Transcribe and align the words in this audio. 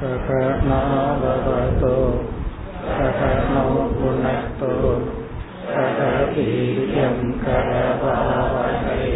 सकनाववतो 0.00 1.94
सकनो 2.96 3.62
पुनक्तो 3.96 4.72
सह 5.68 6.00
वीर्यं 6.34 7.16
करवावहै 7.44 9.06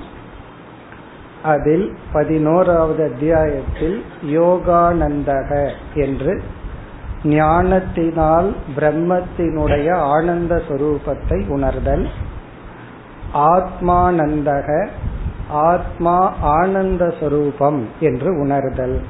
அதில் 1.43 1.99
பதினோராவது 2.13 3.05
அத்தியாயத்தில் 3.05 4.05
யோகானந்தக 4.27 5.71
என்று 5.95 6.43
ஞானத்தினால் 7.25 8.57
பிரம்மத்தினுடைய 8.77 9.93
ஆனந்த 9.95 10.63
சுரூபத்தை 10.69 11.49
உணர்தல். 11.49 12.09
ஆத்மானந்தக 13.35 14.89
ஆத்மா 15.53 16.35
ஆனந்த 16.41 17.15
சொரூபம் 17.21 17.89
என்று 18.01 18.41
உணர்தல். 18.41 19.01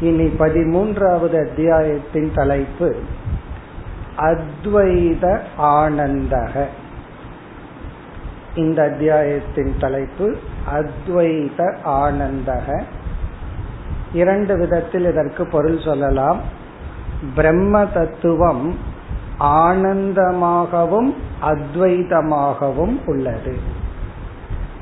இனி 0.00 0.24
பதிமூன்றாவது 0.24 1.48
அத்தியாயத்தின் 1.48 2.30
தலைப்பு 2.34 2.96
அத்வைத 4.16 5.40
ஆனந்தக. 5.58 6.64
இந்த 8.54 8.82
அத்தியாயத்தின் 8.82 9.74
தலைப்பு 9.80 10.36
அத்வைத 10.74 11.76
ஆனந்தக. 11.84 12.82
இரண்டு 14.12 14.58
விதத்தில் 14.58 15.04
இதற்கு 15.04 15.46
பொருள் 15.46 15.80
சொல்லலாம். 15.80 16.40
பிரம்ம 17.34 17.86
தத்துவம் 17.86 18.78
ஆனந்தமாகவும் 19.40 21.14
அத்வைதமாகவும் 21.42 23.00
உள்ளது. 23.06 23.82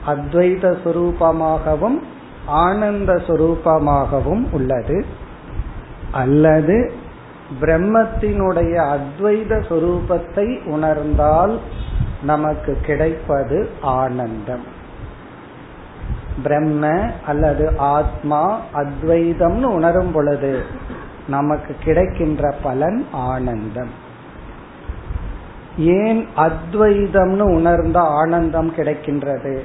அத்வைத 0.07 0.77
சுரூபமாகவும் 0.85 2.03
ஆனந்த 2.47 3.13
சுரூபமாகவும் 3.13 4.45
உள்ளது. 4.53 5.05
அல்லது 6.11 6.93
பிரம்மத்தினுடைய 7.61 8.99
அத்வைத 8.99 9.63
சுரூபத்தை 9.69 10.67
உணர்ந்தால் 10.67 11.59
நமக்கு 12.23 12.79
கிடைப்பது 12.83 13.69
ஆனந்தம். 13.81 14.65
பிரம்ம 16.43 17.11
அல்லது 17.27 17.79
ஆத்மா 17.79 18.61
அத்வைதம்னு 18.75 19.63
உணரும் 19.63 20.13
பொழுது 20.13 20.63
நமக்கு 21.29 21.75
கிடைக்கின்ற 21.85 22.55
பலன் 22.63 23.07
ஆனந்தம். 23.13 23.93
ஏன் 25.77 26.27
அத்வைதம்னு 26.37 27.41
உணர்ந்த 27.41 28.01
ஆனந்தம் 28.01 28.75
கிடைக்கின்றது? 28.75 29.61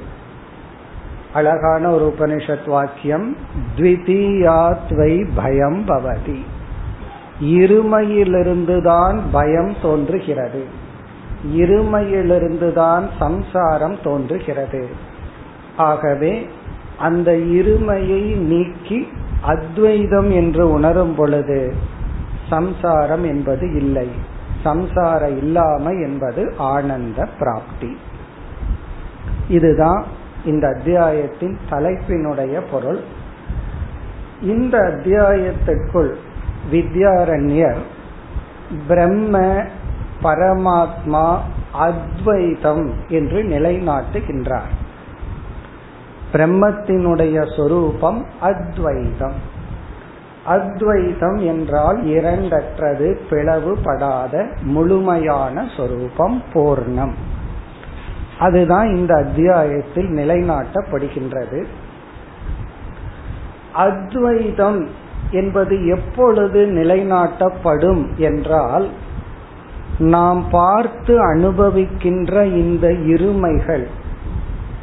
அழகான 1.32 1.90
ஒரு 1.90 2.14
உபனிஷத் 2.18 2.68
வாக்கியம் 2.68 3.36
த்விதீயாத்வை 3.76 5.28
பயம் 5.34 5.84
பவதி. 5.86 6.44
இருமையிலிருந்துதான் 7.42 9.20
பயம் 9.32 9.74
தோன்றுகிறது. 9.82 10.64
இருமையிலிருந்துதான் 11.56 13.08
சம்சாரம் 13.18 13.96
தோன்றுகிறது. 14.04 14.88
ஆகவே 15.76 16.48
அந்த 16.98 17.32
இருமையை 17.32 18.36
நீக்கி 18.36 19.08
அத்வைதம் 19.40 20.30
என்று 20.30 20.70
உணரும் 20.70 21.14
பொழுது 21.14 21.74
சம்சாரம் 22.48 23.24
என்பது 23.24 23.74
இல்லை. 23.74 24.08
சம்சார 24.64 25.36
இல்லாமை 25.36 26.00
என்பது 26.00 26.54
ஆனந்த 26.58 27.28
பிராப்தி. 27.38 27.96
இதுதான் 29.48 30.16
இந்த 30.44 30.68
அத்தியாயத்தின் 30.68 31.58
தலைப்பினுடைய 31.70 32.60
பொருள். 32.70 33.00
இந்த 34.42 34.78
அத்தியாயத்திற்குள் 34.78 36.14
வித்யாரண்யர் 36.72 37.78
பிரம்ம 38.88 39.62
பரமாத்மா 40.22 41.38
அத்வைதம் 41.72 42.92
என்று 43.08 43.42
நிலைநாட்டுகின்றார். 43.42 44.74
பிரம்மத்தினுடைய 46.32 47.56
சொரூபம் 47.56 48.26
அத்வைதம். 48.40 49.56
அத்வைதம் 50.46 51.36
என்றால் 51.36 52.04
இரண்டற்றது 52.04 53.18
பிளவுபடாத 53.30 54.56
முழுமையான 54.62 55.68
சொரூபம் 55.76 56.42
பூர்ணம். 56.52 57.12
அதுதான் 58.38 58.96
இந்த 58.96 59.14
அத்தியாயத்தில் 59.14 60.06
நிலைநாட்டப்படுகின்றது. 60.06 61.64
அத்வைதம் 63.72 64.88
என்பது 65.30 65.86
எப்பொழுது 65.86 66.66
நிலைநாட்டப்படும் 66.66 68.14
என்றால் 68.16 68.88
நாம் 69.98 70.44
பார்த்து 70.50 71.34
அனுபவிக்கின்ற 71.34 72.44
இந்த 72.44 72.88
இருமைகள் 72.90 73.86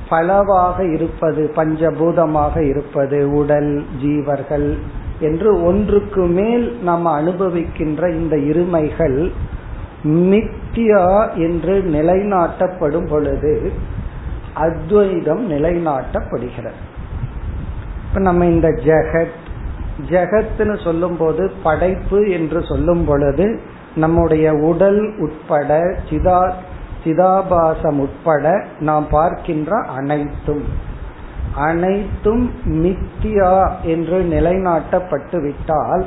பலவாக 0.10 0.86
இருப்பது 0.86 1.52
பஞ்சபூதமாக 1.56 2.68
இருப்பது 2.68 3.34
உடல் 3.34 3.84
ஜீவர்கள் 4.04 4.78
என்று 5.20 5.64
ஒன்றுக்கு 5.64 6.26
மேல் 6.26 6.78
நாம் 6.84 7.06
அனுபவிக்கின்ற 7.06 8.10
இந்த 8.10 8.36
இருமைகள் 8.38 9.32
மித்தியா 10.06 11.36
என்று 11.36 11.82
நிலைநாட்டப்படும் 11.82 13.10
பொழுது 13.10 13.72
அத்வைதம் 14.54 15.52
நிலைநாட்டப்படுகிறது. 15.52 16.80
இப்ப 18.08 18.20
நம்ம 18.20 18.46
இந்த 18.46 18.68
ஜெகத் 18.68 19.42
ஜெகத்னு 20.10 20.84
சொல்லும் 20.84 21.18
போது 21.18 21.52
படைப்பு 21.64 22.30
என்று 22.30 22.64
சொல்லும் 22.64 23.06
பொழுது 23.06 23.60
நம்முடைய 23.96 24.54
உடல் 24.54 25.18
உட்பட 25.18 25.80
சிதா 26.10 26.52
சிதாபாசம் 27.04 28.00
உட்பட 28.00 28.66
நாம் 28.80 29.08
பார்க்கின்ற 29.10 29.78
அனைத்தும் 29.78 30.64
அனைத்தும் 31.56 32.52
மித்தியா 32.66 33.72
என்று 33.84 34.22
நிலைநாட்டப்பட்டு 34.22 35.42
விட்டால் 35.42 36.06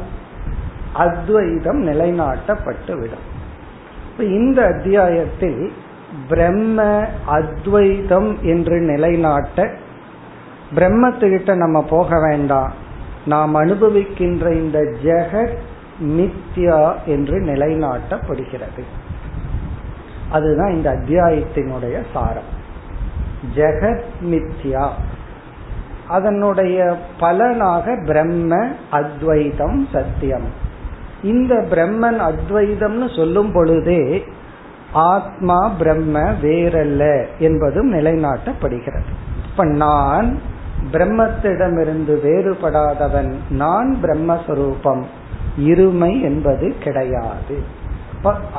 அத்வைதம் 0.93 1.87
நிலைநாட்டப்பட்டு 1.87 2.99
விடும் 2.99 3.28
இந்த 4.19 4.65
அத்தியாயத்தில் 4.65 5.73
பிரம்ம 6.29 7.05
அத்வைதம் 7.27 8.39
என்று 8.43 8.81
நிலைநாட்ட 8.81 9.71
பிரம்மத்துக்கிட்ட 10.75 11.57
நம்ம 11.57 11.85
போக 11.85 12.21
வேண்டாம். 12.21 12.73
நாம் 13.27 13.57
அனுபவிக்கின்ற 13.57 14.53
இந்த 14.53 14.79
ஜெகத் 15.03 15.57
மித்யா 16.03 16.95
என்று 17.07 17.41
நிலைநாட்டப்படுகிறது. 17.41 18.83
அதுதான் 20.31 20.73
இந்த 20.73 20.91
அத்தியாயத்தினுடைய 20.93 22.03
சாரம். 22.13 22.57
ஜெகத் 23.55 24.03
மித்யா. 24.25 24.89
அதனுடைய 26.09 26.99
பலனாக 27.19 28.03
பிரம்ம 28.07 28.69
அத்வைதம் 28.91 29.89
சத்தியம். 29.93 30.67
இந்த 31.23 31.67
பிரம்மன் 31.71 32.33
அத்வைதம்னு 32.33 33.17
சொல்லும் 33.17 33.53
பொழுதே 33.53 34.25
ஆத்மா 34.93 35.69
பிரம்ம 35.69 36.19
வேறல்ல 36.43 37.27
என்பதும் 37.39 37.93
நிலைநாட்டப்படுகிறது. 37.93 39.03
இப்ப 39.51 39.65
நான் 39.65 40.41
பிரம்மத்திடமிருந்து 40.93 42.19
வேறுபடாதவன் 42.25 43.35
நான் 43.51 43.97
பிரம்மஸ்வரூபம் 44.03 45.03
இருமை 45.61 46.21
என்பது 46.21 46.75
கிடையாது. 46.81 47.63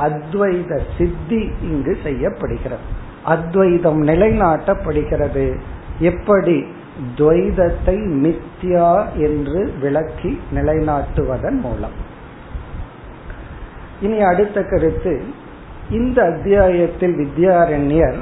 அத்வைத 0.02 0.80
சித்தி 0.98 1.50
இங்கு 1.62 1.96
செய்யப்படுகிறது. 2.02 2.82
அத்வைதம் 3.24 4.06
நிலைநாட்டப்படுகிறது. 4.06 5.58
எப்படி? 5.98 6.64
துவைதத்தை 7.16 8.06
மித்யா 8.22 9.04
என்று 9.14 9.72
விளக்கி 9.80 10.40
நிலைநாட்டுவதன் 10.54 11.60
மூலம். 11.60 12.08
இனி 14.00 14.20
அடுத்த 14.20 14.62
கருத்து 14.64 15.22
இந்த 15.90 16.22
அத்தியாயத்தில் 16.22 17.14
வித்யாரண்யர் 17.16 18.18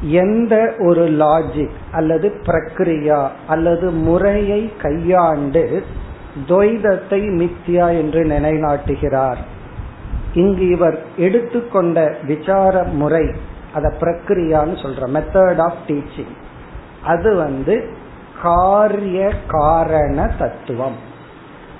எந்த 0.00 0.74
ஒரு 0.78 1.10
லாஜிக் 1.10 1.76
அல்லது 1.92 2.28
பிரக்ரியா 2.42 3.28
அல்லது 3.48 3.90
முறையை 3.90 4.72
கையாண்டு 4.82 5.82
துவைதத்தை 6.48 7.20
மித்யா 7.40 7.88
என்று 7.88 8.24
நிலைநாட்டுகிறார். 8.24 9.40
இங்கு 10.34 10.68
இவர் 10.68 10.98
எடுத்துக்கொண்ட 11.16 12.16
விசார 12.26 12.82
முறை 12.82 13.30
அத 13.74 13.92
பிரக்ரியான்னு 14.00 14.76
சொல்ற 14.82 15.08
மெத்தட் 15.08 15.60
ஆஃப் 15.60 15.82
டீச்சிங் 15.88 16.34
அது 17.04 17.34
வந்து 17.34 17.94
காரிய 18.42 19.32
காரண 19.46 20.30
தத்துவம் 20.38 20.96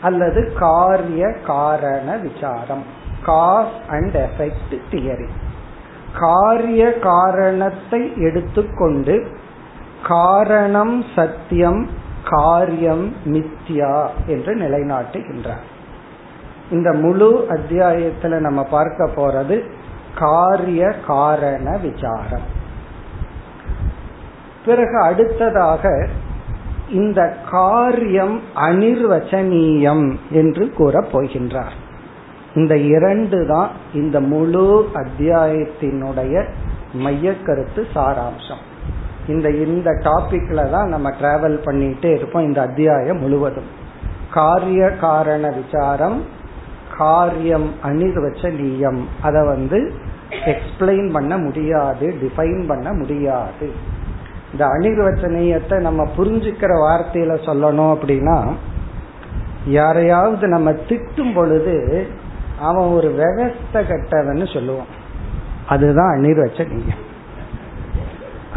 அல்லது 0.03 0.53
காரிய 0.59 1.35
காரண 1.47 2.17
விசாரம். 2.17 2.99
காஸ் 3.25 3.73
அண்ட் 3.89 4.17
எஃபெக்ட் 4.17 4.79
தியரி 4.91 5.29
காரிய 6.21 6.93
காரணத்தை 6.99 8.13
எடுத்துக்கொண்டு 8.17 9.27
காரணம் 10.07 11.05
சத்தியம் 11.15 11.89
காரியம் 12.31 13.15
மித்யா 13.25 14.09
என்று 14.27 14.55
நிலைநாட்டுகின்றார். 14.55 15.65
இந்த 16.71 16.93
முழு 16.93 17.47
அத்தியாயத்துல 17.51 18.39
நம்ம 18.39 18.63
பார்க்க 18.63 19.11
போறது 19.17 19.71
காரிய 20.19 20.95
காரண 21.07 21.77
விசாரம். 21.77 22.59
பிறகு 24.65 25.03
அடுத்ததாக 25.03 26.09
இந்த 26.91 27.37
காரியம் 27.51 28.41
அனிர்வச்சனீயம் 28.55 30.17
என்று 30.31 30.71
கூறப் 30.71 31.09
போகின்றார் 31.13 31.80
இந்த 32.55 32.77
இரண்டு 32.77 33.47
தான் 33.47 33.71
இந்த 33.95 34.21
முழு 34.21 34.91
அத்தியாயத்தினுடைய 34.95 36.45
மைய 36.93 37.35
கருத்து 37.37 37.87
சாராம்சம். 37.95 38.63
இந்த 39.29 39.51
இந்த 39.51 39.91
டாபிக்ல 39.91 40.71
தான் 40.71 40.89
நம்ம 40.89 41.11
டிராவல் 41.11 41.59
பண்ணிட்டே 41.65 42.15
இருப்போம் 42.15 42.45
இந்த 42.45 42.61
அத்தியாயம் 42.61 43.19
முழுவதும். 43.19 43.71
காரிய 44.31 44.91
காரண 44.91 45.49
விசாரம் 45.51 46.25
காரியம் 46.99 47.71
அனிர்வச்சனீயம் 47.83 49.01
அதை 49.23 49.47
வந்து 49.47 49.93
எக்ஸ்பிளைன் 50.31 51.13
பண்ண 51.13 51.39
முடியாது 51.39 52.15
டிஃபைன் 52.23 52.67
பண்ண 52.67 52.93
முடியாது. 52.93 53.71
இந்த 54.53 54.67
அனிர்வச்சனீயத்தை 54.67 55.81
நம்ம 55.81 56.09
புரிஞ்சுக்கிற 56.17 56.73
வார்த்தையில 56.87 57.33
சொல்லணும் 57.47 57.93
அப்படின்னா 57.97 58.53
யாரையாவது 59.67 60.49
நம்ம 60.49 60.71
திட்டும் 60.71 61.35
பொழுது 61.35 62.07
அவன் 62.61 62.89
ஒரு 62.89 63.15
விவஸ்த 63.19 63.77
கட்டவன்னு 63.77 64.45
சொல்லுவான். 64.45 64.91
அதுதான் 65.67 66.21
அனிர்வச்சனீயம். 66.21 67.01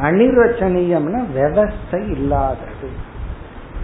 அனிர்வச்சனீயம்னா 0.01 1.23
விவஸ்தை 1.35 2.11
இல்லாதது. 2.11 3.11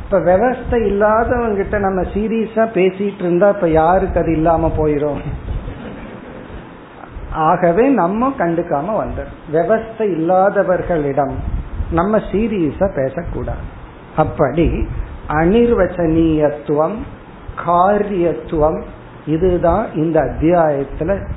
இப்ப 0.03 0.19
விவஸ்தை 0.19 0.71
இல்லாதவங்கிட்ட 0.71 1.79
நம்ம 1.79 2.01
சீரியஸா 2.01 2.67
பேசிட்டு 2.73 3.19
இருந்தா 3.19 3.49
இப்ப 3.49 3.69
யாருக்கு 3.69 4.19
அது 4.19 4.31
இல்லாம 4.31 4.71
போயிரும்? 4.77 5.21
ஆகவே 7.31 7.87
நம்ம 7.87 8.33
கண்டுக்காம 8.37 9.05
வந்துடும் 9.05 9.53
விவஸ்தை 9.53 9.97
இல்லாதவர்களிடம் 9.97 11.33
நம்ம 11.91 12.17
சீரியஸா 12.17 12.95
பேசக்கூடாது. 12.95 13.77
அப்படி 14.15 14.87
அனிர்வச்சனீயத்துவம் 15.27 16.95
காரியத்துவம் 17.65 18.83
இதுதான் 19.25 19.93
இந்த 19.93 20.21
அத்தியாயத்துல 20.21 21.29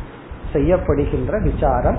செய்யப்படுகின்ற 0.52 1.42
விசாரம். 1.42 1.98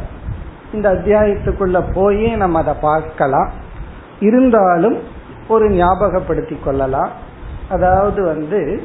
இந்த 0.74 0.94
அத்தியாயத்துக்குள்ள 0.94 1.94
போயே 1.94 2.36
நம்ம 2.36 2.60
அதை 2.60 2.74
பார்க்கலாம். 2.82 3.52
இருந்தாலும் 4.20 4.98
ஒரு 5.48 5.70
ஞாபகப்படுத்தி 5.70 6.58
கொள்ளலாம். 6.64 7.10
அதாவது 7.70 8.26
வந்து 8.26 8.84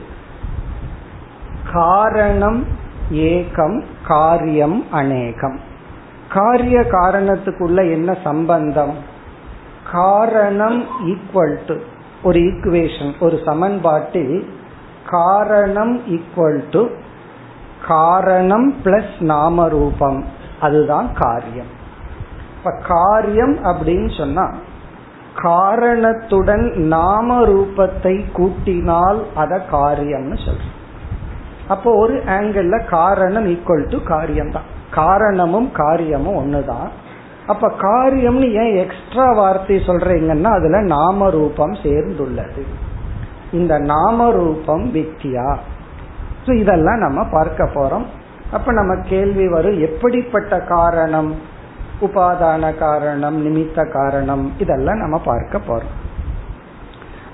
காரணம் 1.73 2.67
ஏகம் 3.13 3.85
காரியம் 4.07 4.87
அநேகம். 4.91 5.61
காரிய 6.29 6.81
காரணத்துக்குள்ள 6.81 7.91
என்ன 7.91 8.19
சம்பந்தம்? 8.25 8.95
காரணம் 9.93 10.85
ஈக்குவல் 11.07 11.57
டு 11.67 11.77
ஒரு 12.23 12.41
ஈக்குவேஷன் 12.41 13.13
ஒரு 13.21 13.41
சமன்பாட்டில் 13.45 14.49
காரணம் 15.11 15.95
ஈக்குவல் 16.07 16.63
டு 16.71 16.83
காரணம் 17.87 18.75
பிளஸ் 18.85 19.15
நாம 19.19 19.69
ரூபம் 19.69 20.25
அதுதான் 20.61 21.09
காரியம். 21.13 21.71
இப்ப 22.57 22.71
காரியம் 22.89 23.55
அப்படின்னு 23.65 24.19
சொன்னா 24.19 24.47
காரணத்துடன் 25.43 26.65
நாம 26.77 27.41
ரூபத்தை 27.41 28.15
கூட்டினால் 28.33 29.21
அத 29.35 29.61
காரியம்னு 29.73 30.39
சொல்றோம். 30.47 30.75
அப்போ 31.69 31.91
ஒரு 31.97 32.17
ஆங்கிள் 32.27 32.87
காரணம் 32.87 33.47
ஈக்குவல் 33.47 33.87
டு 33.89 33.99
காரியம் 34.03 34.51
தான் 34.51 34.69
காரணமும் 34.91 35.71
காரியமும் 35.73 36.39
ஒண்ணுதான். 36.41 36.89
அப்ப 37.47 37.71
காரியம்னு 37.81 38.47
ஏன் 38.63 38.75
எக்ஸ்ட்ரா 38.77 39.27
வார்த்தை 39.33 39.77
சொல்றீங்கன்னா 39.77 40.51
அதுல 40.59 40.81
நாம 40.81 41.31
ரூபம் 41.31 41.75
சேர்ந்துள்ளது. 41.83 42.65
இந்த 43.53 43.79
நாம 43.79 44.31
ரூபம் 44.31 44.95
ஸோ 46.47 46.53
இதெல்லாம் 46.53 46.99
நம்ம 46.99 47.25
பார்க்க 47.31 47.65
போறோம். 47.65 48.05
அப்ப 48.51 48.73
நம்ம 48.73 48.97
கேள்வி 49.09 49.49
வரும் 49.49 49.81
எப்படிப்பட்ட 49.81 50.61
காரணம்? 50.61 51.35
உபாதான 52.01 52.79
காரணம் 52.79 53.47
நிமித்த 53.47 53.93
காரணம்? 53.93 54.53
இதெல்லாம் 54.59 54.97
நம்ம 54.97 55.19
பார்க்க 55.19 55.59
போறோம். 55.59 55.95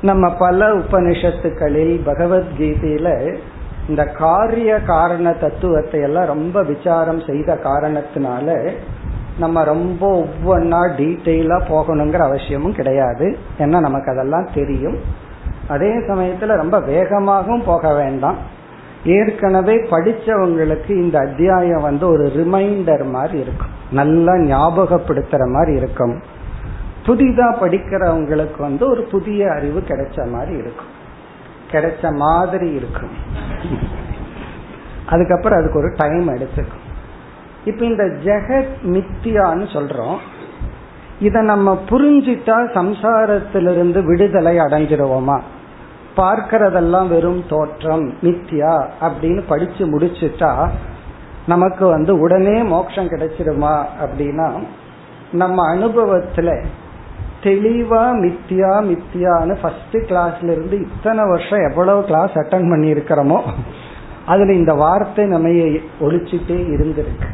நம்ம 0.00 0.30
பல 0.30 0.68
உபனிஷத்துக்களில் 0.68 2.00
பகவத்கீதையில 2.06 3.38
இந்த 3.88 4.04
காரிய 4.04 4.80
காரண 4.80 5.32
தத்துவத்தை 5.32 6.00
எல்லாம் 6.00 6.26
ரொம்ப 6.26 6.62
விசாரம் 6.62 7.20
செய்த 7.20 7.58
காரணத்தினால 7.64 8.72
நம்ம 9.38 9.64
ரொம்ப 9.64 10.24
ஒவ்வொன்னா 10.24 10.80
டீட்டெயிலா 10.96 11.60
போகணுங்கிற 11.68 12.16
அவசியமும் 12.16 12.74
கிடையாது. 12.74 13.38
ஏன்னா 13.58 13.80
நமக்கு 13.80 14.10
அதெல்லாம் 14.10 14.48
தெரியும். 14.54 15.22
அதே 15.68 15.98
சமயத்துல 15.98 16.56
ரொம்ப 16.56 16.80
வேகமாகவும் 16.80 17.62
போக 17.64 17.94
வேண்டாம். 17.94 18.36
ஏற்கனவே 19.04 19.76
படிச்சவங்களுக்கு 19.76 20.90
இந்த 20.90 21.18
அத்தியாயம் 21.18 21.82
வந்து 21.82 22.06
ஒரு 22.06 22.32
ரிமைண்டர் 22.36 23.10
மாதிரி 23.10 23.38
இருக்கும். 23.38 23.72
நல்லா 23.90 24.32
ஞாபகப்படுத்துற 24.32 25.46
மாதிரி 25.46 25.76
இருக்கும். 25.76 26.22
புதிதா 27.06 27.54
படிக்கிறவங்களுக்கு 27.60 28.58
வந்து 28.58 28.90
ஒரு 28.90 29.02
புதிய 29.02 29.50
அறிவு 29.50 29.80
கிடைச்ச 29.80 30.30
மாதிரி 30.30 30.56
இருக்கும். 30.56 30.92
கிடைச்ச 31.70 32.16
மாதிரி 32.16 32.70
இருக்கும். 32.70 33.10
அதுக்கப்புறம் 35.06 35.58
அதுக்கு 35.58 35.78
ஒரு 35.78 35.94
டைம் 35.96 36.36
எடுத்துக்கும். 36.36 36.82
இப்ப 37.64 37.84
இந்த 37.84 38.04
ஜெகத் 38.04 38.74
மித்தியான்னு 38.82 39.66
சொல்றோம். 39.72 40.16
இத 41.20 41.40
நம்ம 41.40 41.82
புரிஞ்சிட்டா 41.88 42.70
சம்சாரத்திலிருந்து 42.74 44.04
விடுதலை 44.04 44.58
அடைஞ்சிருவோமா? 44.58 45.40
பார்க்கறதெல்லாம் 46.16 47.08
வெறும் 47.08 47.44
தோற்றம் 47.48 48.12
நித்யா 48.22 48.86
அப்படின்னு 49.00 49.42
படிச்சு 49.48 49.98
முடிச்சுட்டா 49.98 50.68
நமக்கு 51.46 51.86
வந்து 51.86 52.18
உடனே 52.18 52.62
மோட்சம் 52.62 53.08
கிடைச்சிருமா 53.08 53.84
அப்படின்னா 54.02 54.62
நம்ம 55.32 55.74
அனுபவத்துல 55.74 56.64
தெளிவா 57.42 58.02
மித்தியா 58.24 58.72
மித்தியான்னு 58.82 59.56
ஃபர்ஸ்ட் 59.60 59.96
கிளாஸ்ல 59.96 60.52
இருந்து 60.52 60.80
இத்தனை 60.80 61.28
வருஷம் 61.28 61.70
எவ்வளவு 61.70 62.04
கிளாஸ் 62.04 62.30
அட்டன் 62.30 62.68
பண்ணி 62.68 62.92
இருக்கிறோமோ 62.92 63.42
அதுல 64.26 64.52
இந்த 64.52 64.74
வார்த்தை 64.74 65.24
நம்ம 65.26 65.48
ஒழிச்சுட்டே 66.00 66.58
இருந்திருக்கு. 66.74 67.28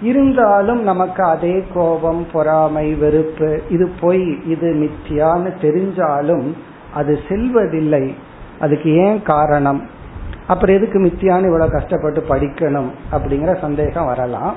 இருந்தாலும் 0.00 0.82
நமக்கு 0.82 1.22
அதே 1.22 1.64
கோபம் 1.74 2.26
பொறாமை 2.32 2.94
வெறுப்பு 2.94 3.60
இது 3.68 3.90
பொய் 4.00 4.38
இது 4.44 4.68
மித்தியான்னு 4.72 5.52
தெரிஞ்சாலும் 5.60 6.54
அது 6.98 7.20
செல்வதில்லை. 7.28 8.14
அதுக்கு 8.60 8.90
ஏன் 8.96 9.22
காரணம்? 9.22 9.80
அப்புறம் 10.46 10.76
எதுக்கு 10.76 10.98
மித்தியான்னு 10.98 11.46
இவ்வளவு 11.46 11.70
கஷ்டப்பட்டு 11.70 12.20
படிக்கணும் 12.28 12.90
அப்படிங்கிற 13.12 13.60
சந்தேகம் 13.60 14.06
வரலாம். 14.06 14.56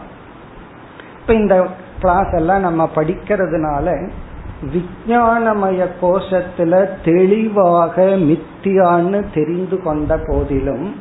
இப்ப 1.21 1.33
இந்த 1.33 1.67
கிளாஸ் 1.99 2.31
எல்லாம் 2.31 2.59
நம்ம 2.59 2.89
படிக்கிறதுனால 2.95 4.09
விஞ்ஞானமய 4.73 5.87
கோஷத்துல 6.01 6.89
தெளிவாக 7.05 8.01
மித்தியான்னு 8.03 9.25
தெரிந்து 9.33 9.77
கொண்ட 9.83 10.19
போதிலும் 10.27 10.95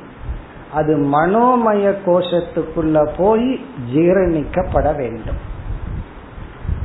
அது 0.72 0.96
மனோமய 0.96 1.94
கோஷத்துக்குள்ள 2.06 3.08
போய் 3.16 3.60
ஜீரணிக்கப்பட 3.94 4.96
வேண்டும். 4.96 5.40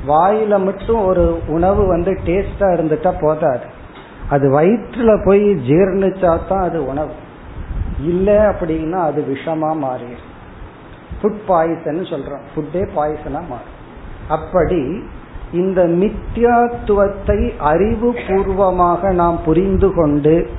வாயில 0.07 0.63
மட்டும் 0.63 1.01
ஒரு 1.05 1.39
உணவு 1.47 1.87
வந்து 1.87 2.19
டேஸ்டா 2.25 2.67
இருந்துட்டா 2.75 3.13
போதாது. 3.21 3.73
அது 4.29 4.61
வயிற்றுல 4.61 5.25
போய் 5.25 5.43
ஜீர்ணிச்சா 5.43 6.39
தான் 6.47 6.63
அது 6.63 6.87
உணவு. 6.87 7.13
இல்லை 7.99 8.33
அப்படின்னா 8.33 8.91
அது 8.91 9.25
விஷமா 9.33 9.71
மாறிடும். 9.83 10.31
ஃபுட் 11.21 11.41
பாய்சன் 11.47 12.01
சொல்றோம். 12.13 12.45
ஃபுட்டே 12.51 12.83
பாய்சனா 12.95 13.41
மாறும். 13.51 13.73
அப்படி 14.27 15.03
இந்த 15.53 15.83
மித்யாத்துவத்தை 15.83 17.57
அறிவு 17.57 18.15
பூர்வமாக 18.27 19.11
நாம் 19.11 19.39
புரிந்து 19.45 19.93
கொண்டு 19.93 20.49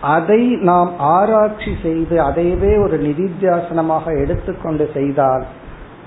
அதை 0.00 0.56
நாம் 0.56 0.90
ஆராய்ச்சி 0.98 1.76
செய்து 1.82 2.16
அதையவே 2.22 2.82
ஒரு 2.82 2.96
நிதித்தியாசனமாக 3.02 4.18
எடுத்துக்கொண்டு 4.18 4.90
செய்தால் 4.94 5.44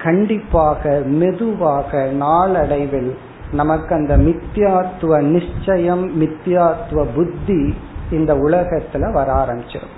கண்டிப்பாக 0.04 1.02
மெதுவாக 1.06 2.04
நாளடைவில் 2.06 3.18
நமக்கு 3.54 3.96
அந்த 3.96 4.18
மித்தியாத்துவ 4.18 5.22
நிச்சயம் 5.22 6.04
மித்தியாத்துவ 6.22 7.06
புத்தி 7.16 7.76
இந்த 8.12 8.34
உலகத்துல 8.36 9.12
வர 9.12 9.34
ஆரம்பிச்சிடும் 9.34 9.98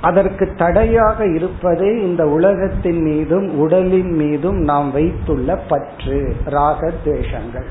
அதற்கு 0.00 0.54
தடையாக 0.56 1.26
இருப்பதே 1.26 2.02
இந்த 2.02 2.26
உலகத்தின் 2.26 3.02
மீதும் 3.02 3.58
உடலின் 3.58 4.12
மீதும் 4.12 4.58
நாம் 4.58 4.90
வைத்துள்ள 4.92 5.56
பற்று 5.56 6.36
ராக 6.44 6.92
துவேஷங்கள். 7.04 7.68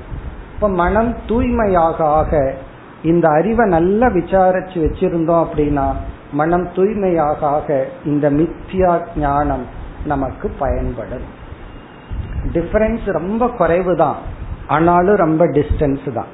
இப்ப 0.53 0.69
மனம் 0.69 1.15
தூய்மையாக 1.27 2.05
ஆக 2.05 2.53
இந்த 3.03 3.29
அறிவை 3.29 3.65
நல்லா 3.69 4.07
விசாரிச்சு 4.07 4.77
வச்சிருந்தோம் 4.85 5.43
அப்படின்னா 5.45 5.88
மனம் 6.31 6.67
தூய்மையாக 6.75 7.47
ஆக 7.47 7.88
இந்த 8.05 8.31
மித்யா 8.31 8.99
ஞானம் 9.15 9.65
நமக்கு 10.05 10.49
பயன்படும். 10.59 11.27
டிஃபரன்ஸ் 12.53 13.05
ரொம்ப 13.05 13.47
குறைவு 13.47 13.95
தான் 13.95 14.19
ஆனாலும் 14.75 15.21
ரொம்ப 15.25 15.43
டிஸ்டன்ஸ் 15.57 16.07
தான். 16.13 16.31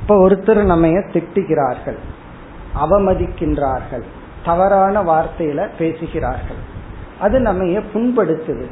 இப்ப 0.00 0.14
ஒருத்தர் 0.24 0.60
நம்ம 0.72 0.86
திட்டுகிறார்கள் 1.14 2.00
அவமதிக்கின்றார்கள் 2.82 4.04
தவறான 4.44 5.02
வார்த்தையில 5.10 5.60
பேசுகிறார்கள். 5.78 6.60
அது 7.20 7.36
நம்ம 7.46 7.64
புண்படுத்துது. 7.94 8.66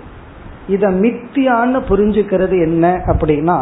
இத 0.75 0.87
மித்தியான்னு 1.03 1.79
புரிஞ்சுக்கிறது 1.91 2.57
என்ன 2.67 2.85
அப்படின்னா 3.13 3.59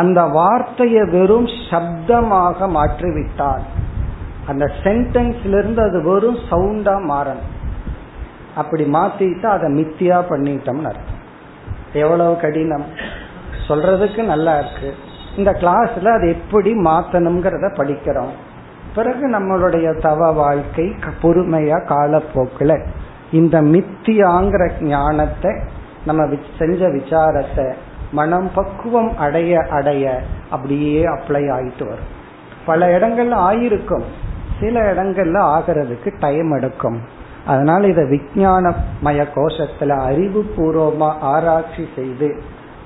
அந்த 0.00 0.20
வார்த்தையை 0.36 1.02
வெறும் 1.14 1.48
சப்தமாக 1.70 2.68
மாற்றிவிட்டால் 2.76 3.64
அந்த 4.46 4.64
சென்டென்ஸ்ல 4.82 5.58
இருந்து 5.60 5.80
அது 5.88 5.98
வெறும் 6.02 6.38
சவுண்டா 6.50 6.94
மாறணும். 7.10 7.50
அப்படி 8.60 8.84
மாத்திட்டா 8.96 9.48
அதை 9.56 9.68
மித்தியா 9.78 10.18
பண்ணிட்டோம்னு 10.30 10.88
அர்த்தம். 10.90 11.20
எவ்வளவு 12.02 12.32
கடினம். 12.44 12.86
சொல்றதுக்கு 13.72 14.22
நல்லா 14.24 14.58
இருக்கு. 14.58 14.94
இந்த 15.36 15.50
கிளாஸ்ல 15.50 16.06
அது 16.06 16.28
எப்படி 16.28 16.72
மாத்தணுங்கிறத 16.72 17.68
படிக்கிறோம். 17.76 18.32
பிறகு 18.94 19.30
நம்மளுடைய 19.30 20.00
தவ 20.00 20.32
வாழ்க்கை 20.32 20.94
பொறுமையா 21.22 21.86
காலப்போக்கில் 21.86 22.84
இந்த 23.32 23.62
மித்தியாங்கிற 23.62 24.82
ஞானத்தை 24.82 25.50
நம்ம 26.06 26.34
செஞ்ச 26.58 26.88
விசாரத்தை 26.88 27.72
மனம் 28.12 28.50
பக்குவம் 28.54 29.16
அடைய 29.16 29.66
அடைய 29.70 30.20
அப்படியே 30.50 31.04
அப்ளை 31.04 31.42
ஆயிட்டு 31.56 31.88
வரும். 31.88 32.10
பல 32.66 32.98
இடங்கள்ல 32.98 33.36
ஆயிருக்கும். 33.50 34.04
சில 34.60 34.94
இடங்கள்ல 34.94 35.38
ஆகிறதுக்கு 35.54 36.12
டைம் 36.20 36.52
எடுக்கும். 36.52 37.00
அதனால 37.46 37.86
இதை 37.86 38.04
விஜயானமய 38.04 39.26
கோஷத்துல 39.34 39.88
அறிவு 39.88 40.44
பூர்வமா 40.56 41.12
ஆராய்ச்சி 41.20 41.88
செய்து 41.96 42.42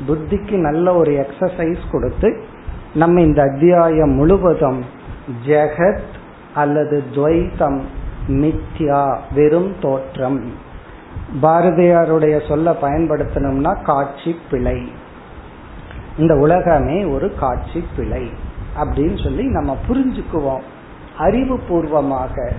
புத்திக்கு 0.09 0.61
நல்ல 0.61 0.95
ஒரு 0.95 1.13
எக்ஸசைஸ் 1.13 1.91
கொடுத்து 1.91 2.45
நம்ம 2.95 3.21
இந்த 3.21 3.43
அத்தியாயம் 3.43 4.11
முழுவதும் 4.11 4.85
ஜெகத் 5.47 6.15
அல்லது 6.55 7.03
துவைத்தம் 7.15 7.81
மித்யா 8.29 9.19
வெறும் 9.35 9.75
தோற்றம். 9.81 10.53
பாரதியாருடைய 11.43 12.49
சொல்ல 12.49 12.77
பயன்படுத்தணும்னா 12.83 13.83
காட்சி 13.83 14.37
பிழை 14.51 14.93
இந்த 16.19 16.37
உலகமே 16.37 17.05
ஒரு 17.05 17.35
காட்சி 17.35 17.85
பிழை 17.97 18.31
அப்படின்னு 18.79 19.23
சொல்லி 19.23 19.45
நம்ம 19.45 19.77
புரிஞ்சுக்குவோம். 19.89 20.63
அறிவு 21.19 21.61
பூர்வமாக 21.69 22.53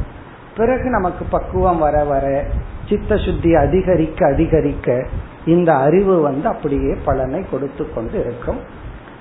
பிறகு 0.57 0.83
நமக்கு 0.83 1.25
பக்குவம் 1.25 1.77
வர 1.77 2.03
வர 2.03 2.45
சித்த 2.89 3.17
சுத்தி 3.17 3.55
அதிகரிக்க 3.55 4.27
அதிகரிக்க 4.27 5.07
இந்த 5.47 5.75
அறிவு 5.75 6.21
வந்து 6.21 6.47
அப்படியே 6.47 6.95
பலனை 7.05 7.45
கொடுத்து 7.51 7.93
கொண்டு 7.93 8.19
இருக்கும் 8.19 8.59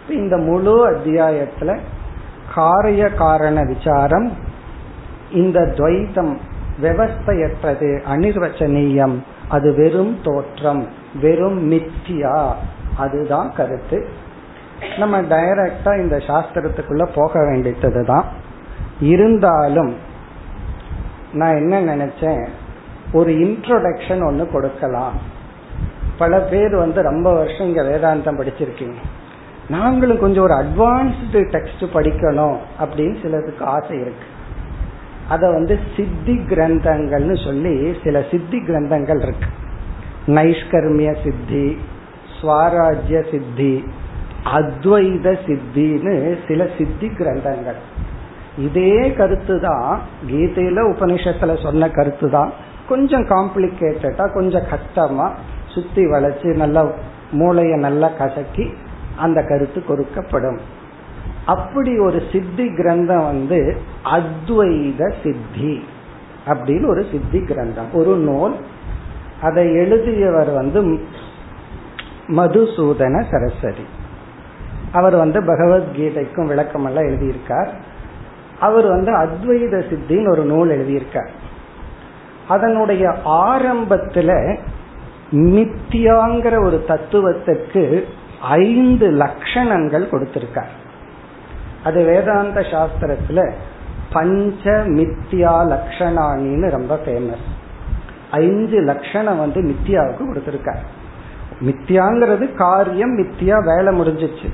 இந்த 0.08 0.36
முழு 0.36 0.90
அத்தியாயத்துல 0.90 1.78
காரிய 2.54 3.08
காரண 3.08 3.62
விசாரம் 3.62 4.30
இந்த 5.32 5.60
துவைதம் 5.60 6.36
விவஸ்தையற்றது 6.82 7.90
அனிர்வச்சனீயம் 8.14 9.16
அது 9.48 9.74
வெறும் 9.74 10.18
தோற்றம் 10.22 10.86
வெறும் 11.20 11.70
மித்தியா 11.70 12.52
அதுதான் 12.96 13.52
கருத்து. 13.56 14.08
நம்ம 14.98 15.22
டைரக்டா 15.22 16.00
இந்த 16.00 16.16
சாஸ்திரத்துக்குள்ள 16.16 17.08
போக 17.14 17.40
வேண்டியதுதான். 17.40 18.24
இருந்தாலும் 19.00 19.94
நான் 21.32 21.56
என்ன 21.56 21.96
நினைச்சேன் 21.96 22.46
ஒரு 23.12 23.32
இன்ட்ரோடக்ஷன் 23.32 24.26
ஒன்று 24.26 24.50
கொடுக்கலாம். 24.50 25.34
பல 26.18 26.38
பேர் 26.38 26.74
வந்து 26.76 27.02
ரொம்ப 27.02 27.34
வருஷம் 27.34 27.66
இங்க 27.66 27.82
வேதாந்தம் 27.82 28.38
படிச்சிருக்கீங்க. 28.38 29.00
நாங்களும் 29.68 30.18
கொஞ்சம் 30.18 30.42
ஒரு 30.42 30.54
அட்வான்ஸ்டு 30.54 31.40
டெக்ஸ்ட் 31.54 31.84
படிக்கணும் 31.94 32.56
அப்படின்னு 32.80 33.16
சிலருக்கு 33.22 33.64
ஆசை 33.64 33.96
இருக்கு. 34.00 34.26
அத 35.28 35.50
வந்து 35.50 35.78
சித்தி 35.96 36.34
கிரந்தங்கள்னு 36.50 37.44
சொல்லி 37.44 37.96
சில 38.04 38.22
சித்தி 38.30 38.58
கிரந்தங்கள் 38.58 39.22
இருக்கு. 39.22 39.48
நைஷ்கர்மிய 40.26 41.10
சித்தி 41.24 41.78
ஸ்வராஜ்ய 42.36 43.18
சித்தி 43.30 43.84
அத்வைத 44.44 45.26
சித்தின்னு 45.46 46.14
சில 46.48 46.68
சித்தி 46.78 47.08
கிரந்தங்கள். 47.08 47.80
இதே 48.58 49.12
கருத்து 49.12 49.60
தான் 49.60 50.00
கீதையில 50.28 50.84
உபனிஷத்துல 50.92 51.62
சொன்ன 51.62 51.88
கருத்து 51.90 52.30
தான் 52.30 52.52
கொஞ்சம் 52.88 53.24
காம்ப்ளிகேட்டடா 53.24 54.32
கொஞ்சம் 54.34 54.66
கஷ்டமா 54.70 55.26
சுத்தி 55.76 56.02
வளைச்சு 56.06 56.56
நல்லா 56.56 56.90
மூளைய 57.32 57.76
நல்லா 57.76 58.08
கசக்கி 58.08 58.72
அந்த 59.16 59.42
கருத்து 59.42 59.82
கொடுக்கப்படும். 59.88 60.58
அப்படி 61.46 61.98
ஒரு 61.98 62.22
சித்தி 62.32 62.64
கிரந்தம் 62.64 63.24
வந்து 63.24 63.76
அத்வைத 64.04 65.12
சித்தி 65.22 65.84
அப்படின்னு 66.46 66.86
ஒரு 66.86 67.06
சித்தி 67.12 67.38
கிரந்தம். 67.38 67.92
ஒரு 67.92 68.16
நூல். 68.16 68.56
அதை 69.42 69.74
எழுதியவர் 69.74 70.50
வந்து 70.50 70.82
மதுசூதன 72.28 73.24
சரஸ்வதி. 73.30 73.86
அவர் 74.92 75.16
வந்து 75.16 75.40
பகவத்கீதைக்கும் 75.42 76.46
விளக்கம் 76.46 76.84
எல்லாம் 76.84 77.04
எழுதியிருக்கார். 77.04 77.68
அவர் 78.60 78.86
வந்து 78.86 79.12
அத்வைத 79.16 79.74
சித்தின்னு 79.74 80.30
ஒரு 80.30 80.44
நூல் 80.44 80.70
எழுதியிருக்கார். 80.70 81.28
அதனுடைய 82.48 83.14
ஆரம்பத்துல 83.24 84.58
மித்தியாங்கிற 85.32 86.64
ஒரு 86.64 86.84
தத்துவத்துக்கு 86.88 88.04
ஐந்து 88.40 89.10
லட்சணங்கள் 89.10 90.08
கொடுத்திருக்கார். 90.10 90.74
அது 91.84 92.04
வேதாந்த 92.04 92.60
சாஸ்திரத்துல 92.60 93.52
பஞ்ச 94.12 94.70
மித்தியா 94.70 95.54
லட்சணானின்னு 95.72 96.70
ரொம்ப 96.70 97.00
ஃபேமஸ் 97.06 97.46
ஐந்து 98.30 98.80
லட்சணம் 98.80 99.38
வந்து 99.38 99.60
மித்தியாவுக்கு 99.62 100.20
கொடுத்திருக்கார். 100.20 100.84
மித்தியாங்கிறது 101.60 102.54
காரியம் 102.54 103.18
மித்தியா 103.18 103.56
வேலை 103.64 104.00
முடிஞ்சிச்சு. 104.00 104.48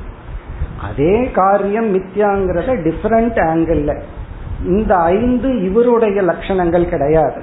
அதே 0.83 1.31
காரியம் 1.31 1.95
மித்தியாங்கிறத 1.95 2.71
டிஃபரண்ட் 2.87 3.39
ஆங்கிள் 3.45 4.03
இந்த 4.65 4.97
ஐந்து 4.97 5.63
இவருடைய 5.63 6.23
லட்சணங்கள் 6.23 6.89
கிடையாது. 6.89 7.43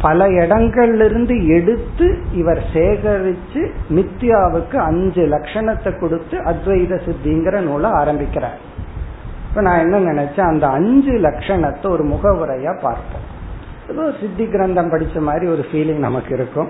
பல 0.00 0.26
இடங்கள்லிருந்து 0.28 1.48
எடுத்து 1.48 2.18
இவர் 2.32 2.62
சேகரிச்சு 2.72 3.70
மித்யாவுக்கு 3.90 4.76
அஞ்சு 4.76 5.26
லட்சணத்தை 5.26 5.98
கொடுத்து 5.98 6.38
அத்வைத 6.38 7.00
சித்திங்கிற 7.06 7.60
நூலை 7.60 7.90
ஆரம்பிக்கிறார். 7.90 8.58
இப்ப 9.48 9.60
நான் 9.60 9.78
என்ன 9.78 10.12
நினைச்சேன்? 10.12 10.46
அந்த 10.46 10.66
அஞ்சு 10.66 11.12
லட்சணத்தை 11.12 11.90
ஒரு 11.90 12.04
முகவுரையா 12.04 12.80
பார்ப்போம். 12.80 13.26
ஏதோ 13.90 14.12
சித்தி 14.20 14.44
கிரந்தம் 14.44 14.90
படிச்ச 14.92 15.20
மாதிரி 15.20 15.46
ஒரு 15.46 15.64
ஃபீலிங் 15.72 15.98
நமக்கு 15.98 16.34
இருக்கும். 16.34 16.68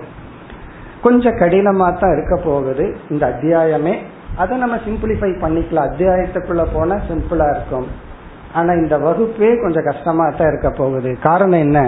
கொஞ்சம் 1.01 1.33
கடினமா 1.33 1.99
தான் 1.99 2.11
இருக்க 2.11 2.35
போகுது 2.43 2.97
இந்த 3.09 3.35
அத்தியாயமே. 3.35 3.97
அதை 4.35 4.57
நம்ம 4.57 4.75
சிம்பிளிஃபை 4.75 5.31
பண்ணிக்கலாம். 5.41 5.89
அத்தியாயத்துக்குள்ள 5.91 6.65
போனா 6.73 6.95
சிம்பிளா 6.95 7.49
இருக்கும். 7.49 7.87
ஆனா 8.55 8.71
இந்த 8.73 8.95
வகுப்பே 8.97 9.49
கொஞ்சம் 9.61 9.87
கஷ்டமா 9.87 10.25
தான் 10.29 10.47
இருக்க 10.47 10.69
போகுது. 10.69 11.17
காரணம் 11.21 11.59
என்ன? 11.59 11.79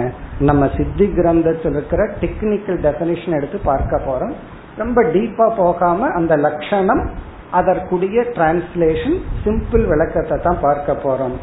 நம்ம 0.48 0.68
சித்தி 0.76 1.06
கிரந்தத்தில் 1.06 1.76
இருக்கிற 1.76 2.02
டெக்னிக்கல் 2.20 2.80
டெபினிஷன் 2.86 3.36
எடுத்து 3.38 3.58
பார்க்க 3.64 4.00
போறோம். 4.08 4.34
ரொம்ப 4.76 5.02
டீப்பா 5.02 5.46
போகாம 5.56 6.10
அந்த 6.18 6.36
லட்சணம் 6.36 7.02
அதற்குரிய 7.50 8.20
டிரான்ஸ்லேஷன் 8.34 9.18
சிம்பிள் 9.44 9.84
விளக்கத்தை 9.86 10.38
தான் 10.38 10.60
பார்க்க 10.60 10.96
போறோம். 11.04 11.36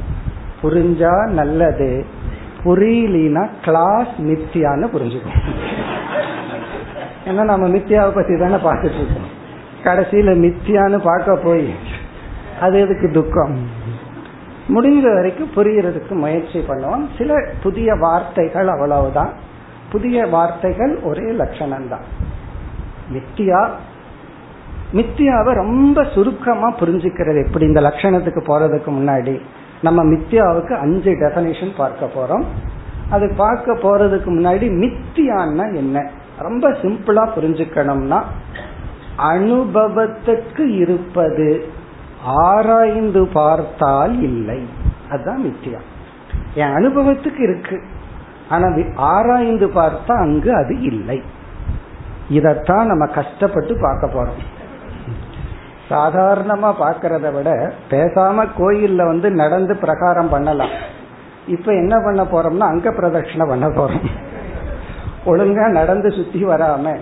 புரிஞ்சா 0.61 1.13
நல்லது. 1.39 1.89
புரியலினா 2.63 3.43
கிளாஸ் 3.63 4.13
மித்தியான்னு 4.29 4.87
புரிஞ்சுக்கணும். 4.95 5.49
ஏன்னா 7.25 7.43
நம்ம 7.51 7.65
மித்தியாவை 7.67 8.11
பத்தி 8.15 8.33
தானே 8.39 8.59
பார்த்துட்டு 8.67 8.99
இருக்கோம். 9.01 9.31
கடைசியில 9.83 10.31
மித்தியான்னு 10.45 10.99
பார்க்க 11.03 11.35
போய் 11.35 11.67
அது 12.61 12.75
எதுக்கு 12.79 13.07
துக்கம்? 13.11 13.55
முடிஞ்ச 14.67 15.13
வரைக்கும் 15.13 15.51
புரியறதுக்கு 15.55 16.11
முயற்சி 16.11 16.59
பண்ணுவோம் 16.59 17.05
சில 17.17 17.47
புதிய 17.63 17.95
வார்த்தைகள் 17.95 18.67
அவ்வளவுதான். 18.67 19.33
புதிய 19.91 20.25
வார்த்தைகள் 20.25 20.99
ஒரே 21.03 21.31
லட்சணம் 21.31 21.87
தான் 21.87 22.05
மித்தியா 23.13 23.69
மித்தியாவை 24.93 25.53
ரொம்ப 25.53 26.03
சுருக்கமா 26.03 26.73
புரிஞ்சுக்கிறது 26.73 27.45
எப்படி 27.45 27.65
இந்த 27.65 27.81
லட்சணத்துக்கு 27.81 28.41
போறதுக்கு 28.41 28.87
முன்னாடி. 28.87 29.41
நம்ம 29.81 30.03
மித்தியாவுக்கு 30.03 30.79
அஞ்சு 30.79 31.11
டெபனிஷன் 31.11 31.71
பார்க்க 31.77 32.09
போறோம். 32.15 32.43
அது 33.09 33.33
பார்க்க 33.35 33.73
போறதுக்கு 33.73 34.29
முன்னாடி 34.29 34.65
மித்தியான்னா 34.83 35.75
என்ன? 35.75 36.09
ரொம்ப 36.39 36.69
சிம்பிளா 36.69 37.29
புரிஞ்சுக்கணும்னா 37.35 38.23
அனுபவத்துக்கு 39.17 40.75
இருப்பது. 40.75 41.65
ஆராய்ந்து 42.25 43.27
பார்த்தால் 43.27 44.21
இல்லை. 44.21 44.65
அதுதான் 45.09 45.43
மித்தியா. 45.43 45.79
என் 46.53 46.73
அனுபவத்துக்கு 46.73 47.39
இருக்கு. 47.39 47.81
ஆனா 48.49 48.65
ஆராய்ந்து 48.95 49.67
பார்த்தா 49.67 50.19
அங்கு 50.19 50.55
அது 50.55 50.81
இல்லை. 50.81 51.21
இதத்தான் 52.29 52.85
நம்ம 52.85 53.05
கஷ்டப்பட்டு 53.05 53.77
பார்க்க 53.81 54.07
போறோம். 54.07 54.53
சாதாரணமா 55.89 56.73
பாக்கிறத 56.79 57.33
விட 57.33 57.73
பேசாம 57.89 58.47
கோயில்ல 58.57 58.95
வந்து 58.95 59.31
நடந்து 59.31 59.75
பிரகாரம் 59.75 60.29
பண்ணலாம். 60.29 60.69
இப்ப 61.47 61.71
என்ன 61.71 61.95
பண்ண 61.95 62.23
போறோம்னா 62.23 62.67
அங்க 62.67 62.91
பிரதட்சணை 62.91 63.47
பண்ண 63.47 63.67
போறோம். 63.67 64.05
ஒழுங்கா 65.25 65.67
நடந்து 65.67 66.11
சுத்தி 66.11 66.45
வராம 66.45 66.97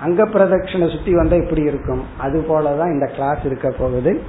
அங்க 0.00 0.24
பிரதட்சணை 0.24 0.90
சுத்தி 0.90 1.14
வந்தா 1.14 1.36
இப்படி 1.36 1.60
இருக்கும். 1.60 2.04
அது 2.18 2.44
போலதான் 2.48 2.92
இந்த 2.92 3.06
கிளாஸ் 3.06 3.44
இருக்க 3.44 3.74
போகுது. 3.78 4.22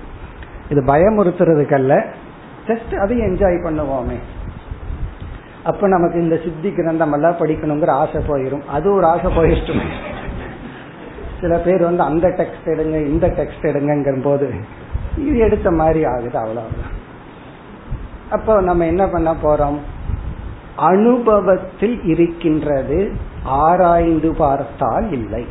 இது 0.74 0.82
பயமுறுத்துறதுக்கல்ல. 0.82 1.96
ஜஸ்ட் 2.68 2.94
அதையும் 2.96 3.27
என்ஜாய் 3.27 3.63
பண்ணுவோமே. 3.65 4.18
அப்ப 5.63 5.88
நமக்கு 5.88 6.22
இந்த 6.22 6.36
சித்தி 6.44 6.70
கிரந்தம் 6.70 7.13
எல்லாம் 7.13 7.39
படிக்கணுங்கிற 7.39 7.92
ஆசை 8.01 8.22
போயிடும் 8.27 8.65
அது 8.68 8.94
ஒரு 8.94 9.06
ஆசை 9.06 9.30
போயிடுச்சு 9.38 9.82
சில 11.42 11.58
பேர் 11.58 11.82
வந்து 11.82 12.03
அந்த 12.03 12.27
டெக்ஸ்ட் 12.27 12.68
எடுங்க 12.74 12.98
இந்த 13.08 13.27
டெக்ஸ்ட் 13.27 13.68
எடுங்கிற 13.70 14.22
போது 14.22 14.48
இது 15.18 15.38
எடுத்த 15.38 15.72
மாதிரி 15.72 16.06
ஆகுது 16.06 16.38
அவ்வளவுதான். 16.38 16.94
அப்போ 18.32 18.62
நம்ம 18.62 18.86
என்ன 18.86 19.08
பண்ண 19.08 19.32
போறோம்? 19.44 19.80
அனுபவத்தில் 20.75 21.98
இருக்கின்றது 22.03 23.00
ஆராய்ந்து 23.44 24.36
பார்த்தால் 24.36 25.12
இல்லை. 25.12 25.46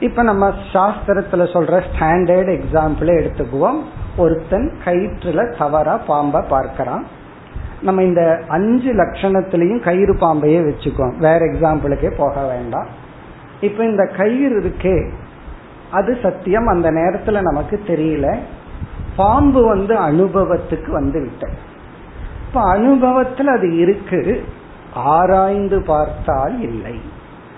இப்ப 0.00 0.22
நம்ம 0.22 0.48
சாஸ்திரத்துல 0.72 1.46
சொல்ற 1.54 1.82
ஸ்டாண்டர்ட் 1.90 2.50
எக்ஸாம்பிளே 2.56 3.14
எடுத்துக்குவோம். 3.22 3.80
ஒருத்தன் 4.20 4.72
கயிற்றுல 4.84 5.56
தவறா 5.58 6.00
பாம்ப 6.08 6.44
பார்க்கிறான். 6.48 7.06
நம்ம 7.82 8.02
இந்த 8.02 8.42
அஞ்சு 8.48 8.92
லட்சணத்திலையும் 8.92 9.82
கயிறு 9.82 10.14
பாம்பையே 10.14 10.60
வச்சுக்கோம் 10.64 11.16
வேற 11.16 11.38
எக்ஸாம்பிளுக்கே 11.38 12.12
போக 12.16 12.46
வேண்டாம். 12.46 12.86
இப்ப 13.60 13.84
இந்த 13.84 14.06
கயிறு 14.06 14.60
இருக்கே 14.60 15.12
அது 15.90 16.18
சத்தியம் 16.22 16.66
அந்த 16.66 16.90
நேரத்துல 16.90 17.40
நமக்கு 17.40 17.82
தெரியல. 17.86 18.38
பாம்பு 19.16 19.66
வந்து 19.66 19.94
அனுபவத்துக்கு 19.94 20.90
வந்து 20.90 21.20
விட்டது. 21.20 21.58
இப்ப 22.48 22.60
அனுபவத்தில் 22.70 23.46
அது 23.46 23.76
இருக்கு 23.76 24.44
ஆராய்ந்து 24.94 25.82
பார்த்தால் 25.82 26.60
இல்லை. 26.60 27.00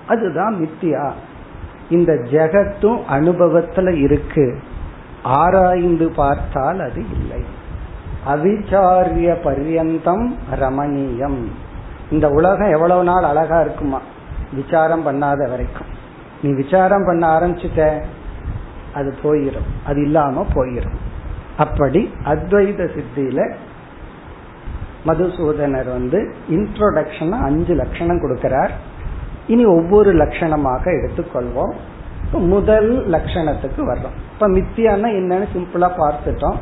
அதுதான் 0.09 0.54
மித்தியா. 0.54 1.11
இந்த 1.90 2.12
ஜெகத்தும் 2.12 3.00
அனுபவத்துல 3.11 3.92
இருக்கு. 3.92 4.59
ஆராய்ந்து 5.23 6.11
பார்த்தால் 6.11 6.81
அது 6.81 7.05
இல்லை. 7.12 7.45
அவிச்சாரிய 8.26 9.37
பர்யந்தம் 9.45 10.35
ரமணீயம். 10.61 11.45
இந்த 12.11 12.29
உலகம் 12.29 12.73
எவ்வளவு 12.73 13.05
நாள் 13.05 13.23
அழகா 13.23 13.61
இருக்குமா? 13.61 14.00
விசாரம் 14.52 15.07
பண்ணாத 15.07 15.49
வரைக்கும். 15.49 15.87
நீ 16.43 16.52
விசாரம் 16.54 17.04
பண்ண 17.04 17.39
ஆரம்பிச்சுட்ட 17.39 18.02
அது 18.95 19.15
போயிடும் 19.23 19.69
அது 19.87 20.02
இல்லாம 20.02 20.47
போயிடும் 20.54 20.97
அப்படி 21.56 22.13
அத்வைத 22.25 22.89
சித்தியில 22.89 23.54
மதுசூதனர் 25.06 25.89
வந்து 25.89 26.35
இன்ட்ரோடக்ஷன் 26.50 27.30
அஞ்சு 27.30 27.75
லட்சணம் 27.75 28.21
கொடுக்கிறார். 28.21 28.71
இனி 29.47 29.65
ஒவ்வொரு 29.65 30.15
லட்சணமாக 30.15 30.85
எடுத்துக்கொள்வோம். 30.85 31.73
முதல் 32.38 33.06
லட்சணத்துக்கு 33.06 33.95
வர்றோம். 33.95 34.14
இப்ப 34.32 34.49
மித்தியானா 34.49 35.10
என்னன்னு 35.10 35.47
சிம்பிளா 35.54 35.90
பார்த்துட்டோம். 35.99 36.56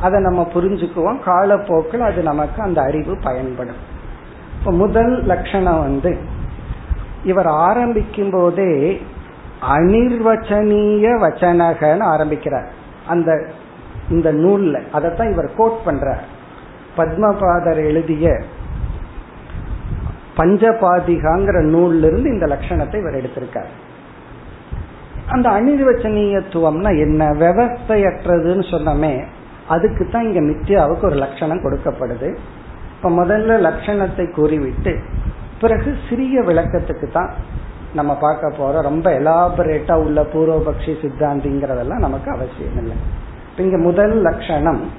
அதை 0.00 0.20
நம்ம 0.20 0.48
புரிஞ்சுக்குவோம். 0.54 1.18
காலப்போக்கில் 1.18 2.00
அது 2.00 2.22
நமக்கு 2.22 2.62
அந்த 2.62 2.82
அறிவு 2.82 3.18
பயன்படும். 3.22 3.96
இப்ப 4.58 4.72
முதல் 4.72 5.24
லட்சணம் 5.24 5.80
வந்து 5.80 6.18
இவர் 7.24 7.46
ஆரம்பிக்கும் 7.46 8.30
போதே 8.30 9.02
அனிர்வச்சனீய 9.62 11.18
வச்சனகன்னு 11.18 12.02
ஆரம்பிக்கிறார். 12.02 12.70
அந்த 13.06 13.50
இந்த 14.10 14.32
நூல்ல. 14.32 14.90
அதைத்தான் 14.92 15.32
இவர் 15.32 15.54
கோட் 15.56 15.78
பண்றார். 15.86 16.20
பத்மபாதர் 16.96 17.76
எழுதிய 17.76 18.42
பஞ்சபாதிகாங்கிற 20.36 21.60
நூல்ல 21.60 21.98
இருந்து 21.98 22.30
இந்த 22.30 22.46
லட்சணத்தை 22.46 22.98
இவர் 22.98 23.14
எடுத்திருக்கார். 23.14 23.87
அந்த 25.28 25.50
அனிர்வச்சனீயத்துவம்னா 25.50 26.98
என்ன? 26.98 27.32
விவஸ்தையற்றதுன்னு 27.32 28.70
சொன்னமே 28.70 29.24
அதுக்கு 29.68 30.08
தான் 30.08 30.22
இங்க 30.22 30.40
மித்யாவுக்கு 30.40 31.04
ஒரு 31.04 31.16
லட்சணம் 31.16 31.62
கொடுக்கப்படுது. 31.62 32.38
இப்ப 32.96 33.10
முதல்ல 33.10 33.66
லட்சணத்தை 33.66 34.34
கூறிவிட்டு 34.34 34.98
பிறகு 35.60 35.96
சிறிய 36.08 36.40
விளக்கத்துக்கு 36.40 37.12
தான் 37.12 37.30
நம்ம 37.94 38.14
பார்க்க 38.14 38.52
போறோம். 38.58 38.80
ரொம்ப 38.80 39.10
எலாபரேட்டா 39.10 40.04
உள்ள 40.04 40.22
பூர்வபக்ஷி 40.22 40.84
சித்தாந்திங்கிறதெல்லாம் 40.84 42.06
நமக்கு 42.06 42.30
அவசியம் 42.30 42.76
இல்லை 42.76 42.96
இங்க 43.56 43.78
முதல் 43.78 44.20
லட்சணம் 44.20 44.90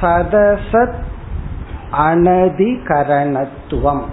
சதசத் 0.00 0.98
அனதிகரணத்துவம். 2.06 4.04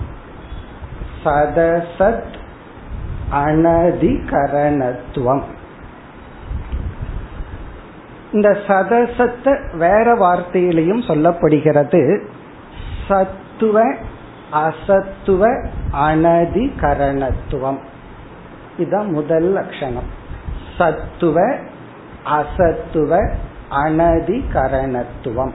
சதசத் 1.23 2.35
அனதிகரணத்துவம். 3.31 5.41
இந்த 8.31 8.57
சதசத்தை 8.67 9.77
வேற 9.77 10.15
வார்த்தையிலையும் 10.15 11.07
சொல்லப்படுகிறது. 11.07 12.27
சத்துவ 13.07 13.93
அசத்துவ 14.53 15.67
அனதிகரணத்துவம். 15.93 17.77
இதுதான் 18.77 19.11
முதல் 19.11 19.43
லட்சணம். 19.43 20.07
சத்துவ 20.77 21.55
அசத்துவ 22.25 23.35
அனதிகரணத்துவம். 23.71 25.53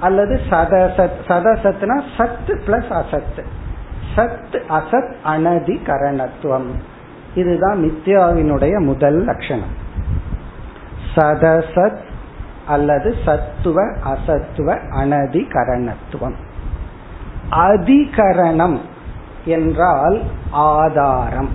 அல்லது 0.00 0.40
சதசத் 0.50 1.16
சதசத்னா 1.28 2.02
சத்து 2.16 2.62
பிளஸ் 2.66 2.88
அசத்து. 2.88 3.64
சத் 4.14 4.60
அசத் 4.68 5.14
அனதி 5.24 5.82
கரணத்துவம் 5.84 6.70
இதுதான் 7.34 7.82
மித்யாவினுடைய 7.82 8.78
முதல் 8.78 9.24
லட்சணம். 9.24 9.74
சதசத் 11.14 11.98
அல்லது 12.66 13.14
சத்துவ 13.24 13.82
அசத்துவ 13.84 14.78
அனதிகரணத்துவம். 14.90 16.34
அதிகரணம் 17.50 18.78
என்றால் 19.44 20.22
ஆதாரம். 20.50 21.48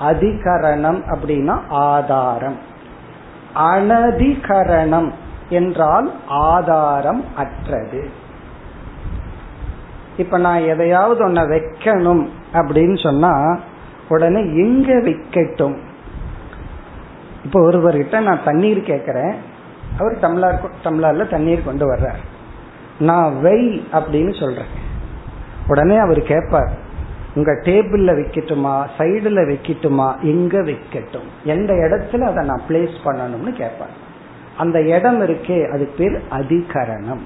அதிகரணம் 0.00 1.02
அப்படின்னா 1.14 1.60
ஆதாரம். 1.68 2.58
அனதிகரணம் 3.56 5.12
என்றால் 5.48 6.12
ஆதாரம் 6.28 7.24
அற்றது. 7.36 8.24
இப்ப 10.16 10.38
நான் 10.38 10.60
எதையாவது 10.60 11.28
ஒன்ன 11.28 11.34
வைக்கணும் 11.34 12.28
அப்படின்னு 12.52 13.02
சொன்னா 13.02 13.58
உடனே 14.08 14.40
எங்க 14.40 14.92
வைக்கட்டும்? 14.92 15.76
இப்ப 17.44 17.70
ஒருவர்கிட்ட 17.70 18.20
நான் 18.20 18.44
தண்ணீர் 18.44 18.82
கேட்கிறேன் 18.82 19.34
அவர் 19.98 20.18
டம்ளர் 20.20 20.68
டம்ளர்ல 20.84 21.30
தண்ணீர் 21.30 21.64
கொண்டு 21.64 21.94
வர்றார். 21.94 22.24
நான் 22.98 23.40
வை 23.40 23.86
அப்படின்னு 23.92 24.40
சொல்றேன். 24.40 24.84
உடனே 25.66 25.96
அவர் 25.96 26.22
கேட்பார் 26.22 26.84
உங்க 27.34 27.52
டேபிள்ல 27.52 28.14
வைக்கட்டுமா? 28.14 28.86
சைடுல 28.98 29.40
வைக்கட்டுமா? 29.44 30.20
எங்க 30.20 30.58
வைக்கட்டும்? 30.58 31.28
எந்த 31.44 31.72
இடத்துல 31.72 32.20
அதை 32.20 32.44
நான் 32.44 32.62
பிளேஸ் 32.68 32.96
பண்ணணும்னு 33.04 33.52
கேட்பார் 33.52 34.04
அந்த 34.56 34.82
இடம் 34.82 35.20
இருக்கே 35.20 35.72
அது 35.72 35.92
பேர் 35.96 36.22
அதிகரணம். 36.30 37.20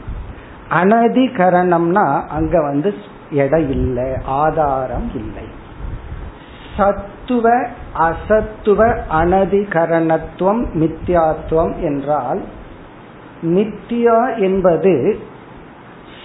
அனதிகரணம்னா 0.71 2.29
அங்க 2.29 2.63
வந்து 2.63 2.95
எடை 3.31 3.71
இல்லை 3.71 4.17
ஆதாரம் 4.25 5.11
இல்லை. 5.15 5.47
சத்துவ 6.77 7.67
அசத்துவ 7.99 8.99
அனதிகரணத்துவம் 9.13 10.63
மித்யாத்துவம் 10.75 11.75
என்றால் 11.81 12.43
நித்யா 13.43 14.39
என்பது 14.39 15.19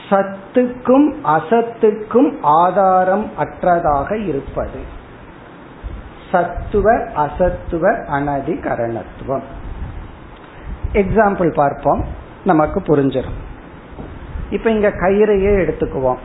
சத்துக்கும் 0.10 1.08
அசத்துக்கும் 1.24 2.38
ஆதாரம் 2.42 3.30
அற்றதாக 3.40 4.26
இருப்பது. 4.28 4.80
சத்துவ 6.32 6.94
அசத்துவ 6.94 7.92
அனதிகரணத்துவம். 8.10 9.48
எக்ஸாம்பிள் 10.94 11.54
பார்ப்போம். 11.54 12.06
நமக்கு 12.44 12.80
புரிஞ்சிடும் 12.80 13.40
இப்ப 14.50 14.70
இங்க 14.70 14.88
கயிறையே 14.88 15.54
எடுத்துக்குவோம். 15.66 16.18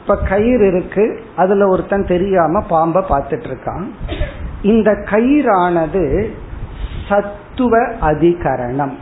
இப்ப 0.00 0.16
கயிறு 0.16 0.66
இருக்கு 0.66 1.24
அதுல 1.36 1.68
ஒருத்தன் 1.68 2.06
தெரியாம 2.06 2.64
பாம்ப 2.70 3.04
பார்த்துட்டு 3.08 3.46
இருக்கான் 3.46 3.90
இந்த 4.62 4.90
கயிறானது 4.90 6.30
சத்துவ 7.08 7.78
அதிகரணம். 7.80 8.92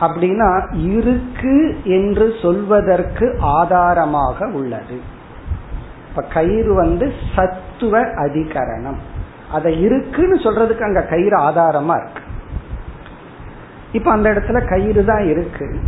அப்படின்னா 0.00 0.74
இருக்கு 0.92 1.76
என்று 1.84 2.32
சொல்வதற்கு 2.42 3.36
ஆதாரமாக 3.40 4.46
உள்ளது. 4.46 5.00
இப்ப 6.08 6.22
கயிறு 6.22 6.74
வந்து 6.74 7.12
சத்துவ 7.36 8.00
அதிகரணம். 8.00 8.96
அதை 9.52 9.80
இருக்குன்னு 9.80 10.36
சொல்றதுக்கு 10.36 10.80
அங்க 10.80 11.02
கயிறு 11.02 11.38
ஆதாரமா 11.38 11.96
இருக்கு. 11.96 12.22
இப்ப 13.92 14.10
அந்த 14.10 14.30
இடத்துல 14.30 14.68
கயிறு 14.68 15.04
தான் 15.04 15.26
இருக்கு. 15.28 15.80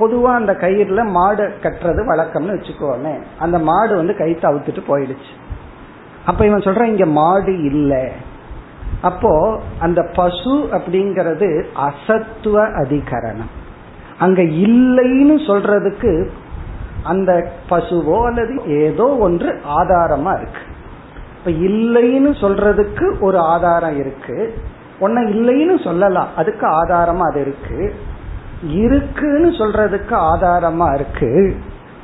பொதுவா 0.00 0.34
அந்த 0.34 0.52
கயிறுல 0.52 1.04
மாடு 1.04 1.52
கட்டுறது 1.62 2.04
வழக்கம்னு 2.06 2.54
வச்சுக்கோமே. 2.56 3.14
அந்த 3.38 3.58
மாடு 3.58 3.96
வந்து 3.96 4.16
கயிற்று 4.16 4.54
அவுத்துட்டு 4.54 4.82
போயிடுச்சு. 4.88 5.32
அப்ப 6.26 6.46
இவன் 6.46 6.60
சொல்றான் 6.60 6.90
இங்க 6.90 7.06
மாடு 7.06 7.64
இல்லை. 7.64 8.08
அப்போ 9.00 9.60
அந்த 9.78 10.02
பசு 10.14 10.68
அப்படிங்கிறது 10.72 11.64
அசத்துவ 11.74 12.64
அதிகரணம். 12.82 13.50
அங்க 14.18 14.42
இல்லைன்னு 14.42 15.36
சொல்றதுக்கு 15.46 16.30
அந்த 17.02 17.52
பசுவோ 17.70 18.26
அல்லது 18.26 18.62
ஏதோ 18.66 19.16
ஒன்று 19.16 19.60
ஆதாரமா 19.68 20.36
இருக்கு. 20.36 20.62
இப்ப 21.38 21.50
இல்லைன்னு 21.50 22.32
சொல்றதுக்கு 22.40 23.20
ஒரு 23.20 23.38
ஆதாரம் 23.38 23.98
இருக்கு. 23.98 24.54
ஒன்ன 25.00 25.20
இல்லைன்னு 25.20 25.84
சொல்லலாம். 25.84 26.28
அதுக்கு 26.36 26.66
ஆதாரமா 26.66 27.30
அது 27.30 27.40
இருக்கு. 27.40 27.94
இருக்குன்னு 28.62 29.48
சொல்றதுக்கு 29.48 30.10
ஆதாரமா 30.10 30.94
இருக்கு. 30.94 31.56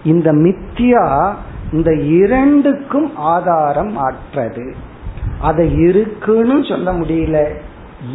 இந்த 0.05 0.33
மித்தியா 0.33 1.35
இந்த 1.73 1.95
இரண்டுக்கும் 1.95 3.17
ஆதாரம் 3.17 3.97
ஆற்றது. 3.97 4.75
அதை 5.41 5.79
இருக்குன்னு 5.79 6.65
சொல்ல 6.65 6.93
முடியல 6.93 7.55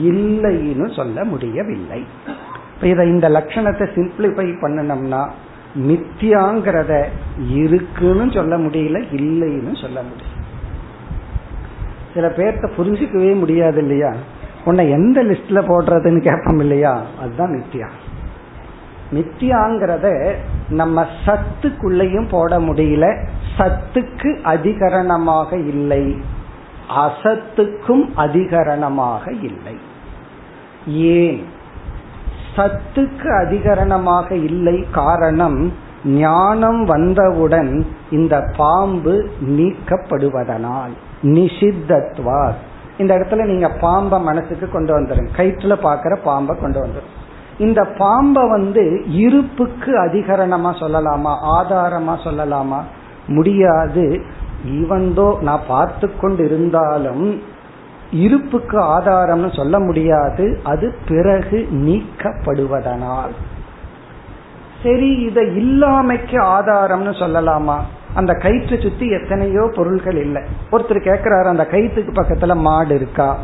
இல்லைன்னு 0.02 0.96
சொல்ல 0.96 1.24
முடியவில்லை. 1.24 2.06
இதை 2.82 3.08
இந்த 3.08 3.30
லட்சணத்தை 3.30 3.88
சிம்பிளிஃபை 3.96 4.56
பண்ணணும்னா 4.62 5.30
மித்தியாங்கிறத 5.80 7.06
இருக்குன்னு 7.50 8.32
சொல்ல 8.32 8.58
முடியல 8.58 9.04
இல்லைன்னு 9.12 9.82
சொல்ல 9.82 10.02
முடியல. 10.02 10.40
சில 12.14 12.28
பேர்த்த 12.28 12.70
புரிஞ்சுக்கவே 12.78 13.36
முடியாது 13.36 13.78
இல்லையா? 13.78 14.14
உன்னை 14.66 14.90
எந்த 14.90 15.24
லிஸ்ட்ல 15.24 15.60
போடுறதுன்னு 15.62 16.22
கேட்போம் 16.22 16.60
இல்லையா? 16.60 17.02
அதுதான் 17.22 17.50
மித்தியா 17.50 17.88
மித்தியாங்கிறத 19.14 20.34
நம்ம 20.70 21.06
சத்துக்குள்ளேயும் 21.26 22.30
போட 22.30 22.60
முடியல. 22.60 23.26
சத்துக்கு 23.58 24.42
அதிகரணமாக 24.44 25.54
இல்லை. 25.68 26.22
அசத்துக்கும் 26.96 28.06
அதிகரணமாக 28.16 29.32
இல்லை. 29.32 29.78
ஏன்? 30.88 31.46
சத்துக்கு 32.56 33.28
அதிகரணமாக 33.46 34.32
இல்லை 34.32 34.86
காரணம் 34.92 35.74
ஞானம் 36.06 36.86
வந்தவுடன் 36.86 37.86
இந்த 38.12 38.54
பாம்பு 38.58 39.30
நீக்கப்படுவதனால் 39.42 40.94
நிஷித்தத்வா 41.24 42.52
இந்த 42.98 43.16
இடத்துல 43.16 43.46
நீங்க 43.46 43.70
பாம்பை 43.70 44.20
மனசுக்கு 44.20 44.70
கொண்டு 44.70 45.00
வந்துருங்க. 45.00 45.28
கயிற்றுல 45.38 45.76
பாக்குற 45.84 46.16
பாம்பை 46.24 46.58
கொண்டு 46.60 46.88
வந்துடும் 46.88 47.21
இந்த 47.62 47.82
பாம்பை 47.98 48.50
வந்து 48.50 48.84
இருப்புக்கு 49.08 49.92
அதிகரணமா 50.06 50.72
சொல்லலாமா 50.80 51.34
ஆதாரமா 51.60 52.16
சொல்லலாமா? 52.24 52.80
முடியாது. 53.28 54.06
ஈவந்தோ 54.66 55.40
நான் 55.40 55.68
பார்த்து 55.68 56.08
கொண்டு 56.18 56.46
இருந்தாலும் 56.46 57.42
இருப்புக்கு 58.12 58.78
ஆதாரம்னு 58.80 59.56
சொல்ல 59.56 59.80
முடியாது. 59.80 60.60
அது 60.64 60.96
பிறகு 61.08 61.68
நீக்கப்படுவதனால். 61.72 63.34
சரி 64.84 65.10
இதை 65.10 65.44
இல்லாமைக்கு 65.58 66.38
ஆதாரம்னு 66.58 67.14
சொல்லலாமா? 67.24 67.78
அந்த 68.14 68.34
கயிற்று 68.34 68.80
சுத்தி 68.82 69.10
எத்தனையோ 69.10 69.72
பொருள்கள் 69.76 70.16
இல்லை. 70.16 70.42
ஒருத்தர் 70.72 71.08
கேக்குறாரு 71.08 71.48
அந்த 71.48 71.68
கயிற்றுக்கு 71.72 72.12
பக்கத்துல 72.12 72.56
மாடு 72.56 72.96
இருக்கா? 72.96 73.38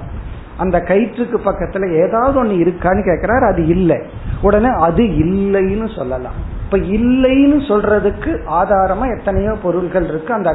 அந்த 0.57 0.77
கயிற்றுக்கு 0.79 1.37
பக்கத்துல 1.45 1.85
ஏதாவது 2.03 2.43
ஒண்ணு 2.43 2.55
இருக்கான்னு 2.63 3.01
கேக்குறாரு 3.09 3.45
அது 3.47 3.67
இல்லை. 3.67 3.97
உடனே 4.41 4.69
அது 4.79 5.03
இல்லைன்னு 5.03 5.95
சொல்லலாம். 5.95 6.37
இப்ப 6.63 6.77
இல்லைன்னு 6.77 7.57
சொல்றதுக்கு 7.67 8.31
ஆதாரமா 8.51 9.17
எத்தனையோ 9.17 9.53
பொருள்கள் 9.63 10.07
இருக்கு. 10.07 10.33
அந்த 10.33 10.51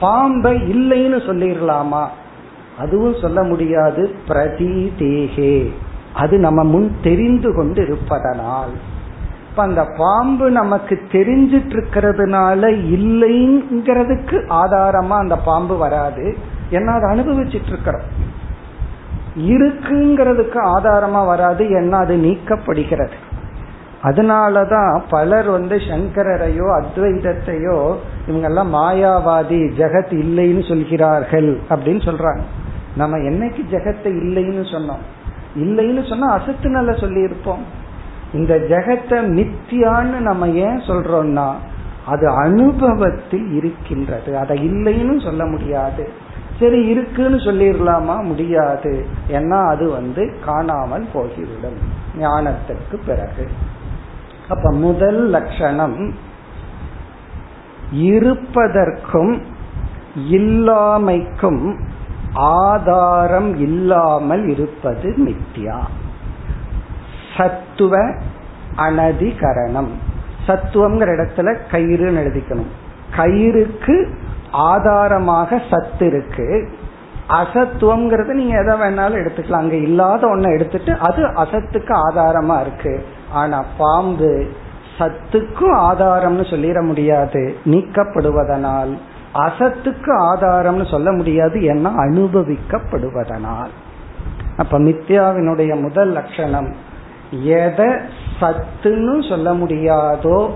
பாம்பை 0.00 0.54
இல்லைன்னு 0.74 1.18
சொல்லிடலாமா 1.28 2.04
அதுவும் 2.78 3.16
சொல்ல 3.20 3.42
முடியாது. 3.42 4.02
பிரதி 4.28 4.92
தேகே 4.98 5.70
அது 6.14 6.38
நம்ம 6.38 6.64
முன் 6.64 6.90
தெரிந்து 7.02 7.54
கொண்டு 7.54 7.82
இருப்பதனால் 7.82 8.70
இப்ப 9.50 9.62
அந்த 9.62 9.82
பாம்பு 9.96 10.50
நமக்கு 10.50 10.94
தெரிஞ்சிட்டு 11.10 11.74
இருக்கிறதுனால 11.76 12.70
இல்லைங்கிறதுக்கு 12.96 14.36
ஆதாரமா 14.62 15.16
அந்த 15.18 15.36
பாம்பு 15.36 15.76
வராது. 15.76 16.36
ஏன்னா 16.70 16.92
அதை 16.98 17.08
அனுபவிச்சிட்டு 17.10 17.66
இருக்கிறோம் 17.66 18.06
இருக்குங்கிறதுக்கு 19.38 20.58
ஆதாரமா 20.64 21.26
வராது 21.26 21.64
ஏன்னா 21.64 21.90
அது 21.90 22.16
நீக்கப்படுகிறது. 22.16 23.16
அதனாலதான் 24.02 25.02
பலர் 25.10 25.48
வந்து 25.48 25.76
சங்கரரையோ 25.76 26.82
அத்வைதத்தையோ 26.82 27.94
இவங்கெல்லாம் 28.28 28.72
மாயாவாதி 28.72 29.60
ஜெகத் 29.78 30.12
இல்லைன்னு 30.12 30.68
சொல்கிறார்கள் 30.68 31.60
அப்படின்னு 31.70 32.02
சொல்றாங்க. 32.08 32.40
நம்ம 32.96 33.16
என்னைக்கு 33.16 33.60
ஜெகத்தை 33.70 34.04
இல்லைன்னு 34.04 34.64
சொன்னோம்? 34.74 35.02
இல்லைன்னு 35.56 36.08
சொன்னா 36.08 36.26
அசத்து 36.26 36.68
நல்ல 36.70 36.92
சொல்லி 36.92 37.20
இருப்போம் 37.20 37.64
இந்த 38.32 38.56
ஜெகத்தை 38.56 39.18
மித்தியான்னு 39.38 40.18
நம்ம 40.18 40.48
ஏன் 40.48 40.78
சொல்றோம்னா 40.78 41.52
அது 42.06 42.28
அனுபவத்தில் 42.28 43.52
இருக்கின்றது. 43.52 44.38
அதை 44.38 44.70
இல்லைன்னு 44.70 45.24
சொல்ல 45.24 45.44
முடியாது. 45.44 46.10
சரி 46.60 46.86
இருக்குன்னு 46.86 47.36
சொல்லிடலாமா? 47.36 48.22
முடியாது. 48.22 49.06
ஏன்னா 49.28 49.68
அது 49.68 49.90
வந்து 49.90 50.34
காணாமல் 50.44 51.08
போகிவிடும். 51.14 51.78
ஞானத்திற்கு 52.20 52.96
பிறகு. 53.06 53.48
அப்ப 54.48 54.72
முதல் 54.72 55.28
லட்சணம் 55.28 56.14
இருப்பதற்கும் 57.92 59.42
இல்லாமைக்கும் 60.30 61.78
ஆதாரம் 62.34 63.60
இல்லாமல் 63.60 64.48
இருப்பது 64.48 65.14
மித்யா. 65.18 65.78
சத்துவ 67.36 67.98
அனதிகரணம். 68.76 69.88
சத்துவம்ங்கிற 70.46 71.10
இடத்துல 71.10 71.56
கயிறுன்னு 71.70 72.18
எழுதிக்கணும். 72.18 72.70
கயிறுக்கு 73.16 74.08
ஆதாரமாக 74.52 75.62
சத்து 75.70 76.06
இருக்கு. 76.06 76.68
அசத்துவம்ங்கிறது 77.28 78.32
நீங்க 78.32 78.62
எதை 78.62 78.80
வேணாலும் 78.80 79.18
எடுத்துக்கலாம். 79.18 79.52
அங்க 79.52 79.76
இல்லாத 79.76 80.26
ஒன்ன 80.26 80.52
எடுத்துட்டு 80.52 80.96
அது 80.98 81.24
அசத்துக்கு 81.24 81.94
ஆதாரமா 82.10 82.60
இருக்கு. 82.60 83.04
ஆனா 83.32 83.64
பாம்பு 83.78 84.46
சத்துக்கும் 84.98 85.76
ஆதாரம்னு 85.76 86.44
சொல்லிட 86.50 86.86
முடியாது. 86.86 87.56
நீக்கப்படுவதனால். 87.64 88.98
அசத்துக்கு 89.34 90.12
ஆதாரம்னு 90.32 90.90
சொல்ல 90.90 91.12
முடியாது 91.12 91.62
என்ன 91.62 91.90
அனுபவிக்கப்படுவதனால். 91.90 93.68
அப்ப 94.56 94.78
மித்யாவினுடைய 94.78 95.80
முதல் 95.80 96.12
லட்சணம் 96.12 96.74
எதை 97.42 97.86
சத்துன்னு 98.40 99.28
சொல்ல 99.28 99.52
முடியாதோ 99.52 100.50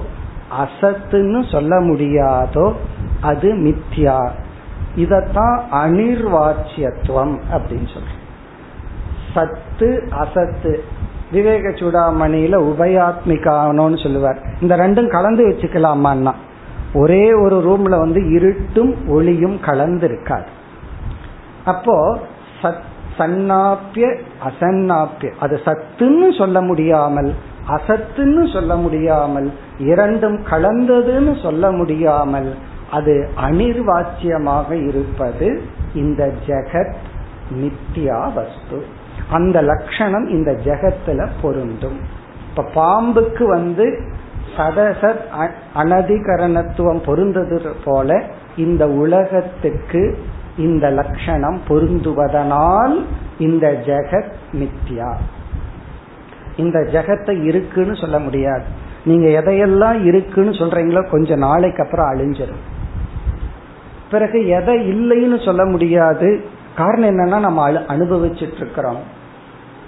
அசத்துன்னு 0.60 1.50
சொல்ல 1.50 1.80
முடியாதோ 1.80 2.72
அது 3.20 3.52
மித்யா. 3.54 4.30
இதத்தான் 4.96 5.60
அனிர்வாச்சியத்துவம் 5.72 7.36
அப்படின்னு 7.52 7.88
சொல்றோம். 7.94 8.20
சத்து 9.34 10.08
அசத்து. 10.10 10.84
விவேக 11.32 11.68
சூடாமணியில 11.68 12.56
உபயாத்மிகானோன்னு 12.70 14.02
சொல்லுவார். 14.02 14.38
இந்த 14.60 14.76
ரெண்டும் 14.76 15.08
கலந்து 15.08 15.48
வச்சுக்கலாமான்னா 15.48 16.32
ஒரே 16.94 17.32
ஒரு 17.32 17.56
ரூம்ல 17.68 17.98
வந்து 17.98 18.30
இருட்டும் 18.30 19.08
ஒளியும் 19.08 19.60
கலந்து 19.60 20.06
இருக்காது 20.06 20.48
அப்போ 21.64 22.18
சன்னாப்பிய 23.18 24.18
அசன்னாப்பிய 24.44 25.32
அது 25.40 25.60
சத்துன்னு 25.64 26.38
சொல்ல 26.38 26.60
முடியாமல் 26.60 27.34
அசத்துன்னு 27.68 28.52
சொல்ல 28.52 28.76
முடியாமல் 28.76 29.52
இரண்டும் 29.78 30.44
கலந்ததுன்னு 30.44 31.42
சொல்ல 31.42 31.72
முடியாமல் 31.72 32.54
அது 32.90 33.30
அனிர்வாச்சியமாக 33.36 34.86
இருப்பது 34.86 35.62
இந்த 35.94 36.32
ஜெகத் 36.46 36.94
நித்யா 37.60 38.32
வஸ்து. 38.32 38.84
அந்த 39.30 39.62
லட்சணம் 39.62 40.28
இந்த 40.28 40.50
ஜெகத்துல 40.64 41.28
பொருந்தும். 41.42 42.00
இப்ப 42.48 42.62
பாம்புக்கு 42.74 43.44
வந்து 43.44 44.00
சதசத் 44.56 45.50
அனதிகரணத்துவம் 45.74 47.04
பொருந்தது 47.06 47.74
போல 47.84 48.22
இந்த 48.56 48.88
உலகத்துக்கு 48.88 50.24
இந்த 50.56 50.90
லட்சணம் 50.90 51.60
பொருந்துவதனால் 51.68 53.04
இந்த 53.38 53.82
ஜெகத் 53.86 54.32
மித்யா 54.52 55.14
இந்த 56.56 56.78
ஜெகத்தை 56.78 57.42
இருக்குன்னு 57.42 57.96
சொல்ல 57.96 58.18
முடியாது. 58.18 58.64
நீங்க 59.04 59.40
எதையெல்லாம் 59.40 60.04
இருக்குன்னு 60.04 60.50
சொல்றீங்களோ 60.50 61.10
கொஞ்சம் 61.10 61.38
நாளைக்கு 61.38 61.84
அப்புறம் 61.84 62.12
அழிஞ்சிடும் 62.12 62.62
பிறகு 64.10 64.48
எதை 64.48 64.74
இல்லைன்னு 64.90 65.44
சொல்ல 65.44 65.64
முடியாது. 65.64 66.44
காரணம் 66.76 67.08
என்னன்னா 67.08 67.40
நம்ம 67.40 67.70
அனுபவிச்சுட்டு 67.70 68.54
இருக்கிறோம் 68.54 69.20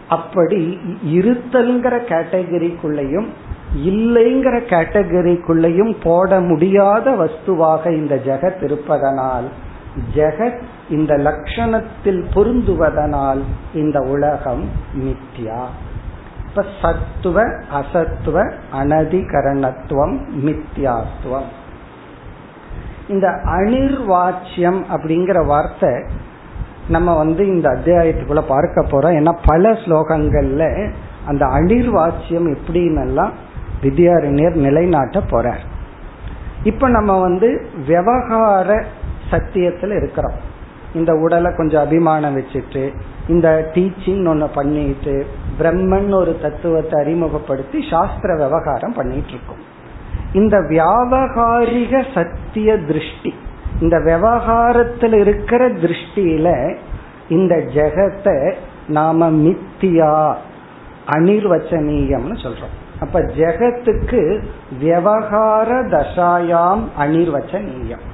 அப்படி 0.08 0.78
இருத்தல்ங்கிற 1.04 1.98
கேட்டகரிக்குள்ளேயும் 2.08 3.26
இல்லைங்கிற 3.84 4.56
கேட்டகரிக்குள்ளையும் 4.68 5.96
போட 6.02 6.40
முடியாத 6.40 7.10
வஸ்துவாக 7.10 7.92
இந்த 7.92 8.14
ஜெகத் 8.14 8.62
இருப்பதனால் 8.62 9.44
ஜெகத் 10.14 10.62
இந்த 10.90 11.16
லட்சணத்தில் 11.16 12.26
பொருந்துவதனால் 12.34 13.40
இந்த 13.74 14.00
உலகம் 14.00 14.64
மித்யா. 14.98 15.62
இப்ப 16.56 16.66
சத்துவ 16.82 17.42
அசத்துவ 17.72 18.52
அனதிகரணத்துவம் 18.72 20.16
மித்யாத்துவம் 20.44 21.48
இந்த 23.08 23.28
அனிர்வாச்சியம் 23.28 24.78
அப்படிங்கிற 24.94 25.46
வார்த்தை 25.46 25.90
நம்ம 26.88 27.16
வந்து 27.16 27.46
இந்த 27.46 27.70
அத்தியாயத்துக்குள்ள 27.70 28.42
பார்க்க 28.48 28.84
போறோம். 28.84 29.14
ஏன்னா 29.14 29.38
பல 29.46 29.72
ஸ்லோகங்கள்ல 29.72 30.92
அந்த 31.26 31.46
அனிர்வாச்சியம் 31.46 32.56
எப்படின்னு 32.56 33.30
வித்யாரண்யர் 33.82 34.54
நிலைநாட்ட 34.54 35.18
போறார். 35.18 35.62
இப்ப 36.62 36.88
நம்ம 36.88 37.20
வந்து 37.20 37.66
விவகார 37.86 38.84
சத்தியத்துல 39.30 39.96
இருக்கிறோம். 39.96 40.52
இந்த 40.94 41.14
உடலை 41.14 41.54
கொஞ்சம் 41.54 41.84
அபிமானம் 41.84 42.36
வச்சுட்டு 42.36 42.94
இந்த 43.28 43.70
டீச்சிங் 43.74 44.28
ஒன்று 44.28 44.48
பண்ணிட்டு 44.48 45.26
பிரம்மன் 45.58 46.14
ஒரு 46.14 46.38
தத்துவத்தை 46.42 47.00
அறிமுகப்படுத்தி 47.00 47.78
சாஸ்திர 47.90 48.36
விவகாரம் 48.36 48.92
பண்ணிட்டு 48.92 49.28
இருக்கோம் 49.28 49.62
இந்த 50.32 50.56
வியாபகாரிக 50.58 52.04
சத்திய 52.14 52.76
திருஷ்டி 52.76 53.34
இந்த 53.80 53.98
விவகாரத்தில் 53.98 55.12
இருக்கிற 55.12 55.68
திருஷ்டியில 55.68 56.76
இந்த 57.28 57.54
ஜெகத்தை 57.56 58.54
நாம 58.86 59.30
மித்தியா 59.30 60.34
அனிர்வச்சனீயம்னு 61.06 62.36
சொல்றோம். 62.42 62.74
அப்ப 63.00 63.20
ஜெகத்துக்கு 63.20 64.42
விவகார 64.80 65.68
தசாயாம் 65.82 66.84
அனிர்வச்சனீயம். 66.98 68.04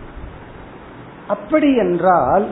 அப்படி 1.29 1.77
என்றால் 1.77 2.47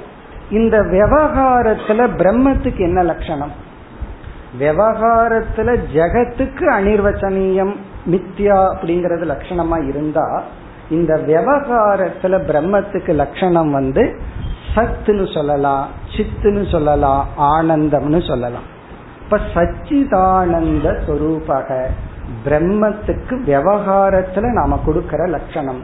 இந்த 0.50 0.78
விவகாரத்துல 0.78 2.00
பிரம்மத்துக்கு 2.16 2.78
என்ன 2.78 3.02
லட்சணம்? 3.02 3.54
விவகாரத்துல 4.60 5.76
ஜெகத்துக்கு 5.94 6.64
அனிர்வச்சனீயம் 6.78 7.74
மித்யா 8.10 8.58
அப்படிங்கறது 8.74 9.24
லட்சணமா 9.32 9.88
இருந்தா 9.88 10.42
இந்த 10.90 11.14
விவகாரத்துல 11.26 12.38
பிரம்மத்துக்கு 12.48 13.14
லட்சணம் 13.14 13.72
வந்து 13.72 14.20
சத்துன்னு 14.74 15.34
சொல்லலாம் 15.34 15.88
சித்துன்னு 16.16 16.70
சொல்லலாம் 16.70 17.26
ஆனந்தம்னு 17.38 18.26
சொல்லலாம். 18.26 18.66
இப்ப 19.24 19.40
சச்சிதானந்த 19.54 21.00
சொரூபக 21.06 21.84
பிரம்மத்துக்கு 22.44 23.34
விவகாரத்துல 23.46 24.52
நாம 24.52 24.80
கொடுக்கற 24.86 25.28
லட்சணம். 25.28 25.80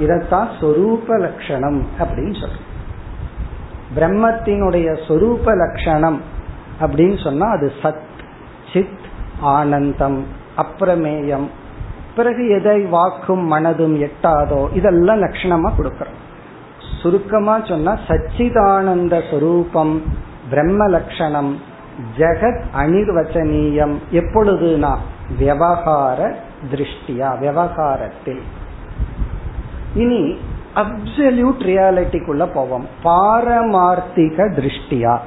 இதத்தான் 0.00 0.48
சொரூப 0.60 1.06
லட்சணம் 1.06 1.86
அப்படின்னு 1.98 2.36
சொல்றோம். 2.42 2.64
பிரம்மத்தினுடைய 3.96 4.88
சொரூப 5.08 5.56
லட்சணம் 5.56 6.20
அப்படின்னு 6.80 7.22
சொன்னா 7.22 7.48
அது 7.48 7.72
சத் 7.82 8.04
சித் 8.76 9.06
ஆனந்தம் 9.40 10.24
அப்பிரமேயம் 10.56 11.48
பிறகு 12.16 12.48
எதை 12.48 12.82
வாக்கும் 12.82 13.52
மனதும் 13.52 14.08
எட்டாதோ 14.08 14.74
இதெல்லாம் 14.74 15.22
லட்சணமா 15.22 15.70
கொடுக்கறோம். 15.78 16.18
சுருக்கமா 17.02 17.60
சொன்னா 17.64 17.98
சச்சிதானந்த 18.08 19.30
சொரூபம் 19.30 20.02
பிரம்ம 20.50 20.88
லட்சணம் 20.88 21.60
ஜெகத் 22.18 22.62
அனிர்வச்சனீயம். 22.78 23.94
எப்பொழுதுனா 24.12 24.96
விவகார 25.38 26.36
திருஷ்டியா 26.70 27.38
விவகாரத்தில். 27.38 28.42
இனி 29.94 30.38
அப்சல்யூட் 30.74 31.62
ரியாலிட்டிக்குள்ள 31.62 32.48
போவோம். 32.54 32.86
பாரமார்த்திக 33.04 34.38
திருஷ்டியா. 34.58 35.18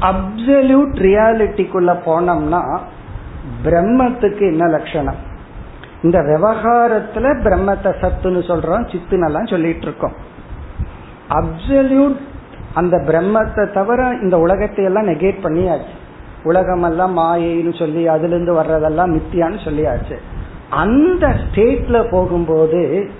அப்சல்யூட் 0.00 0.94
ரியாலிட்டிக்குள்ள 1.06 1.92
போனோம்னா 2.06 2.78
பிரம்மத்துக்கு 3.64 4.40
என்ன 4.40 4.66
லட்சணம்? 4.66 5.16
இந்த 6.02 6.18
விவகாரத்துல 6.20 7.26
பிரம்மத்தை 7.42 7.90
சத்துன்னு 8.00 8.40
சொல்றோம் 8.50 8.86
சித்துனெல்லாம் 8.92 9.50
சொல்லிட்டு 9.50 9.82
இருக்கோம் 9.82 10.12
அப்சல்யூட் 11.30 12.16
அந்த 12.74 12.96
பிரம்மத்தை 12.96 13.72
தவிர 13.72 14.18
இந்த 14.22 14.38
உலகத்தை 14.38 14.84
எல்லாம் 14.84 15.08
நெகேட் 15.08 15.44
பண்ணியாச்சு. 15.44 15.94
உலகமெல்லாம் 16.42 17.18
மாயைன்னு 17.18 17.78
சொல்லி 17.78 18.06
அதுல 18.06 18.34
இருந்து 18.34 18.62
வர்றதெல்லாம் 18.62 19.12
மித்தியான்னு 19.16 19.60
சொல்லியாச்சு. 19.64 20.16
அந்த 20.70 21.26
ஸ்டேட்ல 21.26 22.10
போகும்போது 22.10 23.10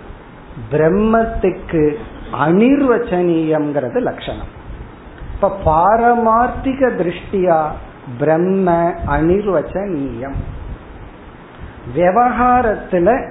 பிரம்மத்துக்கு 0.71 1.97
அனிர்வச்சனீயம்ங்கிறது 2.33 4.01
லட்சணம். 4.01 4.54
இப்ப 5.35 5.57
பாரமார்த்திக 5.65 6.91
திருஷ்டியா 6.91 7.67
பிரம்ம 8.19 8.93
அனிர்வச்சனீயம் 9.07 10.35
விவகாரத்துல 11.97 13.31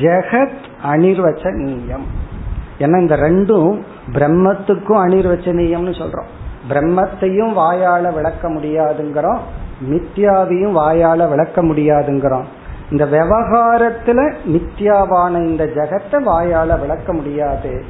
ஜெகத் 0.00 0.64
அனிர்வச்சனீயம் 0.86 2.06
ஏன்னா 2.78 3.00
இந்த 3.00 3.16
ரெண்டும் 3.16 3.82
பிரம்மத்துக்கும் 4.12 5.00
அனிர்வச்சனீயம்னு 5.06 5.94
சொல்றோம். 6.00 6.30
பிரம்மத்தையும் 6.68 7.52
வாயால 7.56 8.14
விளக்க 8.14 8.48
முடியாதுங்கிறோம். 8.48 9.38
மித்யாவையும் 9.90 10.76
வாயால 10.78 11.28
விளக்க 11.28 11.62
முடியாதுங்கிறோம். 11.62 12.44
இந்த 12.90 13.04
விவகாரத்துல 13.04 14.34
மித்யாவான 14.46 15.46
இந்த 15.46 15.64
ஜெகத்தை 15.64 16.22
வாயால 16.26 16.80
விளக்க 16.80 17.12
முடியாது. 17.12 17.84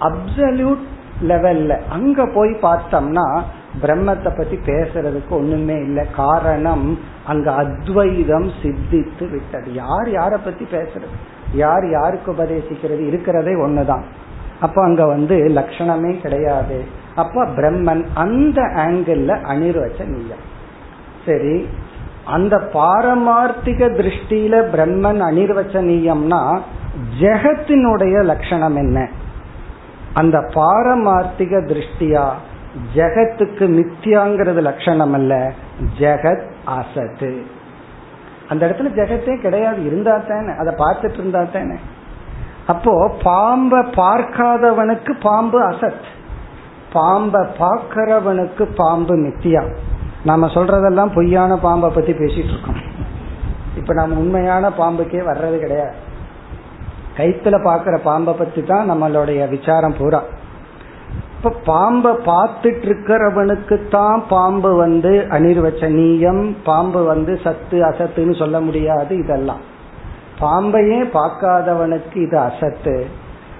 அப்சல்யூட் 0.00 0.84
லெவல்ல 1.22 1.80
அங்க 1.88 2.26
போய் 2.26 2.50
பார்த்தோம்னா 2.50 3.42
பிரம்மத்தை 3.82 4.36
பத்தி 4.36 4.56
பேசுறதுக்கு 4.56 5.28
ஒண்ணுமே 5.28 5.74
இல்லை. 5.74 6.06
காரணம் 6.16 6.98
அங்க 7.26 7.52
அத்வைதம் 7.52 8.50
சித்தித்து 8.62 9.30
விட்டது. 9.30 9.72
யார் 9.72 10.08
யார 10.08 10.38
பத்தி 10.44 10.64
பேசுறது? 10.64 11.16
யார் 11.54 11.90
யாருக்கு 11.90 12.32
உபதேசிக்கிறது? 12.32 13.06
இருக்கிறதே 13.06 13.50
ஒண்ணுதான். 13.50 14.02
அப்ப 14.60 14.82
அங்க 14.82 15.06
வந்து 15.06 15.36
லட்சணமே 15.36 16.20
கிடையாது. 16.20 16.84
அப்ப 17.14 17.44
பிரம்மன் 17.44 18.06
அந்த 18.14 18.62
ஆங்கிள் 18.62 19.38
அனிர்வச்ச 19.42 20.04
நீயம். 20.04 20.44
சரி 21.26 21.68
அந்த 22.24 22.56
பாரமார்த்திக 22.56 23.88
திருஷ்டியில 23.88 24.54
பிரம்மன் 24.72 25.20
அனிர்வச்சனீயம்னா 25.22 26.60
ஜெகத்தினுடைய 27.20 28.24
லட்சணம் 28.24 28.76
என்ன? 28.76 29.08
அந்த 30.14 30.38
பாரமார்த்திக 30.56 31.60
திருஷ்டியா 31.70 32.24
ஜெகத்துக்கு 32.94 33.64
மித்தியாங்கிறது 33.76 34.60
லட்சணம் 34.68 35.14
அல்ல 35.18 35.32
ஜெகத் 35.98 36.46
அசத்து. 36.76 37.30
அந்த 38.48 38.62
இடத்துல 38.66 38.90
ஜெகத்தே 38.98 39.34
கிடையாது 39.40 39.80
இருந்தா 39.86 40.14
தானே 40.28 40.52
அதை 40.60 40.72
பார்த்துட்டு 40.78 41.18
இருந்தா 41.22 41.42
தானே 41.52 41.76
அப்போ 42.66 42.92
பாம்ப 43.24 43.80
பார்க்காதவனுக்கு 44.00 45.12
பாம்பு 45.22 45.58
அசத். 45.70 46.06
பாம்ப 46.94 47.44
பார்க்கிறவனுக்கு 47.58 48.64
பாம்பு 48.76 49.14
மித்தியா 49.16 49.62
நாம 50.24 50.46
சொல்றதெல்லாம் 50.46 51.14
பொய்யான 51.14 51.56
பாம்பை 51.56 51.88
பத்தி 51.94 52.12
பேசிட்டு 52.12 52.52
இருக்கோம். 52.54 52.80
இப்ப 53.76 53.94
நம்ம 53.94 54.18
உண்மையான 54.18 54.68
பாம்புக்கே 54.78 55.20
வர்றது 55.30 55.56
கிடையாது. 55.58 55.96
கைத்துல 57.16 57.56
பாக்குற 57.64 57.98
பாம்பை 57.98 58.34
பத்தி 58.34 58.62
தான் 58.62 58.90
நம்மளுடைய 58.90 59.48
விசாரம் 59.48 59.94
பூரா. 59.98 60.22
இப்ப 61.36 61.50
பாம்பை 61.64 62.12
பார்த்துட்டு 62.12 62.84
இருக்கிறவனுக்கு 62.88 63.88
தான் 63.90 64.24
பாம்பு 64.28 64.76
வந்து 64.76 65.26
அனிர்வச்சனீயம் 65.30 66.54
பாம்பு 66.64 67.04
வந்து 67.04 67.40
சத்து 67.44 67.78
அசத்துன்னு 67.82 68.38
சொல்ல 68.38 68.60
முடியாது 68.60 69.18
இதெல்லாம். 69.18 69.60
பாம்பையே 70.40 71.00
பார்க்காதவனுக்கு 71.12 72.16
இது 72.16 72.38
அசத்து. 72.38 73.06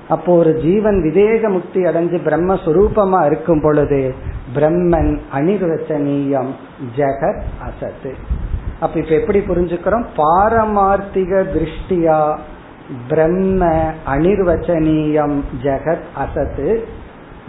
அப்போ 0.08 0.36
ஒரு 0.36 0.60
ஜீவன் 0.60 1.02
விதேக 1.02 1.48
முக்தி 1.48 1.82
அடைஞ்சு 1.82 2.18
பிரம்மஸ்வரூபமா 2.26 3.26
இருக்கும் 3.26 3.60
பொழுது 3.60 4.14
பிரம்மன் 4.54 5.18
அனிர்வச்சனீயம் 5.34 6.50
ஜெகத் 6.96 7.44
அசத்து. 7.60 8.14
அப்ப 8.80 9.00
இப்ப 9.00 9.14
எப்படி 9.14 9.38
புரிஞ்சுக்கிறோம்? 9.38 10.04
பாரமார்த்திக 10.16 11.44
திருஷ்டியா 11.54 12.38
பிரம்ம 13.08 13.92
அனிர்வச்சனீயம் 14.06 15.40
ஜெகத் 15.62 16.04
அசத்து 16.16 16.88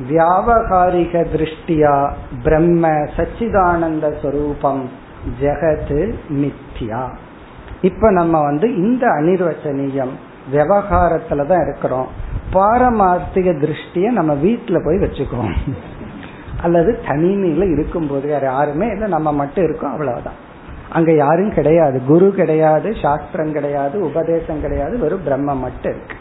வியாபகாரிக 0.09 1.25
திருஷ்டியா 1.33 2.11
பிரம்ம 2.43 2.89
சச்சிதானந்த 2.89 4.21
சொரூபம் 4.21 4.89
ஜெகத் 5.41 6.13
மித்யா 6.29 7.09
இப்ப 7.81 8.11
நம்ம 8.11 8.41
வந்து 8.41 8.75
இந்த 8.75 9.07
அனிர்வச்சனீயம் 9.07 10.09
விவகாரத்துல 10.53 11.45
தான் 11.45 11.61
இருக்கிறோம். 11.61 12.07
பாரமார்த்திக 12.53 13.53
திருஷ்டிய 13.59 14.05
நம்ம 14.09 14.33
வீட்டுல 14.33 14.85
போய் 14.85 14.97
வச்சுக்குவோம். 14.97 15.55
அல்லது 16.63 16.99
தனிமையில 17.07 17.71
இருக்கும்போது 17.71 18.27
வேற 18.27 18.45
யாருமே 18.45 18.87
இல்லை 18.87 19.07
நம்ம 19.09 19.33
மட்டும் 19.33 19.63
இருக்கோம் 19.63 19.91
அவ்வளவுதான். 19.91 20.44
அங்க 20.89 21.13
யாரும் 21.13 21.53
கிடையாது. 21.53 22.01
குரு 22.03 22.33
கிடையாது 22.35 22.95
சாஸ்திரம் 23.01 23.51
கிடையாது 23.51 23.99
உபதேசம் 23.99 24.61
கிடையாது 24.61 24.99
வெறும் 24.99 25.23
பிரம்ம 25.23 25.55
மட்டும் 25.55 25.93
இருக்கு. 25.95 26.15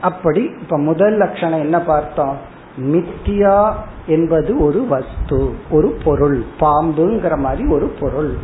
அப்படி 0.00 0.50
இப்ப 0.60 0.78
முதல் 0.78 1.16
லட்சணம் 1.16 1.60
என்ன 1.60 1.80
பார்த்தோம்? 1.80 2.36
மித்தியா 2.78 3.72
என்பது 4.06 4.58
ஒரு 4.58 4.86
வஸ்து 4.86 5.54
ஒரு 5.70 5.98
பொருள். 6.04 6.44
பாம்புங்கிற 6.60 7.36
மாதிரி 7.36 7.68
ஒரு 7.68 7.96
பொருள். 8.00 8.34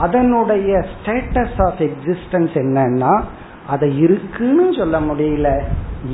அதனுடைய 0.00 0.76
ஸ்டேட்டஸ் 0.76 1.66
ஆஃப் 1.66 1.78
எக்ஸிஸ்டன்ஸ் 1.78 2.54
என்னன்னா 2.54 3.22
அதை 3.66 3.98
இருக்குன்னு 3.98 4.72
சொல்ல 4.72 5.00
முடியல 5.00 5.62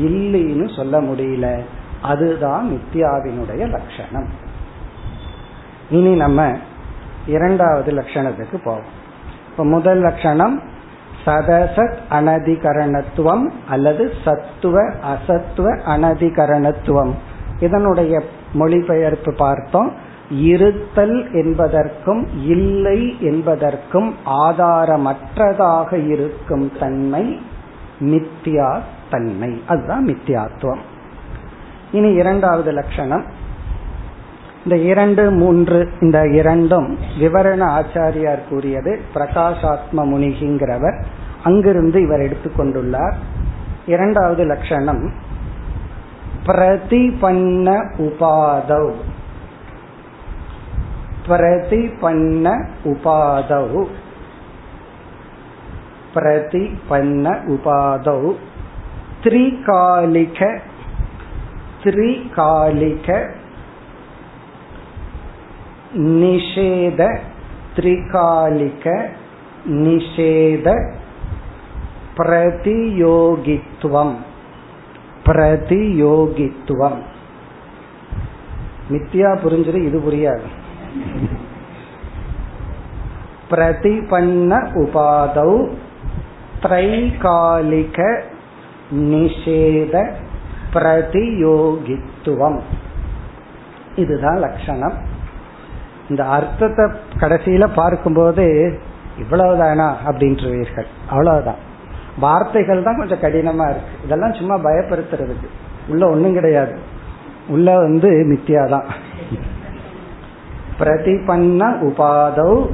இல்லைன்னு 0.03 0.77
சொல்ல 0.77 1.01
முடியல. 1.01 1.61
அதுதான் 2.03 2.69
மித்தியாவினுடைய 2.71 3.71
லட்சணம். 3.71 4.29
இனி 5.91 6.15
நம்ம 6.15 6.57
இரண்டாவது 7.27 7.93
லட்சணத்துக்கு 7.93 8.57
போவோம். 8.65 8.99
இப்ப 9.51 9.65
முதல் 9.65 9.99
லட்சணம் 9.99 10.61
சதசத் 11.27 11.97
அனதிகரணத்துவம் 12.11 13.51
அல்லது 13.69 14.13
சத்துவ 14.25 14.83
அசத்துவ 14.83 15.81
அனதிகரணத்துவம். 15.87 17.13
இதனுடைய 17.61 18.23
மொழிபெயர்ப்பு 18.53 19.35
பார்த்தோம். 19.35 20.09
இருத்தல் 20.31 21.33
என்பதற்கும் 21.33 22.29
இல்லை 22.45 23.17
என்பதற்கும் 23.21 24.15
ஆதாரமற்றதாக 24.27 26.07
இருக்கும் 26.09 26.73
தன்மை 26.81 27.41
மித்தியா 28.01 28.79
தன்மை 29.11 29.63
அதுதான் 29.67 30.07
மித்தியாத்துவம். 30.07 30.79
இனி 31.93 32.13
இரண்டாவது 32.13 32.71
லட்சணம். 32.71 33.25
இந்த 34.65 34.77
இரண்டு 34.77 35.31
மூன்று 35.31 35.89
இந்த 36.01 36.29
இரண்டும் 36.29 36.99
விவரண 37.21 37.65
ஆச்சாரியார் 37.65 38.49
கூறியது 38.49 39.01
பிரகாஷாத்ம 39.15 39.97
முனிகிங்கிறவர். 39.97 41.03
அங்கிருந்து 41.45 42.03
இவர் 42.03 42.21
எடுத்துக்கொண்டுள்ளார். 42.21 43.15
இரண்டாவது 43.87 44.45
லட்சணம் 44.45 45.13
பிரதிபன்ன 46.47 47.87
உபாதவ் 47.99 48.93
பிரதிபன்ன 51.29 52.67
உபாதவ் 52.85 53.87
பிரதிபன்ன 56.15 57.39
உபாதவ் 57.49 58.35
திரிகாலிக 59.23 60.59
திரிகாலிக 61.83 63.39
நிஷேத 65.95 67.21
திரிகாலிக 67.77 69.11
நிஷேத 69.67 70.97
பிரதியோகித்துவம் 72.17 74.17
பிரதியோகித்துவம் 75.25 77.03
மித்தியா 78.91 79.39
புரிஞ்சது 79.43 79.87
இது 79.87 79.99
புரியாது. 79.99 80.43
பிரதிபன்ன 83.51 84.71
உபாதௌ 84.75 85.69
திரைகாலிக 86.63 88.23
நிஷேத 88.91 90.13
பிரதியோகித்துவம் 90.73 92.61
இதுதான் 93.97 94.39
லட்சணம். 94.39 95.09
இந்த 96.11 96.25
அர்த்தத்தை 96.25 96.85
கடைசியில 97.21 97.69
பார்க்கும்போது 97.75 98.79
இவ்வளவுதானா 99.19 99.93
அப்படின்றீர்கள். 100.07 100.87
அவ்வளவுதான். 101.09 101.69
வார்த்தைகள் 102.19 102.83
தான் 102.83 102.97
கொஞ்சம் 102.97 103.19
கடினமா 103.19 103.71
இருக்கு. 103.71 103.97
இதெல்லாம் 104.05 104.35
சும்மா 104.35 104.55
பயப்படுத்துறதுக்கு. 104.55 105.49
உள்ள 105.89 106.09
ஒண்ணும் 106.09 106.33
கிடையாது. 106.33 106.79
உள்ள 107.49 107.77
வந்து 107.77 108.11
மித்தியாதான். 108.11 108.89
பிரதிபன்ன 110.79 111.63
உபாதௌ 111.83 112.71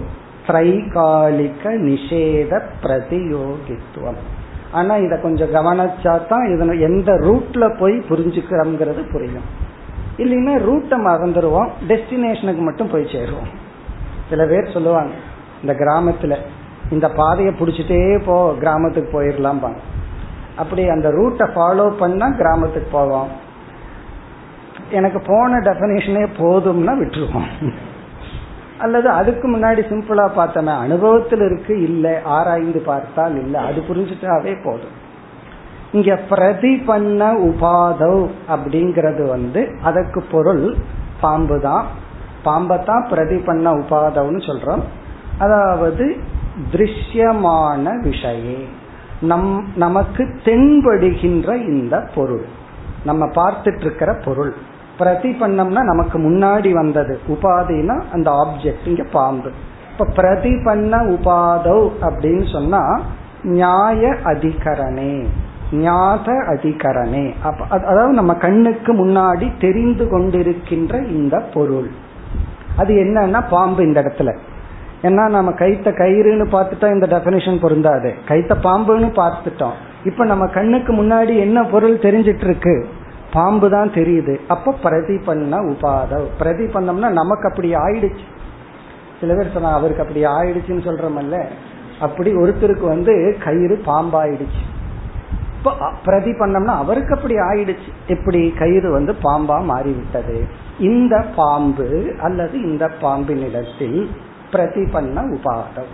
திரைகாலிக 0.47 1.63
நிஷேத 1.65 2.61
பிரதியோகித்துவம். 2.83 4.21
ஆனா 4.73 4.97
இத 4.97 5.17
கொஞ்சம் 5.17 5.55
கவனிச்சா 5.55 6.27
தான் 6.27 6.55
இதனை 6.55 6.81
எந்த 6.81 7.13
ரூட்ல 7.13 7.79
போய் 7.79 8.05
புரிஞ்சுக்கிறோம்ங்கிறது 8.09 9.11
புரியும். 9.13 9.75
இல்லைன்னா 10.19 10.55
ரூட்டை 10.69 10.97
மறந்துடுவோம் 11.09 11.71
டெஸ்டினேஷனுக்கு 11.89 12.63
மட்டும் 12.69 12.91
போய் 12.91 13.13
சேருவோம். 13.15 13.51
சில 14.31 14.47
பேர் 14.47 14.73
சொல்லுவாங்க 14.73 15.13
இந்த 15.63 15.73
கிராமத்துல 15.73 16.37
இந்த 16.91 17.09
பாதையை 17.11 17.55
பிடிச்சிட்டே 17.55 18.21
போ 18.25 18.55
கிராமத்துக்கு 18.59 19.11
போயிடலாம் 19.17 19.75
அப்படி 20.57 20.89
அந்த 20.89 21.09
ரூட்டை 21.09 21.47
ஃபாலோ 21.55 21.87
பண்ணா 21.91 22.29
கிராமத்துக்கு 22.31 22.89
போவோம். 22.93 23.29
எனக்கு 24.91 25.21
போன 25.27 25.59
டெபனேஷனே 25.59 26.25
போதும்னா 26.39 26.93
விட்டுருவோம். 27.01 27.73
அல்லது 28.79 29.09
அதுக்கு 29.09 29.47
முன்னாடி 29.57 29.83
சிம்பிளா 29.91 30.25
பார்த்தோமே 30.37 30.75
அனுபவத்தில் 30.79 31.41
இருக்கு 31.41 31.83
இல்லை 31.83 32.13
ஆராய்ந்து 32.25 32.81
பார்த்தால் 32.81 33.37
இல்லை 33.43 33.61
அது 33.65 33.81
புரிஞ்சுட்டாவே 33.89 34.55
போதும். 34.65 35.05
இங்க 35.93 36.21
பிரதிபன்ன 36.31 37.33
உபாதவ் 37.33 38.31
அப்படிங்கிறது 38.49 39.29
வந்து 39.29 39.79
அதற்கு 39.83 40.25
பொருள் 40.31 40.77
பாம்பு 41.21 41.61
தான் 41.61 41.87
பாம்பத்தான் 42.45 43.09
பிரதிபன்ன 43.09 43.83
உபாதவ்னு 43.83 44.39
சொல்றோம். 44.47 44.83
அதாவது 45.39 46.17
திருஷ்யமான 46.73 47.93
விஷயே. 48.03 48.65
நம் 49.21 49.69
நமக்கு 49.77 50.25
தென்படுகின்ற 50.45 51.67
இந்த 51.67 52.09
பொருள். 52.15 52.45
நம்ம 53.05 53.27
பார்த்துட்டு 53.27 53.81
இருக்கிற 53.81 54.15
பொருள். 54.25 54.55
பிரதிபன்னம்னா 54.99 55.83
நமக்கு 55.83 56.19
முன்னாடி 56.19 56.73
வந்தது. 56.73 57.21
உபாதினா 57.29 58.03
அந்த 58.13 58.31
ஆப்ஜெக்ட் 58.31 58.87
இங்க 58.87 59.05
பாம்பு. 59.13 59.51
இப்ப 59.93 60.23
பிரதிபன்ன 60.23 61.17
உபாதவ் 61.17 61.91
அப்படின்னு 62.01 62.53
சொன்னா 62.53 63.01
நியாய 63.43 64.17
அதிகரணே. 64.25 65.27
ஞாத 65.73 66.33
அதிகரணே. 66.33 67.35
அதாவது 67.71 68.13
நம்ம 68.13 68.35
கண்ணுக்கு 68.35 69.07
முன்னாடி 69.07 69.51
தெரிந்து 69.61 70.05
கொண்டிருக்கின்ற 70.05 71.09
இந்த 71.09 71.41
பொருள். 71.55 71.89
அது 72.77 72.95
என்னன்னா 72.95 73.45
பாம்பு 73.51 73.83
இந்த 73.83 74.03
இடத்துல. 74.03 74.37
ஏன்னா 75.03 75.29
நம்ம 75.29 75.51
கைத்த 75.51 75.89
கயிறுன்னு 75.91 76.47
பார்த்துட்டா 76.53 76.93
இந்த 76.93 77.07
டெபினேஷன் 77.07 77.61
பொருந்தாது. 77.61 78.15
கைத்த 78.29 78.57
பாம்புன்னு 78.63 79.11
பார்த்துட்டோம். 79.17 79.77
இப்ப 80.05 80.25
நம்ம 80.25 80.47
கண்ணுக்கு 80.47 80.93
முன்னாடி 80.93 81.37
என்ன 81.39 81.65
பொருள் 81.65 81.99
தெரிஞ்சிட்டு 81.99 82.45
இருக்கு 82.45 82.87
பாம்பு 83.33 83.71
தான் 83.71 83.91
தெரியுது. 83.91 84.37
அப்ப 84.49 84.75
பிரதிபன்ன 84.85 85.61
உபாத. 85.73 86.21
பிரதிபன்னம்னா 86.41 87.09
நமக்கு 87.11 87.49
அப்படி 87.49 87.75
ஆயிடுச்சு. 87.75 88.25
சில 89.21 89.35
பேர் 89.35 89.53
சொன்னா 89.53 89.73
அவருக்கு 89.73 90.03
அப்படி 90.03 90.25
ஆயிடுச்சுன்னு 90.25 90.87
சொல்றமல்ல. 90.89 91.45
அப்படி 92.01 92.35
ஒருத்தருக்கு 92.35 92.87
வந்து 92.87 93.37
கயிறு 93.45 93.83
பாம்பாயிடுச்சு. 93.87 94.63
இப்போ 95.67 95.91
பிரதிபன்னம்னா 96.07 96.75
அவருக்கு 96.77 97.15
அப்படி 97.15 97.35
ஆயிடுச்சு. 97.35 97.89
எப்படி 98.07 98.51
கயிறு 98.51 98.91
வந்து 98.91 99.15
பாம்பா 99.23 99.65
மாறிவிட்டது. 99.65 100.47
இந்த 100.79 101.25
பாம்பு 101.37 102.15
அல்லது 102.21 102.63
இந்த 102.63 102.91
பாம்பினிடத்தில் 103.01 104.07
பிரதிபன்ன 104.53 105.37
உபாதம். 105.37 105.93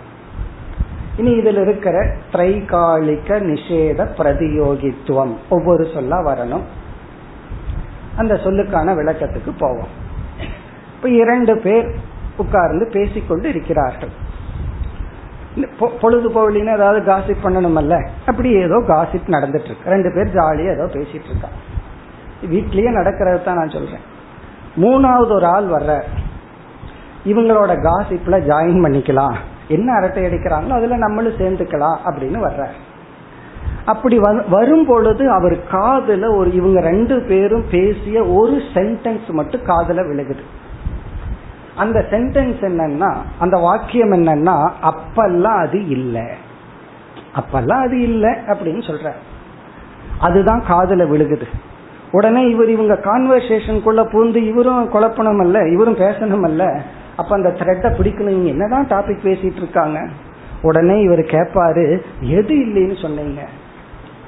இனி 1.17 1.31
இதில் 1.31 1.57
இருக்கிற 1.57 2.15
திரைகாலிக 2.31 3.39
நிஷேத 3.41 4.07
பிரதியோகித்துவம். 4.17 5.35
ஒவ்வொரு 5.49 5.87
சொல்ல 5.93 6.15
வரணும். 6.15 6.63
அந்த 8.17 8.33
சொல்லுக்கான 8.33 8.93
விளக்கத்துக்கு 8.95 9.51
போவோம். 9.59 9.91
இப்ப 10.95 11.09
இரண்டு 11.09 11.57
பேர் 11.57 11.95
உட்கார்ந்து 12.37 12.89
பேசிக்கொண்டு 12.91 13.49
இருக்கிறார்கள். 13.49 14.22
பொழுது 16.01 16.27
போகலின்னு 16.35 16.75
ஏதாவது 16.77 16.99
காசிப் 17.09 17.43
பண்ணணுமல்ல? 17.45 17.95
அப்படி 18.29 18.49
ஏதோ 18.65 18.77
காசிப் 18.91 19.33
நடந்துட்டு 19.35 19.69
இருக்கு 19.69 19.91
ரெண்டு 19.93 20.09
பேர் 20.15 20.35
ஜாலியாக 20.37 20.75
ஏதோ 20.77 20.85
பேசிட்டு 20.95 21.29
இருக்கா 21.31 21.49
வீட்லயே 22.53 22.91
நடக்கிறது 22.99 23.39
தான் 23.43 23.59
நான் 23.59 23.75
சொல்றேன். 23.75 24.05
மூணாவது 24.83 25.33
ஒரு 25.37 25.47
ஆள் 25.55 25.67
வர்ற 25.73 25.91
இவங்களோட 27.31 27.73
காசிப்ல 27.87 28.37
ஜாயின் 28.49 28.83
பண்ணிக்கலாம். 28.85 29.35
என்ன 29.75 29.89
அரட்டை 29.97 30.23
அடிக்கிறாங்களோ 30.27 30.77
அதுல 30.79 30.97
நம்மளும் 31.03 31.39
சேர்ந்துக்கலாம் 31.41 31.99
அப்படின்னு 32.07 32.39
வர்ற 32.47 32.63
அப்படி 33.91 34.17
வரும் 34.55 34.85
பொழுது 34.89 35.23
அவர் 35.37 35.55
காதுல 35.71 36.27
ஒரு 36.39 36.49
இவங்க 36.59 36.79
ரெண்டு 36.89 37.15
பேரும் 37.29 37.65
பேசிய 37.71 38.17
ஒரு 38.39 38.55
சென்டென்ஸ் 38.75 39.29
மட்டும் 39.39 39.65
காதுல 39.71 40.03
விழுகுது. 40.09 40.43
அந்த 41.75 42.05
சென்டென்ஸ் 42.09 42.61
என்னன்னா 42.61 43.15
அந்த 43.39 43.57
வாக்கியம் 43.57 44.11
என்னன்னா 44.11 44.71
அப்பெல்லாம் 44.83 45.59
அது 45.59 45.87
இல்லை. 45.87 46.23
அப்பெல்லாம் 47.35 47.81
அது 47.81 48.01
இல்லை 48.01 48.29
அப்படின்னு 48.29 48.91
சொல்ற. 48.91 49.11
அதுதான் 50.19 50.63
காதல 50.67 51.03
விழுகுது. 51.03 51.45
உடனே 52.11 52.49
இவர் 52.49 52.69
இவங்க 52.69 52.93
கான்வர்சேஷனுக்குள்ள 52.93 54.03
பூந்து 54.07 54.35
இவரும் 54.35 54.93
குழப்பணும் 54.93 55.41
அல்ல 55.41 55.69
இவரும் 55.69 55.97
பேசணும் 55.97 56.43
அல்ல. 56.43 56.81
அப்ப 57.17 57.35
அந்த 57.35 57.49
த்ரெட்டை 57.49 57.91
பிடிக்கணும். 57.91 58.29
இங்க 58.29 58.49
என்னதான் 58.49 58.87
டாபிக் 58.87 59.23
பேசிட்டு 59.23 59.55
இருக்காங்க? 59.55 60.07
உடனே 60.61 61.01
இவர் 61.01 61.19
கேட்பாரு 61.19 62.01
எது 62.19 62.55
இல்லைன்னு 62.55 63.01
சொன்னீங்க? 63.01 63.41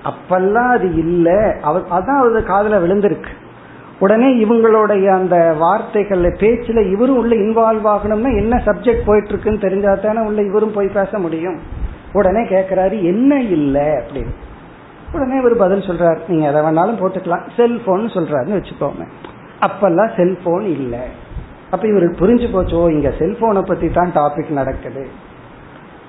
அப்பெல்லாம் 0.04 0.70
அது 0.70 0.96
இல்லை. 0.96 1.34
அதான் 1.34 2.20
அவர் 2.20 2.44
காதல 2.44 2.80
விழுந்திருக்கு. 2.80 3.28
உடனே 4.00 4.44
இவங்களுடைய 4.44 5.08
அந்த 5.08 5.56
வார்த்தைகள்ல 5.62 6.30
பேச்சுல 6.40 6.92
இவரும் 6.92 7.18
உள்ள 7.18 7.36
இன்வால்வ் 7.36 7.98
ஆகணும்னா 7.98 8.36
என்ன 8.36 8.62
சப்ஜெக்ட் 8.66 9.06
போயிட்டு 9.06 9.30
இருக்குன்னு 9.30 9.60
தெரிஞ்சா 9.60 9.94
தானே 9.94 10.20
உள்ள 10.20 10.42
இவரும் 10.42 10.72
போய் 10.72 10.88
பேச 10.88 11.20
முடியும். 11.20 11.60
உடனே 12.14 12.40
கேக்குறாரு 12.40 13.04
என்ன 13.04 13.42
இல்லை? 13.42 13.82
அப்படின்னு. 13.82 14.34
உடனே 15.14 15.38
இவர் 15.38 15.58
பதில் 15.58 15.80
சொல்றாரு 15.80 16.18
நீங்க 16.28 16.50
எதை 16.50 16.62
வேணாலும் 16.62 17.02
போட்டுக்கலாம். 17.02 17.42
செல்போன் 17.58 18.06
சொல்றாருன்னு 18.06 18.62
வச்சுக்கோங்க. 18.62 19.08
அப்பெல்லாம் 19.62 20.16
செல்போன் 20.16 20.66
இல்லை. 20.66 21.00
அப்ப 21.72 21.88
இவருக்கு 21.88 22.28
புரிஞ்சு 22.28 22.56
போச்சோ 22.56 22.90
இங்க 22.90 23.10
செல்போனை 23.10 23.62
பத்தி 23.62 23.90
தான் 23.90 24.12
டாபிக் 24.16 24.50
நடக்குது. 24.50 25.08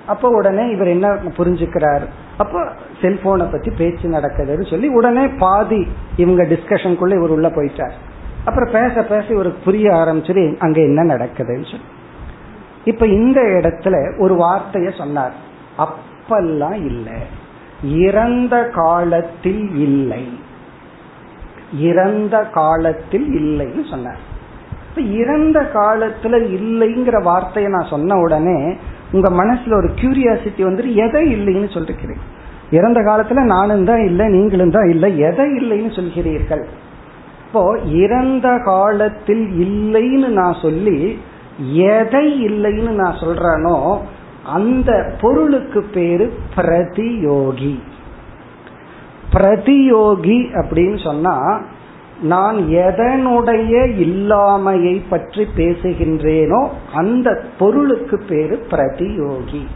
அப்ப 0.07 0.29
உடனே 0.29 0.69
இவர் 0.69 0.87
என்ன 0.87 1.09
புரிஞ்சுக்கிறார்? 1.09 2.03
அப்போ 2.37 2.69
செல்போனை 3.01 3.53
பத்தி 3.53 3.71
பேச்சு 3.71 4.09
நடக்குதுன்னு 4.09 4.71
சொல்லி 4.71 4.89
உடனே 4.89 5.29
பாதி 5.29 5.87
இவங்க 6.17 6.43
டிஸ்கஷனுக்குள்ள 6.43 7.15
இவர் 7.15 7.31
உள்ள 7.31 7.49
போயிட்டார். 7.49 7.93
அப்புறம் 8.45 8.73
பேச 8.73 9.03
பேச 9.03 9.25
இவருக்கு 9.29 9.63
புரிய 9.65 9.91
ஆரம்பிச்சது 9.91 10.59
அங்க 10.59 10.81
என்ன 10.81 11.15
நடக்குதுன்னு 11.15 11.71
சொல்லி. 11.71 11.85
இப்ப 12.85 13.07
இந்த 13.07 13.41
இடத்துல 13.41 14.19
ஒரு 14.19 14.35
வார்த்தைய 14.35 14.97
சொன்னார். 14.97 15.33
அப்பெல்லாம் 15.79 16.85
இல்லை. 16.85 17.21
இறந்த 17.85 18.71
காலத்தில் 18.75 19.75
இல்லை. 19.75 20.39
இறந்த 21.75 22.45
காலத்தில் 22.45 23.27
இல்லைன்னு 23.35 23.91
சொன்னார். 23.91 24.35
இறந்த 24.97 25.71
காலத்துல 25.75 26.35
இல்லைங்கிற 26.49 27.23
வார்த்தையை 27.23 27.73
நான் 27.73 27.89
சொன்ன 27.89 28.17
உடனே 28.17 28.77
உங்க 29.13 29.29
மனசுல 29.31 29.77
ஒரு 29.77 29.89
கியூரியாசிட்டி 30.01 30.63
வந்துட்டு 30.65 30.95
எதை 30.95 31.23
இல்லைன்னு 31.37 31.75
சொல்லிருக்கிறேன் 31.75 32.23
இறந்த 32.71 33.01
காலத்துல 33.01 33.45
நானும் 33.45 33.85
தான் 33.85 34.05
இல்லை 34.05 34.29
நீங்களும் 34.29 34.71
தான் 34.71 34.89
இல்லை 34.89 35.19
எதை 35.19 35.47
இல்லைன்னு 35.51 35.91
சொல்கிறீர்கள். 35.95 36.65
இப்போ 37.47 37.79
இறந்த 37.87 38.59
காலத்தில் 38.65 39.45
இல்லைன்னு 39.65 40.29
நான் 40.29 40.57
சொல்லி 40.63 41.19
எதை 41.73 42.27
இல்லைன்னு 42.49 42.93
நான் 42.93 43.21
சொல்றேனோ 43.21 44.03
அந்த 44.45 45.17
பொருளுக்கு 45.21 45.83
பேரு 45.83 46.33
பிரதியோகி. 46.57 47.81
பிரதியோகி 49.33 50.39
அப்படின்னு 50.55 50.99
சொன்னா 50.99 51.35
நான் 52.23 52.57
எதனுடைய 52.57 53.93
இல்லாமையை 53.99 55.03
பற்றி 55.09 55.47
பேசுகின்றேனோ 55.57 56.69
அந்த 56.95 57.43
பொருளுக்கு 57.59 58.23
பேரு 58.29 58.67
பிரதியோகி. 58.71 59.67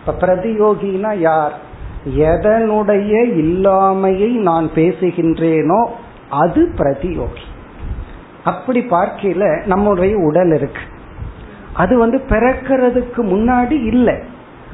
இப்ப 0.00 0.26
பிரதியோகினா 0.26 1.18
யார்? 1.18 1.58
எதனுடைய 2.18 3.12
இல்லாமையை 3.34 4.28
நான் 4.28 4.70
பேசுகின்றேனோ 4.74 5.86
அது 6.30 6.68
பிரதியோகி. 6.76 7.44
அப்படி 8.44 8.80
பார்க்கல 8.80 9.66
நம்முடைய 9.66 10.16
உடல் 10.16 10.52
இருக்கு. 10.52 10.80
அது 11.72 11.98
வந்து 11.98 12.20
பிறக்கிறதுக்கு 12.28 13.16
முன்னாடி 13.16 13.84
இல்லை. 13.84 14.14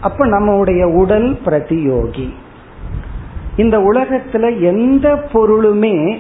அப்ப 0.00 0.26
நம்முடைய 0.26 0.88
உடல் 0.88 1.38
பிரதியோகி. 1.44 2.32
இந்த 3.56 3.78
உலகத்துல 3.78 4.60
எந்த 4.60 5.28
பொருளுமே 5.32 6.18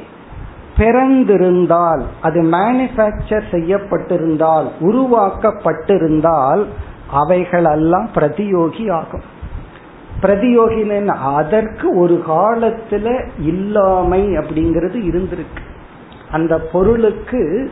பிறந்திருந்தால் 0.78 2.02
அது 2.22 2.42
மேனுபேக்சர் 2.42 3.42
செய்யப்பட்டிருந்தால் 3.50 4.68
உருவாக்கப்பட்டிருந்தால் 4.80 6.64
அவைகளெல்லாம் 7.10 8.08
பிரதியோகி 8.14 8.92
ஆகும். 8.92 9.22
பிரதியோகின 10.22 11.06
அதற்கு 11.06 11.96
ஒரு 11.96 12.24
காலத்துல 12.28 13.28
இல்லாமை 13.40 14.26
அப்படிங்கிறது 14.26 14.98
இருந்திருக்கு. 15.10 15.64
அந்த 16.30 16.58
பொருளுக்கு 16.58 17.70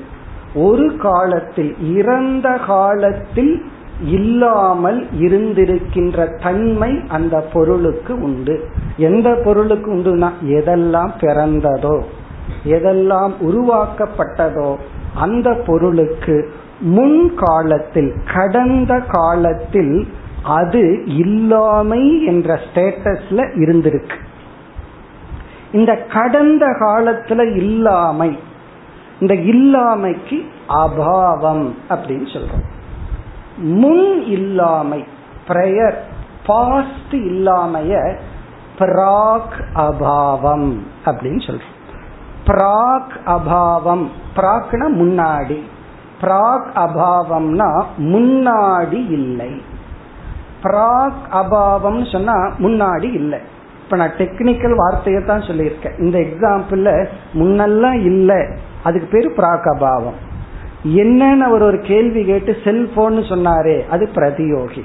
ஒரு 0.55 0.97
காலத்தில் 0.97 1.95
இறந்த 1.95 2.59
காலத்தில் 2.67 3.63
இல்லாமல் 4.05 5.07
இருந்திருக்கின்ற 5.19 6.43
தன்மை 6.43 7.01
அந்த 7.09 7.41
பொருளுக்கு 7.41 8.23
உண்டு. 8.23 8.69
எந்த 8.97 9.41
பொருளுக்கு 9.45 9.93
உண்டுனா 9.93 10.31
எதெல்லாம் 10.43 11.11
பிறந்ததோ. 11.21 12.03
எதெல்லாம் 12.65 13.33
உருவாக்கப்பட்டதோ 13.41 14.77
அந்த 15.15 15.63
பொருளுக்கு 15.67 16.53
முன் 16.81 17.35
காலத்தில் 17.37 18.15
கடந்த 18.35 19.01
காலத்தில் 19.09 20.09
அது 20.43 21.05
இல்லாமை 21.07 22.25
என்ற 22.25 22.61
ஸ்டேட்டஸ்ல 22.65 23.41
இருந்திருக்கு. 23.55 24.19
இந்த 25.73 25.97
கடந்த 25.97 26.67
காலத்துல 26.67 27.57
இல்லாமை 27.57 28.39
இந்த 29.21 29.35
இல்லாமைக்கு 29.35 30.39
அபாவம் 30.69 31.75
அப்படின்னு 31.89 32.29
சொல்றோம். 32.35 32.65
முன் 33.57 34.23
இல்லாமை 34.23 35.05
பிரயர் 35.49 35.99
பாஸ்ட் 36.47 37.13
இல்லாமைய 37.13 38.17
பிராக் 38.79 39.59
அபாவம் 39.75 40.83
அப்படின்னு 41.05 41.43
சொல்றோம். 41.47 41.73
பிராக் 42.47 43.17
அபாவம். 43.27 44.09
பிராக்னா 44.37 44.87
முன்னாடி. 45.01 45.61
பிராக் 46.21 46.67
அபாவம்னா 46.75 47.85
முன்னாடி 47.99 49.11
இல்லை. 49.11 49.63
பிராக் 50.63 51.23
அபாவம் 51.33 52.13
சொன்னா 52.13 52.33
முன்னாடி 52.59 53.15
இல்லை. 53.15 53.39
இப்ப 53.85 53.97
நான் 53.97 54.11
டெக்னிக்கல் 54.19 54.75
வார்த்தையை 54.77 55.25
தான் 55.25 55.41
சொல்லியிருக்கேன். 55.41 55.99
இந்த 55.99 56.19
எக்ஸாம்பிள்ல 56.19 57.07
முன்னெல்லாம் 57.35 58.05
இல்லை. 58.05 58.47
அதுக்கு 58.83 59.09
பேரு 59.11 59.33
பிராக் 59.37 59.77
அபாவம். 59.77 60.19
என்னன்னு 60.85 61.39
அவர் 61.39 61.63
ஒரு 61.63 61.81
கேள்வி 61.81 62.25
கேட்டு 62.25 62.57
செல்போன் 62.65 63.19
சொன்னாரே 63.19 63.89
அது 63.89 64.09
பிரதியோகி. 64.15 64.85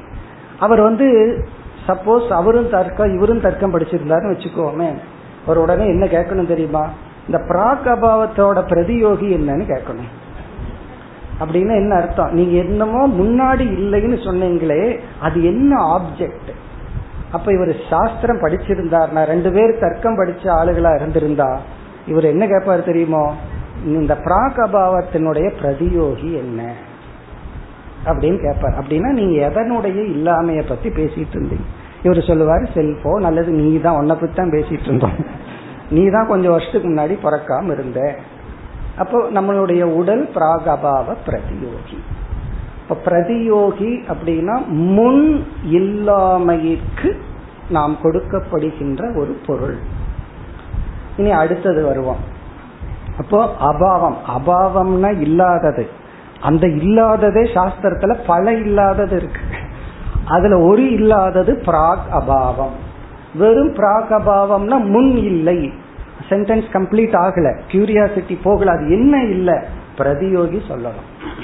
அவர் 0.60 0.82
வந்து 0.82 1.07
சப்போஸ் 1.88 2.28
அவரும் 2.28 2.70
தர்க்கம் 2.70 3.16
இவரும் 3.16 3.41
தர்க்கம் 3.41 3.80
படிச்சிருந்தாருன்னு 3.80 4.36
வச்சுக்கோமே. 4.36 4.93
அவர் 5.45 5.57
உடனே 5.57 5.86
என்ன 5.86 6.05
கேட்கணும் 6.05 6.47
தெரியுமா? 6.47 6.88
இந்த 7.30 7.43
பிராக் 7.47 7.88
அபாவத்தோட 7.88 8.59
பிரதியோகி 8.71 9.27
என்னன்னு 9.38 9.65
கேட்கணும். 9.73 10.09
அப்படின்னு 11.39 11.75
என்ன 11.75 11.95
அர்த்தம்? 11.95 12.32
நீங்க 12.32 12.57
என்னமோ 12.57 13.07
முன்னாடி 13.07 13.59
இல்லைன்னு 13.59 14.17
சொன்னீங்களே 14.27 14.99
அது 15.19 15.43
என்ன 15.43 15.97
ஆப்ஜெக்ட் 15.97 16.49
அப்ப 17.32 17.51
இவர் 17.53 17.75
சாஸ்திரம் 17.89 18.41
படிச்சிருந்தார்னா 18.41 19.23
ரெண்டு 19.23 19.51
பேர் 19.51 19.80
தர்க்கம் 19.80 20.19
படிச்ச 20.19 20.43
ஆளுகளா 20.43 20.95
இருந்திருந்தா 20.95 21.59
இவர் 22.07 22.23
என்ன 22.23 22.45
கேட்பாரு 22.45 22.84
தெரியுமோ? 22.84 23.34
இந்த 23.86 24.13
பிராக் 24.15 24.57
அபாவத்தினுடைய 24.57 25.51
பிரதியோகி 25.61 26.34
என்ன? 26.34 26.73
அப்படின்னு 28.05 28.51
கேட்பார். 28.51 28.77
அப்படின்னா 28.80 29.09
நீங்க 29.11 29.49
எதனுடைய 29.49 29.99
இல்லாமைய 30.15 30.63
பத்தி 30.69 30.89
பேசிட்டு 30.89 31.34
இருந்தீங்க. 31.34 31.67
இவர் 32.03 32.23
சொல்லுவார் 32.23 32.69
செல்போன் 32.73 33.23
அல்லது 33.23 33.51
நீ 33.51 33.82
தான் 33.82 33.95
உன்னை 33.95 34.15
பத்தி 34.15 34.36
தான் 34.36 34.49
பேசிட்டு 34.49 34.84
இருந்தோம். 34.84 35.38
நீ 35.89 36.09
தான் 36.09 36.27
கொஞ்சம் 36.27 36.51
வருஷத்துக்கு 36.51 36.89
முன்னாடி 36.89 37.25
பிறக்காம 37.25 37.71
இருந்த. 37.71 38.19
அப்போ 38.97 39.29
நம்மளுடைய 39.35 39.81
உடல் 39.81 40.29
பிராகபாவ 40.35 41.15
பிரதியோகி. 41.27 41.99
இப்ப 42.81 43.11
பிரதியோகி 43.11 44.03
அப்படின்னா 44.07 44.67
முன் 44.67 45.45
இல்லாமைக்கு 45.71 47.17
நாம் 47.69 47.97
கொடுக்கப்படுகின்ற 48.03 49.17
ஒரு 49.17 49.41
பொருள். 49.45 49.77
இனி 51.17 51.31
அடுத்தது 51.31 51.85
வருவோம். 51.85 52.37
அப்போ 53.17 53.55
அபாவம். 53.59 54.17
அபாவம்னா 54.27 55.19
இல்லாதது. 55.19 55.89
அந்த 56.41 56.67
இல்லாததே 56.67 57.43
சாஸ்திரத்துல 57.43 58.17
பல 58.27 58.53
இல்லாதது 58.53 59.15
இருக்கு. 59.15 59.41
அதுல 60.27 60.59
ஒரு 60.59 60.91
இல்லாதது 60.91 61.61
பிராக் 61.65 62.07
அபாவம். 62.11 62.87
வெறும் 63.34 63.73
பிராகபாவம்னா 63.73 64.86
முன் 64.86 65.17
இல்லை. 65.17 65.71
சென்டென்ஸ் 66.30 66.69
கம்ப்ளீட் 66.73 67.15
ஆகல. 67.15 67.59
கியூரியாசிட்டி 67.71 68.38
போகல. 68.43 68.71
அது 68.71 68.89
என்ன 68.89 69.23
இல்லை? 69.23 69.53
பிரதியோகி 69.97 70.59
சொல்லணும் 70.69 71.38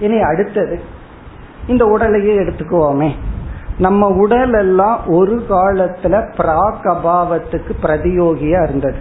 இனி 0.00 0.20
அடுத்தது. 0.20 0.80
இந்த 1.66 1.84
உடலையே 1.84 2.38
எடுத்துக்குவோமே. 2.38 3.10
நம்ம 3.78 4.06
உடல் 4.06 4.52
எல்லாம் 4.52 5.06
ஒரு 5.06 5.44
காலத்துல 5.48 6.32
பிராக் 6.36 6.96
அபாவத்துக்கு 6.96 7.70
பிரதியோகியா 7.82 8.62
இருந்தது. 8.62 8.98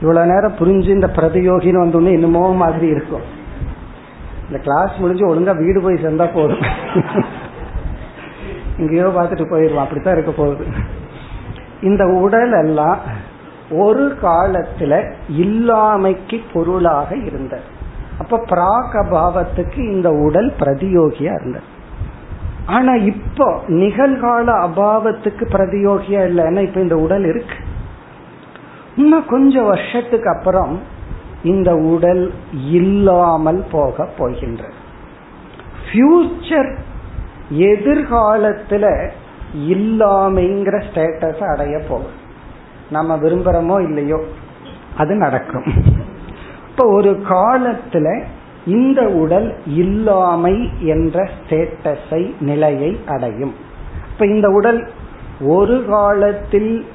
இவ்வளவு 0.00 0.26
நேரம் 0.26 0.52
புரிஞ்சு 0.52 0.88
இந்த 0.88 1.06
பிரதியோகின்னு 1.06 1.84
வந்தோடனே 1.84 2.10
என்னமோ 2.10 2.54
மாதிரி 2.54 2.86
இருக்கும். 2.86 3.38
இந்த 4.46 4.62
கிளாஸ் 4.62 4.98
முடிஞ்சு 4.98 5.34
ஒழுங்கா 5.34 5.56
வீடு 5.56 5.80
போய் 5.82 6.02
சேர்ந்தா 6.02 6.34
போதும். 6.34 6.60
எங்கேயோ 8.80 9.08
பார்த்துட்டு 9.08 9.46
போயிடுவோம். 9.52 9.84
அப்படித்தான் 9.84 10.14
இருக்க 10.14 10.32
போகுது. 10.32 10.64
இந்த 11.82 12.04
உடல் 12.06 12.52
எல்லாம் 12.52 12.98
ஒரு 13.70 14.04
காலத்துல 14.22 14.92
இல்லாமைக்கு 15.40 16.38
பொருளாக 16.52 17.16
இருந்தது. 17.16 17.66
அப்ப 18.18 18.44
பிராக் 18.48 18.94
அபாவத்துக்கு 19.02 19.78
இந்த 19.92 20.08
உடல் 20.10 20.50
பிரதியோகியா 20.60 21.32
இருந்தது. 21.34 21.68
ஆனா 22.66 22.92
இப்போ 22.94 23.46
நிகழ்கால 23.68 24.46
அபாவத்துக்கு 24.66 25.44
பிரதியோகியா 25.54 26.20
இல்லைன்னா 26.30 26.60
இப்ப 26.60 26.80
இந்த 26.80 26.96
உடல் 26.96 27.24
இருக்கு. 27.24 27.58
இன்னும் 28.96 29.26
கொஞ்சம் 29.26 29.64
வருஷத்துக்கு 29.64 30.28
அப்புறம் 30.36 30.74
இந்த 31.44 31.70
உடல் 31.92 32.24
இல்லாமல் 32.70 33.64
போக 33.72 34.04
போகின்ற 34.18 34.64
ஃபியூச்சர் 35.84 36.70
எதிர்காலத்துல 37.58 39.10
இல்லாமைங்கிற 39.68 40.82
ஸ்டேட்டஸ 40.92 41.50
அடைய 41.52 41.78
போகும் 41.88 42.18
நம்ம 42.90 43.16
விரும்புறோமோ 43.16 43.82
இல்லையோ 43.82 44.24
அது 44.96 45.14
நடக்கும். 45.14 45.64
இப்ப 46.70 46.92
ஒரு 46.92 47.22
காலத்துல 47.28 48.22
இந்த 48.66 49.02
உடல் 49.02 49.56
இல்லாமை 49.66 50.70
என்ற 50.80 51.28
ஸ்டேட்டஸை 51.40 52.40
நிலையை 52.40 53.00
அடையும். 53.06 53.54
இப்ப 54.12 54.26
இந்த 54.26 54.50
உடல் 54.50 54.90
ஒரு 55.40 55.84
காலத்தில் 55.88 56.86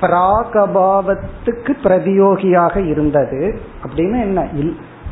பிராகபாவத்துக்கு 0.00 1.76
பிரதியோகியாக 1.82 2.88
இருந்தது. 2.88 3.60
அப்படின்னு 3.82 4.20
என்ன? 4.20 4.48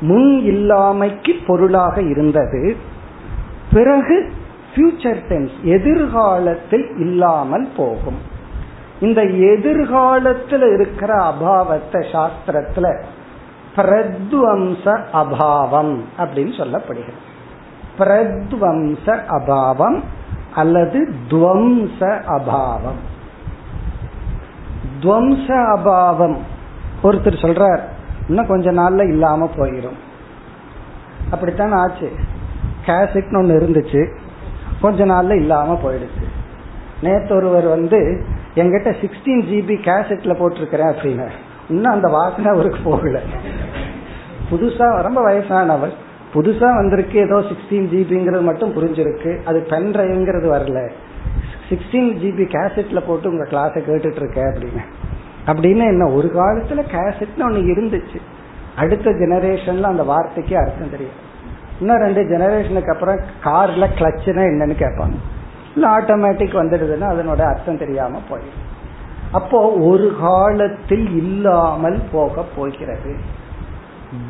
முன் 0.00 0.42
இல்லாமைக்கு 0.46 1.30
பொருளாக 1.46 2.02
இருந்தது. 2.02 2.76
பிறகு 3.72 4.30
ஃபியூச்சர் 4.76 5.20
டென்ஸ் 5.28 5.50
எதிர்காலத்தில் 5.62 6.88
இல்லாமல் 6.98 7.68
போகும். 7.76 8.18
இந்த 9.00 9.22
எதிர்காலத்தில் 9.22 10.62
இருக்கிற 10.62 11.32
அபாவத்தை 11.32 12.04
சாஸ்திரத்துல 12.12 13.02
பிரத்வம்ச 13.76 15.04
அபாவம் 15.12 16.00
அப்படின்னு 16.18 16.52
சொல்லப்படுகிறது. 16.58 17.22
பிரத்வம்ச 17.98 19.20
அபாவம் 19.28 20.02
அல்லது 20.54 21.14
துவம்ச 21.28 22.22
அபாவம். 22.26 23.00
துவம்ச 25.00 25.46
அபாவம் 25.76 26.36
ஒருத்தர் 27.02 27.42
சொல்றார் 27.44 27.80
இன்னும் 28.28 28.46
கொஞ்ச 28.46 28.72
நாள்ல 28.72 29.08
இல்லாம 29.08 29.50
போயிடும் 29.56 29.98
அப்படித்தான் 31.30 31.72
ஆச்சு? 31.72 32.12
கேசட்னு 32.86 33.38
ஒன்று 33.38 33.60
இருந்துச்சு. 33.60 34.24
கொஞ்ச 34.80 35.06
நாள்ல 35.06 35.36
இல்லாம 35.36 35.80
போயிடுச்சு. 35.84 36.24
நேற்று 37.02 37.36
ஒருவர் 37.36 37.66
வந்து 37.66 38.24
எங்கிட்ட 38.54 38.94
சிக்ஸ்டீன் 39.00 39.44
ஜிபி 39.44 39.76
கேசட்ல 39.84 40.34
போட்டிருக்கிறேன் 40.34 40.92
அப்படின்னு. 40.92 41.28
இன்னும் 41.68 41.92
அந்த 41.92 42.08
வாசனை 42.08 42.44
அவருக்கு 42.44 42.78
போகல. 42.84 43.20
புதுசா 44.50 45.02
ரொம்ப 45.02 45.32
வயசானவர். 45.32 45.92
புதுசா 46.34 46.74
வந்திருக்கு 46.74 47.18
ஏதோ 47.18 47.34
சிக்ஸ்டீன் 47.34 47.94
ஜிபிங்கிறது 47.94 48.42
மட்டும் 48.42 48.74
புரிஞ்சிருக்கு. 48.74 49.42
அது 49.44 49.60
பென் 49.60 49.92
டிரைவ்ங்கிறது 49.92 50.46
வரல. 50.46 50.90
சிக்ஸ்டீன் 51.68 52.16
ஜிபி 52.16 52.48
கேசட்ல 52.48 53.06
போட்டு 53.06 53.30
உங்க 53.30 53.44
கிளாஸை 53.44 53.78
கேட்டுட்டு 53.78 54.16
இருக்க 54.16 54.40
அப்படின்னு. 54.40 54.82
அப்படின்னு 55.46 55.86
என்ன 55.86 56.10
ஒரு 56.10 56.30
காலத்துல 56.34 56.82
கேசட்னு 56.92 57.42
ஒன்று 57.42 57.60
இருந்துச்சு. 57.60 58.16
அடுத்த 58.76 59.10
ஜெனரேஷன்ல 59.10 59.82
அந்த 59.82 60.02
வார்த்தைக்கு 60.02 60.56
அர்த்தம் 60.56 60.90
தெரியும் 60.90 61.24
இன்னும் 61.80 61.96
ரெண்டு 61.96 62.22
ஜெனரேஷனுக்கு 62.22 62.92
அப்புறம் 62.92 63.20
கார்ல 63.44 63.86
கிளச்சுனா 63.98 64.42
என்னன்னு 64.42 64.76
கேட்பாங்க. 64.78 65.14
இல்ல 65.74 65.98
ஆட்டோமேட்டிக் 65.98 66.56
வந்துடுதுன்னா 66.56 67.14
அதனோட 67.14 67.40
அர்த்தம் 67.40 67.78
தெரியாம 67.78 68.20
போயிடும். 68.30 68.64
அப்போ 69.32 69.70
ஒரு 69.70 70.16
காலத்தில் 70.20 71.16
இல்லாமல் 71.16 72.00
போக 72.12 72.44
போகிறது. 72.56 73.16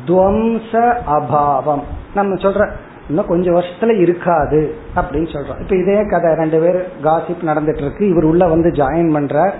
துவம்ச 0.05 0.97
அபாவம். 1.07 1.83
நம்ம 2.15 2.35
சொல்ற 2.35 2.71
இன்னும் 3.09 3.27
கொஞ்சம் 3.27 3.55
வருஷத்துல 3.55 3.99
இருக்காது 3.99 4.75
அப்படின்னு 4.95 5.35
சொல்றோம். 5.35 5.61
இப்ப 5.61 5.75
இதே 5.75 6.01
கதை 6.03 6.33
ரெண்டு 6.33 6.59
பேர் 6.59 6.91
காசிப் 7.03 7.45
நடந்துட்டு 7.45 7.81
இருக்கு. 7.81 8.09
இவர் 8.09 8.23
உள்ள 8.23 8.47
வந்து 8.47 8.69
ஜாயின் 8.69 9.15
பண்றார். 9.15 9.51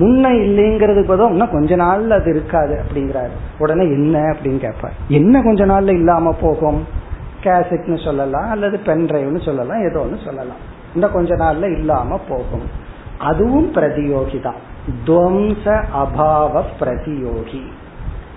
முன்ன 0.00 0.24
இல்லைங்கிறது 0.28 1.06
பதம் 1.06 1.30
இன்னும் 1.30 1.50
கொஞ்ச 1.50 1.76
நாள்ல 1.76 2.08
அது 2.08 2.30
இருக்காது 2.30 2.82
அப்படிங்கிறாரு. 2.82 3.36
உடனே 3.58 3.84
என்ன 3.84 4.18
அப்படின்னு 4.18 4.58
கேட்பார். 4.58 4.92
என்ன 5.08 5.42
கொஞ்ச 5.42 5.66
நாள்ல 5.66 5.92
இல்லாம 5.92 6.32
போகும்? 6.40 7.00
கேசட்னு 7.42 8.04
சொல்லலாம் 8.04 8.50
அல்லது 8.50 8.78
பென் 8.78 9.06
டிரைவ்னு 9.06 9.44
சொல்லலாம் 9.44 9.88
ஏதோ 9.88 10.00
ஒன்று 10.00 10.18
சொல்லலாம். 10.24 10.70
இன்னும் 10.94 11.12
கொஞ்ச 11.12 11.34
நாள்ல 11.34 11.72
இல்லாம 11.72 12.20
போகும். 12.28 12.80
அதுவும் 13.18 13.74
பிரதியோகி 13.74 14.42
தான். 14.42 14.60
துவம்ச 15.06 15.84
அபாவ 15.94 16.62
பிரதியோகி. 16.80 17.62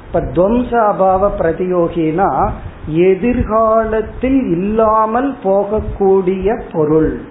இப்ப 0.08 0.22
துவம்ச 0.22 0.72
அபாவ 0.92 1.30
பிரதியோகினா 1.40 2.50
எதிர்காலத்தில் 2.88 4.42
இல்லாமல் 4.52 5.36
போகக்கூடிய 5.44 6.62
பொருள். 6.74 7.22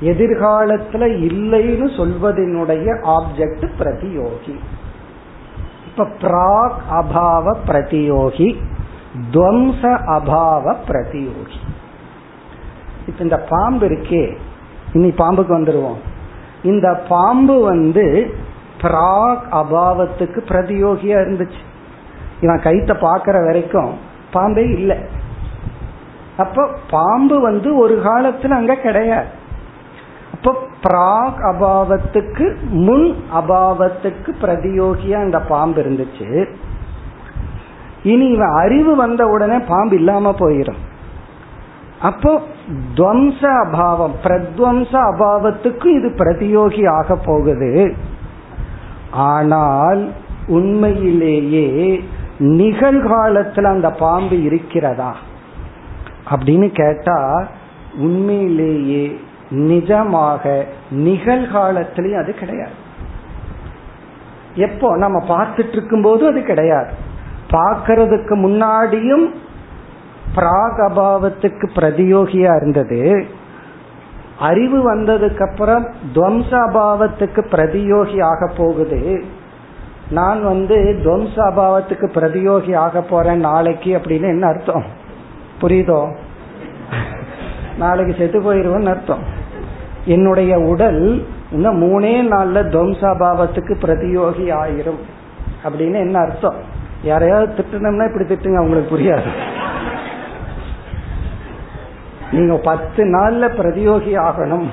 எதிர்காலத்துல 0.00 1.08
இல்லைன்னு 1.26 1.88
சொல்வதனுடைய 1.96 2.86
ஆப்ஜெக்ட் 3.06 3.68
பிரதியோகி. 3.78 4.56
இப்ப 5.86 6.06
பிராக் 6.20 6.76
அபாவ 6.90 7.54
பிரதியோகி 7.66 8.56
துவம்ச 9.32 9.82
அபாவ 10.06 10.76
பிரதியோகி 10.88 11.60
இப்ப 13.06 13.22
இந்த 13.22 13.36
பாம்பு 13.48 13.88
இருக்கே 13.88 14.36
இனி 14.92 15.08
பாம்புக்கு 15.08 15.58
வந்துருவோம். 15.58 16.00
இந்த 16.62 17.04
பாம்பு 17.08 17.60
வந்து 17.60 18.34
பிராக் 18.80 19.44
அபாவத்துக்கு 19.52 20.40
பிரதியோகியா 20.48 21.16
இருந்துச்சு. 21.24 21.62
இவன் 22.40 22.60
கைத்த 22.60 22.92
பாக்குற 23.00 23.44
வரைக்கும் 23.44 23.98
பாம்பே 24.32 24.62
இல்லை. 24.62 24.96
அப்ப 26.36 26.68
பாம்பு 26.90 27.40
வந்து 27.40 27.76
ஒரு 27.76 28.00
காலத்துல 28.04 28.48
அங்க 28.48 28.74
கிடையாது. 28.74 29.26
அப்ப 30.34 30.62
பிராக் 30.82 31.40
அபாவத்துக்கு 31.52 32.56
முன் 32.70 33.16
அபாவத்துக்கு 33.34 34.30
பிரதியோகியா 34.40 35.14
அந்த 35.14 35.40
பாம்பு 35.40 35.82
இருந்துச்சு. 35.82 36.54
இனி 38.04 38.26
இவன் 38.26 38.52
அறிவு 38.54 38.96
வந்த 38.96 39.26
உடனே 39.26 39.58
பாம்பு 39.58 39.94
இல்லாம 39.94 40.34
போயிடும் 40.38 40.82
அப்போ 42.02 42.42
துவம்ச 42.96 43.40
அபாவம் 43.40 44.14
பிரத்வம்ச 44.24 44.92
அபாவத்துக்கு 44.92 45.86
இது 45.86 46.08
பிரதியோகி 46.18 46.88
ஆக 46.88 47.16
போகுது. 47.16 47.94
ஆனால் 49.10 50.12
உண்மையிலேயே 50.46 52.04
நிகழ்காலத்துல 52.38 53.62
அந்த 53.62 53.90
பாம்பு 53.90 54.42
இருக்கிறதா? 54.42 55.16
அப்படின்னு 56.30 56.68
கேட்டா 56.68 57.46
உண்மையிலேயே 57.96 59.20
நிஜமாக 59.50 60.62
நிகழ்காலத்திலையும் 60.94 62.22
அது 62.22 62.34
கிடையாது. 62.34 62.74
எப்போ? 64.54 64.96
நம்ம 64.96 65.24
பார்த்துட்டு 65.28 65.72
இருக்கும் 65.72 66.02
போது 66.02 66.26
அது 66.26 66.42
கிடையாது. 66.42 67.12
பார்க்கறதுக்கு 67.50 68.34
முன்னாடியும் 68.34 69.34
பிராக் 70.36 70.90
அபாவத்துக்கு 70.90 71.68
பிரதியோகியா 71.74 72.56
இருந்தது. 72.56 73.26
அறிவு 74.38 74.94
வந்ததுக்கு 74.94 75.50
அப்புறம் 75.50 75.86
துவம்ச 76.14 76.50
அபாவத்துக்கு 76.50 77.44
பிரதியோகி 77.50 78.22
ஆக 78.22 78.50
போகுது. 78.56 79.24
நான் 80.10 80.44
வந்து 80.44 81.00
துவம்ச 81.04 81.36
அபாவத்துக்கு 81.36 82.08
பிரதியோகி 82.14 82.76
ஆக 82.76 83.00
போறேன் 83.00 83.38
நாளைக்கு 83.38 83.96
அப்படின்னு 83.96 84.28
என்ன 84.28 84.46
அர்த்தம்? 84.46 84.84
புரியுதோ? 85.60 86.14
நாளைக்கு 87.78 88.14
செத்து 88.18 88.40
போயிருவோம்னு 88.40 88.88
அர்த்தம். 88.88 89.22
என்னுடைய 90.04 90.58
உடல் 90.58 91.26
இன்னும் 91.50 91.82
மூணே 91.82 92.04
நாள்ல 92.04 92.68
துவம்சாபாவத்துக்கு 92.68 93.74
பிரதியோகி 93.82 94.52
ஆயிரும் 94.52 95.00
அப்படின்னு 95.64 95.94
என்ன 95.94 96.18
அர்த்தம்? 96.18 96.73
யாரையாவது 97.04 97.52
திட்டணும்னா 97.54 98.04
இப்படி 98.08 98.24
திட்டுங்க 98.28 98.56
அவங்களுக்கு 98.56 98.92
புரியாது. 98.96 99.30
நீங்க 102.32 102.54
பத்து 102.64 103.04
நாள்ல 103.04 103.48
பிரதியோகி 103.58 104.12
ஆகணும். 104.28 104.66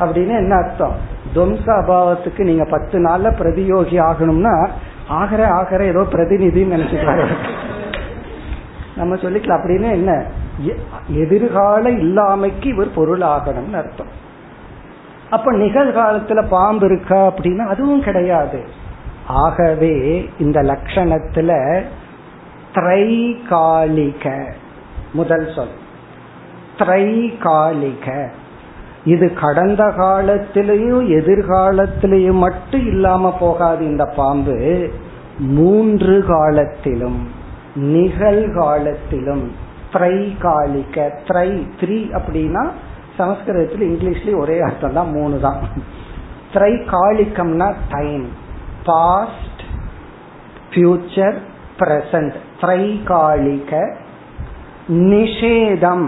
அப்படின்னு 0.00 0.36
என்ன 0.36 0.54
அர்த்தம்? 0.54 0.96
துவம்ச 1.34 1.66
அபாவத்துக்கு 1.66 2.42
நீங்க 2.44 2.64
பத்து 2.64 2.98
நாள்ல 3.04 3.32
பிரதியோகி 3.40 3.96
ஆகணும்னா 4.08 4.68
ஆகிற 5.08 5.48
ஆகிற 5.48 5.84
ஏதோ 5.84 6.02
பிரதிநிதின்னு 6.12 6.74
நினைச்சுக்கிறாங்க 6.74 7.26
நம்ம 8.96 9.14
சொல்லிக்கலாம் 9.14 9.60
அப்படின்னு 9.60 9.90
என்ன? 9.90 10.12
எதிர்கால 11.08 11.90
இல்லாமைக்கு 11.90 12.66
இவர் 12.66 12.94
பொருள் 12.94 13.20
ஆகணும்னு 13.20 13.74
அர்த்தம். 13.74 14.12
அப்ப 15.30 15.52
நிகழ்காலத்துல 15.52 16.46
பாம்பு 16.48 16.86
இருக்கா 16.86 17.20
அப்படின்னா 17.26 17.66
அதுவும் 17.66 18.02
கிடையாது. 18.02 18.86
ஆகவே 19.28 20.28
இந்த 20.38 20.62
லட்சணத்துல 20.62 21.82
திரைகாலிக 22.74 24.52
முதல் 25.12 25.52
சொல். 25.54 25.76
திரைகாலிக. 26.78 28.28
இது 29.04 29.34
கடந்த 29.34 29.84
காலத்திலையும் 29.84 31.06
எதிர்காலத்திலையும் 31.06 32.38
மட்டும் 32.38 32.86
இல்லாம 32.86 33.36
போகாது 33.40 33.84
இந்த 33.84 34.04
பாம்பு. 34.04 34.90
மூன்று 35.38 36.24
காலத்திலும் 36.28 37.28
நிகழ்காலத்திலும் 37.76 39.46
திரைகாலிக 39.92 41.10
த்ரை 41.28 41.66
த்ரீ 41.80 42.20
அப்படின்னா 42.20 42.70
சமஸ்கிருதத்தில் 43.18 43.90
இங்கிலீஷ்லயும் 43.90 44.38
ஒரே 44.38 44.60
அர்த்தம் 44.60 44.92
தான் 44.92 45.10
மூணு 45.10 45.40
தான் 45.40 45.56
திரைகாலிகம்னா 46.52 47.74
டைம். 47.90 48.46
பாஸ்ட் 48.88 49.62
ஃபியூச்சர் 50.70 51.38
பிரசன்ட் 51.78 52.36
திரைகாலிக 52.60 53.72
நிஷேதம் 54.88 56.06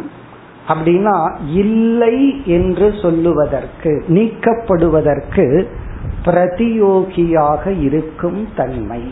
அப்படின்னா 0.68 1.18
இல்லை 1.52 2.18
என்று 2.46 2.88
சொல்லுவதற்கு 3.02 3.92
நீக்கப்படுவதற்கு 4.08 5.46
பிரதியோகியாக 6.24 7.64
இருக்கும் 7.80 8.40
தன்மை. 8.56 9.02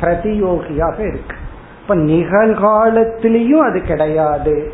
பிரதியோகியாக 0.00 0.98
இருக்கு. 1.08 1.36
இப்ப 1.82 1.94
நிகழ்காலத்திலையும் 2.10 3.64
அது 3.68 3.78
கிடையாது. 3.82 4.72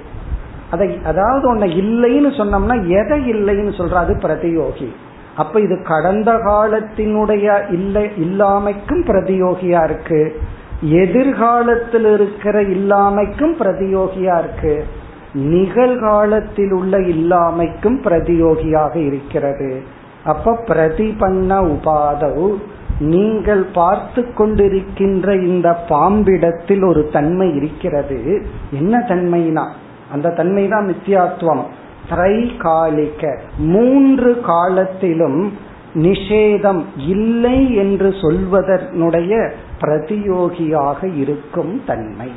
அதை 0.70 0.88
அதாவது 1.04 1.44
ஒன்ன 1.54 1.68
இல்லைன்னு 1.82 2.30
சொன்னோம்னா 2.40 2.76
எதை 3.00 3.18
இல்லைன்னு 3.32 3.72
சொல்ற 3.80 3.92
அது 3.92 4.14
பிரதியோகி. 4.14 4.90
அப்ப 5.36 5.60
இது 5.60 5.82
கடந்த 5.82 6.32
காலத்தினுடைய 6.32 7.72
இல்லை 7.72 8.04
இல்லாமைக்கும் 8.04 9.04
பிரதியோகியா 9.06 9.84
இருக்கு. 9.84 10.40
எதிர்காலத்தில் 10.80 12.04
இருக்கிற 12.04 12.62
இல்லாமைக்கும் 12.62 13.54
பிரதியோகியா 13.58 14.38
இருக்கு. 14.38 14.84
நிகழ்காலத்தில் 15.32 16.72
உள்ள 16.72 16.98
இல்லாமைக்கும் 16.98 18.00
பிரதியோகியாக 18.04 18.96
இருக்கிறது. 18.96 19.82
அப்ப 20.24 20.64
பிரதிபன்ன 20.66 21.60
உபாதவு 21.64 22.54
நீங்கள் 23.00 23.66
பார்த்து 23.74 24.26
கொண்டிருக்கின்ற 24.34 25.42
இந்த 25.42 25.84
பாம்பிடத்தில் 25.88 26.84
ஒரு 26.84 27.08
தன்மை 27.12 27.56
இருக்கிறது. 27.56 28.46
என்ன 28.72 29.04
தன்மைனா? 29.08 29.68
அந்த 30.12 30.30
தன்மை 30.30 30.68
தான் 30.68 30.88
மித்தியாத்துவம் 30.88 31.62
திரைகாலிக்க 32.10 33.38
மூன்று 33.58 34.40
காலத்திலும் 34.40 35.52
நிஷேதம் 35.94 36.84
இல்லை 36.96 37.74
என்று 37.74 38.10
சொல்வதனுடைய 38.10 39.50
பிரதியோகியாக 39.80 41.16
இருக்கும் 41.16 41.82
தன்மை. 41.86 42.30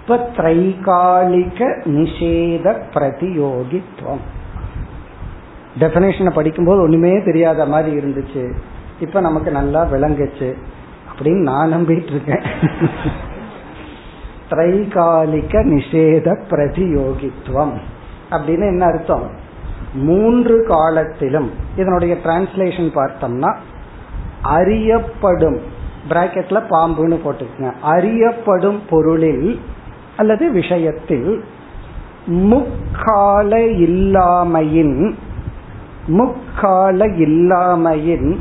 இப்ப 0.00 0.30
திரைகாலிக 0.36 1.82
நிஷேத 1.84 2.82
பிரதியோகித்துவம். 2.94 4.20
டெபினேஷனை 5.78 6.30
படிக்கும்போது 6.30 6.80
ஒண்ணுமே 6.80 7.22
தெரியாத 7.22 7.66
மாதிரி 7.66 7.96
இருந்துச்சு. 7.96 8.52
இப்ப 9.00 9.20
நமக்கு 9.20 9.50
நல்லா 9.50 9.84
விளங்குச்சு. 9.84 10.54
அப்படின்னு 11.18 11.42
நான் 11.42 11.72
நம்பிட்டு 11.72 11.90
இருக்கேன். 11.90 12.34
திரைகாலிக 14.50 15.52
நிஷேத 15.52 16.42
பிரதியோகித்துவம். 16.50 17.78
அப்படின்னு 18.30 18.66
என்ன 18.66 18.84
அர்த்தம்? 18.84 19.30
மூன்று 19.94 20.66
காலத்திலும் 20.68 21.50
இதனுடைய 21.76 22.16
டிரான்ஸ்லேஷன் 22.24 22.92
பார்த்தோம்னா 22.94 23.56
அறியப்படும் 24.42 25.60
பிராக்கெட்ல 26.08 26.62
பாம்புன்னு 26.70 27.18
போட்டுக்கங்க. 27.24 27.72
அறியப்படும் 27.82 28.82
பொருளில் 28.90 29.60
அல்லது 30.16 30.52
விஷயத்தில் 30.52 31.44
முக்கால 32.26 33.56
இல்லாமையின் 33.58 35.14
முக்கால 36.06 37.06
இல்லாமையின் 37.06 38.36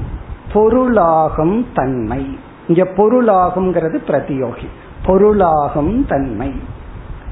பொருளாகும் 0.54 1.66
தன்மை. 1.74 2.40
இங்க 2.68 2.84
பொருளாகுங்கிறது 2.84 3.98
பிரதியோகி. 4.08 4.68
பொருளாகும் 5.06 6.06
தன்மை. 6.06 6.54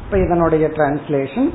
இப்ப 0.06 0.18
இதனுடைய 0.20 0.68
டிரான்ஸ்லேஷன் 0.68 1.50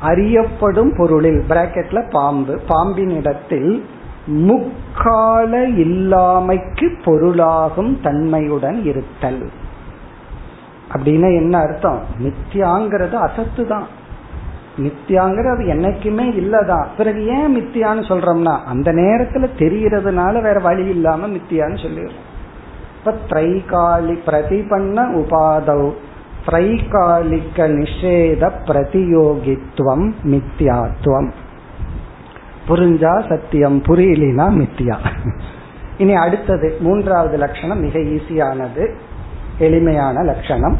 அறியப்படும் 0.00 0.94
பொருளில் 0.96 1.44
பிராக்கெட்ல 1.48 2.10
பாம்பு 2.10 2.60
பாம்பின் 2.68 3.10
இடத்தில் 3.10 3.84
முக்கால 4.26 5.68
இல்லாமைக்கு 5.68 7.02
பொருளாகும் 7.04 8.00
தன்மையுடன் 8.02 8.84
இருத்தல். 8.84 9.50
அப்படின்னா 10.92 11.36
என்ன 11.36 11.58
அர்த்தம்? 11.58 12.00
மித்தியாங்கிறது 12.18 13.12
அசத்து 13.12 13.66
தான். 13.66 13.86
மித்தியாங்கிறது 14.76 15.62
என்னைக்குமே 15.66 16.26
இல்லதான். 16.32 16.86
பிறகு 16.96 17.26
ஏன் 17.26 17.56
மித்தியான்னு 17.56 18.02
சொல்றோம்னா 18.02 18.64
அந்த 18.64 18.92
நேரத்துல 18.92 19.48
தெரியறதுனால 19.58 20.42
வேற 20.42 20.58
வழி 20.58 20.88
இல்லாம 20.88 21.26
மித்தியான்னு 21.26 21.78
சொல்லிடுறோம். 21.86 22.28
இப்ப 22.98 23.14
திரைகாலி 23.28 24.18
பிரதிபண்ண 24.26 25.08
உபாதவ் 25.14 25.92
திரைகாலிக்க 26.46 27.56
நிஷேத 27.56 28.50
பிரதியோகித்துவம் 28.64 30.12
மித்தியாத்துவம் 30.24 31.30
புரிஞ்சா 32.68 33.28
சத்தியம் 33.28 33.82
புரியலினா 33.82 34.50
மித்தியா 34.50 34.96
இனி 35.98 36.14
அடுத்தது 36.14 36.76
மூன்றாவது 36.80 37.36
லட்சணம் 37.36 37.80
மிக 37.80 37.98
ஈஸியானது 37.98 38.94
எளிமையான 39.58 40.22
லட்சணம். 40.22 40.78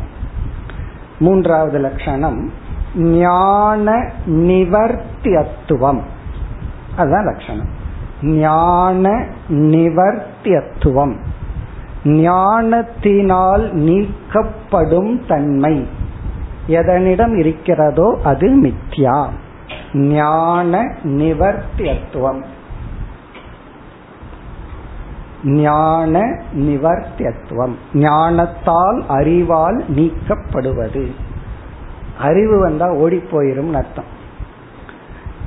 மூன்றாவது 1.18 1.78
லட்சணம் 1.78 2.52
ஞான 2.96 4.12
நிவர்த்தியத்துவம். 4.26 6.00
அதுதான் 6.96 7.24
லட்சணம். 7.24 7.68
ஞான 8.22 9.26
நிவர்த்தியத்துவம். 9.48 11.16
ஞானத்தினால் 12.04 13.74
நீக்கப்படும் 13.74 15.26
தன்மை. 15.28 15.86
எதனிடம் 16.68 17.36
இருக்கிறதோ 17.36 18.18
அது 18.24 18.62
மித்யா. 18.62 19.28
ஞான 19.94 20.94
நிவர்த்தியத்துவம். 21.02 22.44
ஞான 25.44 26.42
நிவர்த்தியத்துவம். 26.54 27.74
ஞானத்தால் 27.94 29.04
அறிவால் 29.08 29.84
நீக்கப்படுவது. 29.88 31.12
அறிவு 32.18 32.58
வந்தா 32.58 32.92
ஓடி 32.92 33.16
போயிரும் 33.16 33.72
அர்த்தம். 33.72 34.18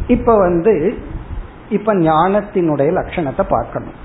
இப்ப 0.07 0.37
வந்து 0.37 0.97
இப்ப 1.69 1.93
ஞானத்தினுடைய 1.93 2.91
லட்சணத்தை 2.91 3.43
பார்க்கணும். 3.49 4.01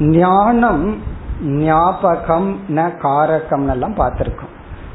ஞானம் 0.00 1.12
ஞாபகம் 1.42 2.60
ந 2.68 2.90
காரகம் 3.02 3.68
எல்லாம் 3.68 3.94
பார்த்திருக்கோம். 3.94 4.52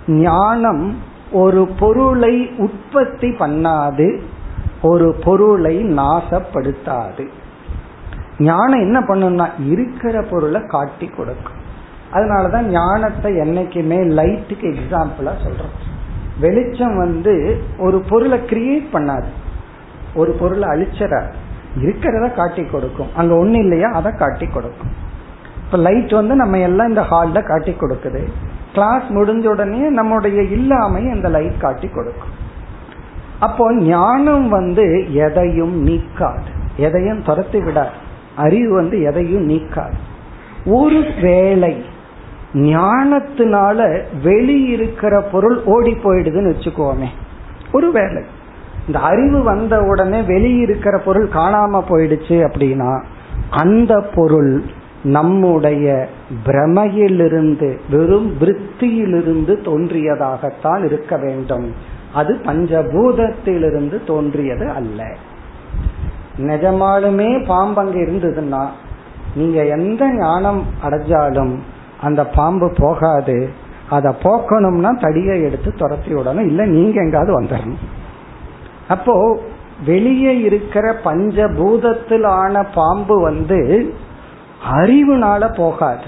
ஞானம் 0.08 0.98
ஒரு 1.32 1.68
பொருளை 1.80 2.50
உற்பத்தி 2.58 3.30
பண்ணாது 3.30 4.22
ஒரு 4.82 5.16
பொருளை 5.24 5.84
நாசப்படுத்தாது. 5.84 7.28
ஞானம் 8.40 8.80
என்ன 8.80 9.00
பண்ணும்னா 9.00 9.50
இருக்கிற 9.66 10.22
பொருளை 10.22 10.62
காட்டி 10.68 11.08
கொடுக்கும். 11.08 11.58
அதனாலதான் 12.14 12.62
ஞானத்தை 12.62 13.34
என்னைக்குமே 13.34 14.00
லைட்டுக்கு 14.08 14.76
எக்ஸாம்பிளா 14.76 15.32
சொல்றோம். 15.46 15.76
வெளிச்சம் 16.40 16.98
வந்து 16.98 17.64
ஒரு 17.78 18.00
பொருளை 18.00 18.40
கிரியேட் 18.40 18.86
பண்ணாது. 18.94 19.28
ஒரு 20.16 20.32
பொருளை 20.32 20.70
அழிச்சிடாது. 20.70 21.32
இருக்கிறத 21.78 22.36
காட்டி 22.36 22.66
கொடுக்கும். 22.66 23.08
அங்க 23.16 23.36
ஒண்ணு 23.36 23.58
இல்லையா 23.60 23.90
அதை 23.90 24.12
காட்டி 24.12 24.46
கொடுக்கும். 24.46 25.08
இப்ப 25.72 25.82
லைட் 25.82 26.12
வந்து 26.12 26.36
நம்ம 26.36 26.58
எல்லாம் 26.58 26.88
இந்த 26.88 27.02
ஹால்ல 27.02 27.44
காட்டி 27.44 27.72
கொடுக்குது. 27.72 28.28
கிளாஸ் 28.74 29.02
முடிஞ்ச 29.02 29.48
உடனே 29.48 29.90
நம்முடைய 29.90 30.42
இல்லாமை 30.42 31.10
அந்த 31.10 31.30
லைட் 31.30 31.60
காட்டி 31.60 31.88
கொடுக்கும். 31.88 32.30
அப்போ 33.40 33.76
ஞானம் 33.76 34.50
வந்து 34.50 35.14
எதையும் 35.14 35.88
நீக்காது. 35.88 36.50
எதையும் 36.78 37.24
துரத்தி 37.24 37.60
விடாது. 37.60 37.90
அறிவு 38.36 38.76
வந்து 38.76 39.02
எதையும் 39.02 39.50
நீக்காது. 39.50 39.94
ஒரு 40.66 41.04
வேலை 41.22 41.86
ஞானத்தினால 42.54 44.02
வெளியிருக்கிற 44.24 45.24
பொருள் 45.32 45.64
ஓடி 45.66 45.92
போயிடுதுன்னு 45.92 46.54
வச்சுக்கோமே. 46.54 47.08
ஒரு 47.72 47.92
வேலை 47.92 48.24
இந்த 48.88 49.00
அறிவு 49.00 49.44
வந்த 49.44 49.82
உடனே 49.82 50.20
வெளியிருக்கிற 50.22 50.98
பொருள் 50.98 51.30
காணாம 51.34 51.84
போயிடுச்சு 51.90 52.48
அப்படின்னா 52.48 53.04
அந்த 53.50 54.10
பொருள் 54.16 54.64
நம்முடைய 55.04 56.08
பிரமையிலிருந்து 56.46 57.80
வெறும் 57.90 58.38
விற்த்தியிலிருந்து 58.40 59.56
தோன்றியதாகத்தான் 59.56 60.86
இருக்க 60.86 61.18
வேண்டும். 61.18 61.74
அது 62.14 62.34
பஞ்சபூதத்திலிருந்து 62.34 64.04
தோன்றியது 64.06 64.70
அல்ல. 64.70 65.16
நிஜமாலுமே 66.38 67.44
பாம்பங்க 67.46 67.96
இருந்ததுன்னா 67.96 68.68
நீங்க 69.36 69.66
எந்த 69.66 70.14
ஞானம் 70.14 70.64
அடைஞ்சாலும் 70.84 71.58
அந்த 72.02 72.26
பாம்பு 72.26 72.74
போகாது. 72.78 73.50
அதை 73.90 74.14
போக்கணும்னா 74.24 75.00
தடியை 75.00 75.42
எடுத்து 75.42 75.74
துரத்தி 75.74 76.14
விடணும். 76.14 76.46
இல்ல 76.46 76.66
நீங்க 76.66 77.02
எங்காவது 77.02 77.42
வந்துடணும் 77.42 77.88
அப்போ 78.88 79.40
வெளியே 79.86 80.40
இருக்கிற 80.40 80.96
பஞ்சபூதத்தில் 81.06 82.26
ஆன 82.26 82.64
பாம்பு 82.64 83.22
வந்து 83.22 83.94
அறிவுனால 84.68 85.56
போகாது. 85.56 86.04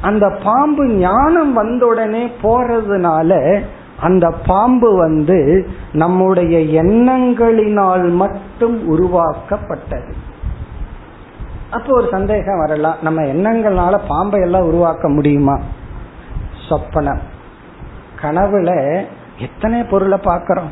அந்த 0.00 0.38
பாம்பு 0.44 0.86
ஞானம் 0.86 1.52
வந்த 1.52 1.86
உடனே 1.86 2.32
போறதுனால 2.42 3.62
அந்த 4.00 4.30
பாம்பு 4.30 4.96
வந்து 4.96 5.68
நம்முடைய 5.92 6.82
எண்ணங்களினால் 6.82 8.10
மட்டும் 8.10 8.86
உருவாக்கப்பட்டது. 8.86 10.14
அப்போ 11.70 11.96
ஒரு 11.96 12.08
சந்தேகம் 12.10 12.58
வரலாம். 12.58 12.96
நம்ம 13.02 13.22
எண்ணங்கள்னால 13.22 13.98
பாம்பை 14.08 14.40
எல்லாம் 14.40 14.66
உருவாக்க 14.66 15.08
முடியுமா? 15.08 15.58
சொப்பனம் 16.68 17.18
கனவுல 18.22 19.02
எத்தனை 19.38 19.82
பொருளை 19.82 20.18
பார்க்கறோம்? 20.18 20.70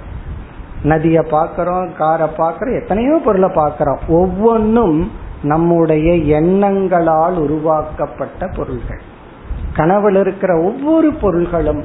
நதியை 0.83 1.25
பார்க்கறோம் 1.31 1.97
காரை 1.97 2.29
பார்க்கறோம் 2.37 2.81
எத்தனையோ 2.81 3.21
பொருளை 3.25 3.49
பார்க்கறோம். 3.49 3.99
ஒவ்வொன்றும் 4.09 5.11
நம்முடைய 5.43 6.41
எண்ணங்களால் 6.41 7.37
உருவாக்கப்பட்ட 7.37 8.49
பொருள்கள். 8.57 9.03
கனவுல 9.77 10.21
இருக்கிற 10.21 10.61
ஒவ்வொரு 10.61 11.13
பொருள்களும் 11.13 11.85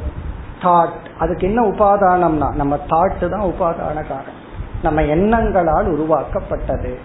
தாட் 0.62 1.05
அதுக்கு 1.20 1.47
என்ன 1.47 1.62
உபாதானம்னா 1.68 2.55
நம்ம 2.55 2.80
தாட்டு 2.89 3.28
தான் 3.30 3.47
உபாதான 3.51 3.97
காரணம் 4.08 4.45
நம்ம 4.82 5.01
எண்ணங்களால் 5.01 5.91
உருவாக்கப்பட்டது. 5.91 6.97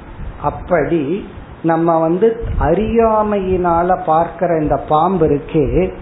அப்படி 0.43 1.29
நம்ம 1.63 1.99
வந்து 1.99 2.45
அறியாமையினால 2.61 4.05
பார்க்கிற 4.07 4.59
இந்த 4.59 4.77
பாம்பு 4.77 5.27
இருக்கே 5.27 5.93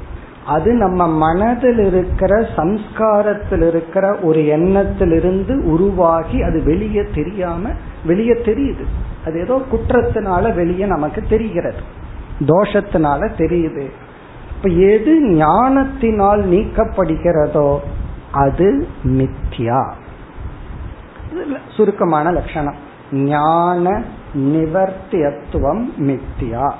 அது 0.46 0.72
நம்ம 0.72 1.08
மனதில் 1.08 1.78
இருக்கிற 1.78 2.46
சம்ஸ்காரத்தில் 2.56 3.66
இருக்கிற 3.66 4.16
ஒரு 4.22 4.46
எண்ணத்திலிருந்து 4.46 5.64
உருவாகி 5.64 6.42
அது 6.42 6.62
வெளியே 6.64 7.04
தெரியாம 7.14 7.68
வெளியே 8.04 8.32
தெரியுது. 8.32 8.84
அது 9.24 9.40
ஏதோ 9.40 9.62
குற்றத்தினால 9.72 10.54
வெளியே 10.54 10.84
நமக்கு 10.84 11.22
தெரிகிறது. 11.28 11.82
தோஷத்தினால 12.40 13.30
தெரியுது. 13.38 13.90
இப்ப 14.56 14.68
எது 14.68 15.20
ஞானத்தினால் 15.20 16.48
நீக்கப்படுகிறதோ 16.48 17.78
அது 18.32 18.88
மித்யா. 19.04 19.92
சுருக்கமான 21.76 22.30
லட்சணம். 22.30 22.74
ஞான 23.12 24.02
நிவர்த்தியத்துவம் 24.34 25.82
மித்தியா 25.98 26.72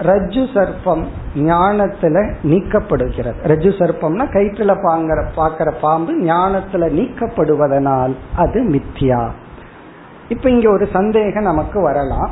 ரஜு 0.00 0.42
சர்ப்பம் 0.54 1.04
ஞானத்துல 1.34 2.16
நீக்கப்படுகிறது. 2.42 3.38
ரஜு 3.44 3.70
சர்ப்பம்னா 3.78 4.24
கயிற்றுல 4.34 4.72
பாங்கிற 4.84 5.26
பாக்கிற 5.36 5.74
பாம்பு 5.80 6.12
ஞானத்துல 6.12 6.88
நீக்கப்படுவதனால் 6.98 8.14
அது 8.36 8.60
மித்தியா 8.62 9.30
இப்ப 10.28 10.50
இங்க 10.50 10.70
ஒரு 10.70 10.88
சந்தேகம் 10.92 11.42
நமக்கு 11.42 11.80
வரலாம். 11.82 12.30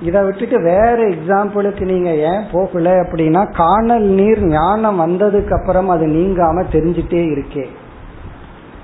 இதை 0.00 0.22
விட்டுட்டு 0.22 0.62
வேற 0.62 0.96
எக்ஸாம்பிளுக்கு 1.08 1.84
நீங்க 1.84 2.10
ஏன் 2.14 2.44
போகல 2.52 2.90
அப்படின்னா 3.02 3.56
காணல் 3.56 4.02
நீர் 4.02 4.42
ஞானம் 4.46 5.00
வந்ததுக்கு 5.00 5.52
அப்புறம் 5.60 5.88
அது 5.88 6.06
நீங்காம 6.06 6.64
தெரிஞ்சிட்டே 6.72 7.22
இருக்கே. 7.34 7.66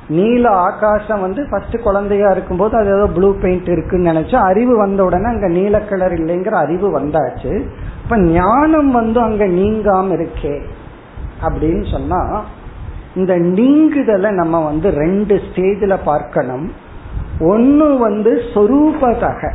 நீல 0.08 0.50
ஆகாசம் 0.50 1.20
வந்து 1.20 1.46
ஃபர்ஸ்ட் 1.50 1.76
குழந்தையா 1.82 2.30
இருக்கும்போது 2.30 2.76
அது 2.76 2.86
ஏதோ 2.86 3.06
ப்ளூ 3.06 3.34
பெயிண்ட் 3.34 3.68
இருக்குன்னு 3.68 4.10
நினைச்சா 4.12 4.34
அறிவு 4.34 4.76
வந்த 4.76 5.04
உடனே 5.04 5.24
அங்க 5.24 5.48
நீல 5.48 5.80
கலர் 5.80 6.12
இல்லைங்கிற 6.12 6.50
அறிவு 6.50 7.00
வந்தாச்சு. 7.00 7.52
இப்ப 8.02 8.16
ஞானம் 8.18 8.90
வந்து 8.90 9.20
அங்க 9.20 9.46
நீங்காம 9.46 10.08
இருக்கே 10.18 10.56
அப்படின்னு 11.42 11.90
சொன்னா 11.90 12.44
இந்த 13.14 13.34
நீங்குதலை 13.38 14.30
நம்ம 14.30 14.64
வந்து 14.64 14.90
ரெண்டு 14.90 15.40
ஸ்டேஜில் 15.46 15.96
பார்க்கணும். 16.04 16.82
ஒன்னு 17.40 17.98
வந்து 17.98 18.42
சொரூபதக 18.54 19.52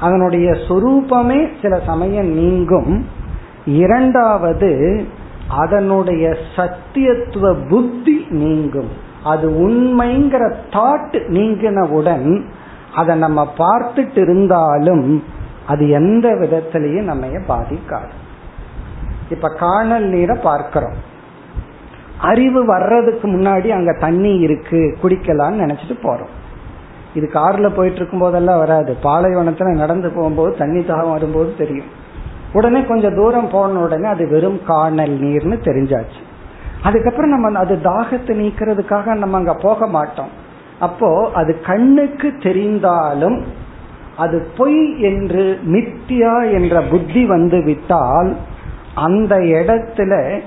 அதனுடைய 0.00 0.50
சொரூபமே 0.50 1.48
சில 1.62 1.80
சமயம் 1.86 2.26
நீங்கும். 2.26 3.06
இரண்டாவது 3.66 5.04
அதனுடைய 5.48 6.36
சத்தியத்துவ 6.56 7.68
புத்தி 7.68 8.26
நீங்கும். 8.30 8.88
அது 9.24 9.50
உண்மைங்கிற 9.50 10.54
தாட் 10.70 11.20
நீங்கினவுடன் 11.28 12.44
அதை 12.94 13.16
நம்ம 13.16 13.52
பார்த்துட்டு 13.58 14.18
இருந்தாலும் 14.18 15.24
அது 15.66 15.88
எந்த 15.88 16.28
விதத்திலையும் 16.28 17.02
நம்ம 17.02 17.26
பாதிக்காது. 17.26 18.10
இப்ப 19.30 19.48
காணல் 19.48 20.04
நீரை 20.04 20.36
பார்க்கிறோம். 20.42 21.16
அறிவு 22.20 22.64
வர்றதுக்கு 22.64 23.28
முன்னாடி 23.28 23.68
அங்க 23.68 23.96
தண்ணி 24.00 24.34
இருக்கு 24.34 24.96
குடிக்கலாம்னு 25.02 25.62
நினைச்சிட்டு 25.64 25.96
போறோம். 26.02 26.36
இது 27.14 27.30
கார்ல 27.32 27.68
போயிட்டு 27.74 27.96
இருக்கும் 27.96 28.20
போதெல்லாம் 28.20 28.58
வராது. 28.58 28.96
பாலைவனத்துல 29.02 29.74
நடந்து 29.74 30.10
போகும்போது 30.10 30.56
தண்ணி 30.56 30.80
தாகம் 30.80 31.10
வரும்போது 31.10 31.54
தெரியும். 31.58 31.90
உடனே 32.52 32.82
கொஞ்சம் 32.82 33.14
தூரம் 33.14 33.48
போன 33.50 33.80
உடனே 33.80 34.08
அது 34.08 34.28
வெறும் 34.28 34.60
காணல் 34.66 35.14
நீர்னு 35.20 35.56
தெரிஞ்சாச்சு. 35.64 36.20
அதுக்கப்புறம் 36.82 37.30
நம்ம 37.30 37.58
அது 37.58 37.78
தாகத்தை 37.82 38.34
நீக்கிறதுக்காக 38.40 39.14
நம்ம 39.14 39.36
அங்க 39.36 39.54
போக 39.54 39.86
மாட்டோம். 39.86 40.28
அப்போ 40.78 41.30
அது 41.34 41.60
கண்ணுக்கு 41.60 42.28
தெரிந்தாலும் 42.28 43.42
அது 44.16 44.46
பொய் 44.56 45.00
என்று 45.00 45.58
மித்தியா 45.66 46.52
என்ற 46.52 46.80
புத்தி 46.80 47.26
வந்து 47.26 47.62
விட்டால் 47.64 48.36
அந்த 48.94 49.36
இடத்துல 49.36 50.40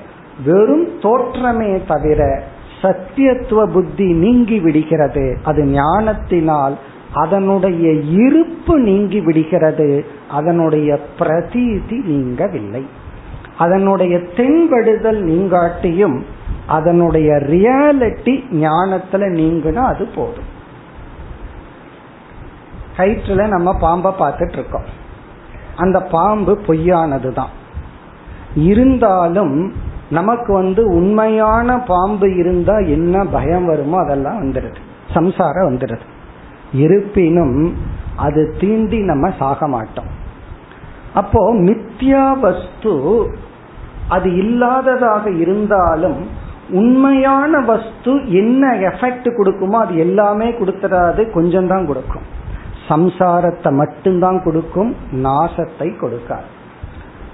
வெறும் 0.44 0.86
தோற்றமே 1.00 1.84
தவிர 1.86 2.42
சத்தியத்துவ 2.82 3.66
புத்தி 3.72 4.12
நீங்கி 4.12 4.60
விடுகிறது. 4.60 5.38
அது 5.44 5.64
ஞானத்தினால் 5.64 6.78
அதனுடைய 7.14 7.92
இருப்பு 7.92 8.78
நீங்கி 8.78 9.20
விடுகிறது. 9.20 10.04
அதனுடைய 10.30 10.98
பிரதீதி 11.18 11.98
நீங்கவில்லை. 12.06 12.86
அதனுடைய 13.58 14.18
தென்படுதல் 14.18 15.24
நீங்காட்டியும் 15.24 16.22
அதனுடைய 16.66 17.32
ரியாலிட்டி 17.32 18.34
ஞானத்துல 18.52 19.22
நீங்கினா 19.38 19.82
அது 19.92 20.06
போதும். 20.06 20.50
கயிற்றுல 22.96 23.46
நம்ம 23.46 23.78
பாம்பை 23.78 24.12
பார்த்துட்டு 24.18 24.52
இருக்கோம் 24.52 24.88
அந்த 25.76 26.00
பாம்பு 26.00 26.58
பொய்யானது 26.66 27.32
தான் 27.32 27.48
இருந்தாலும் 28.54 29.72
நமக்கு 30.16 30.50
வந்து 30.52 30.82
உண்மையான 30.98 31.76
பாம்பு 31.92 32.28
இருந்தா 32.40 32.76
என்ன 32.96 33.24
பயம் 33.36 33.66
வருமோ 33.70 33.96
அதெல்லாம் 34.04 34.40
வந்துடுது 34.42 34.80
சம்சாரம் 35.16 35.68
வந்துடுது 35.70 36.06
இருப்பினும் 36.82 37.56
அது 38.26 38.42
தீண்டி 38.60 38.98
நம்ம 39.10 39.26
சாக 39.40 39.66
மாட்டோம். 39.76 40.10
அப்போ 41.20 41.40
மித்யா 41.68 42.24
வஸ்து 42.44 42.92
அது 44.14 44.28
இல்லாததாக 44.42 45.24
இருந்தாலும் 45.42 46.20
உண்மையான 46.80 47.60
வஸ்து 47.70 48.12
என்ன 48.40 48.72
எஃபெக்ட் 48.90 49.28
கொடுக்குமோ 49.38 49.76
அது 49.84 49.94
எல்லாமே 50.06 50.48
கொடுத்துடாது 50.60 51.22
கொஞ்சம் 51.36 51.70
தான் 51.72 51.88
கொடுக்கும். 51.90 52.26
சம்சாரத்தை 52.90 53.70
மட்டும்தான் 53.80 54.38
கொடுக்கும் 54.46 54.90
நாசத்தை 55.26 55.88
கொடுக்காது. 56.02 56.48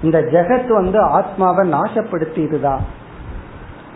இந்த 0.03 0.19
ஜெகத் 0.19 0.67
வந்து 0.67 1.01
ஆத்மாவை 1.01 1.69
நாசப்படுத்திடுதா 1.69 2.77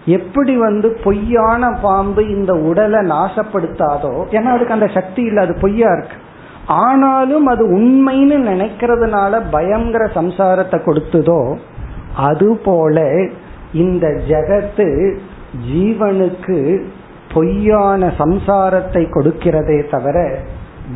எப்படி 0.05 0.57
வந்து 0.57 0.97
பொய்யான 1.03 1.69
பாம்பு 1.81 2.29
இந்த 2.29 2.53
உடலை 2.53 2.99
நாசப்படுத்தாதோ? 2.99 4.13
ஏன்னா 4.31 4.49
அதுக்கு 4.55 4.73
அந்த 4.73 4.87
சக்தி 4.87 5.21
இல்லை 5.23 5.43
அது 5.43 5.57
பொய்யா 5.61 5.91
இருக்கு. 5.91 6.17
ஆனாலும் 6.65 7.45
அது 7.45 7.79
உண்மைன்னு 7.79 8.37
நினைக்கிறதுனால 8.51 9.41
பயங்கர 9.51 10.05
சம்சாரத்தை 10.05 10.79
கொடுத்ததோ 10.79 11.57
அதுபோல 12.15 13.27
இந்த 13.73 14.07
ஜெகத்து 14.07 15.17
ஜீவனுக்கு 15.71 16.83
பொய்யான 17.33 18.13
சம்சாரத்தை 18.17 19.03
கொடுக்கிறதே 19.09 19.89
தவிர 19.89 20.37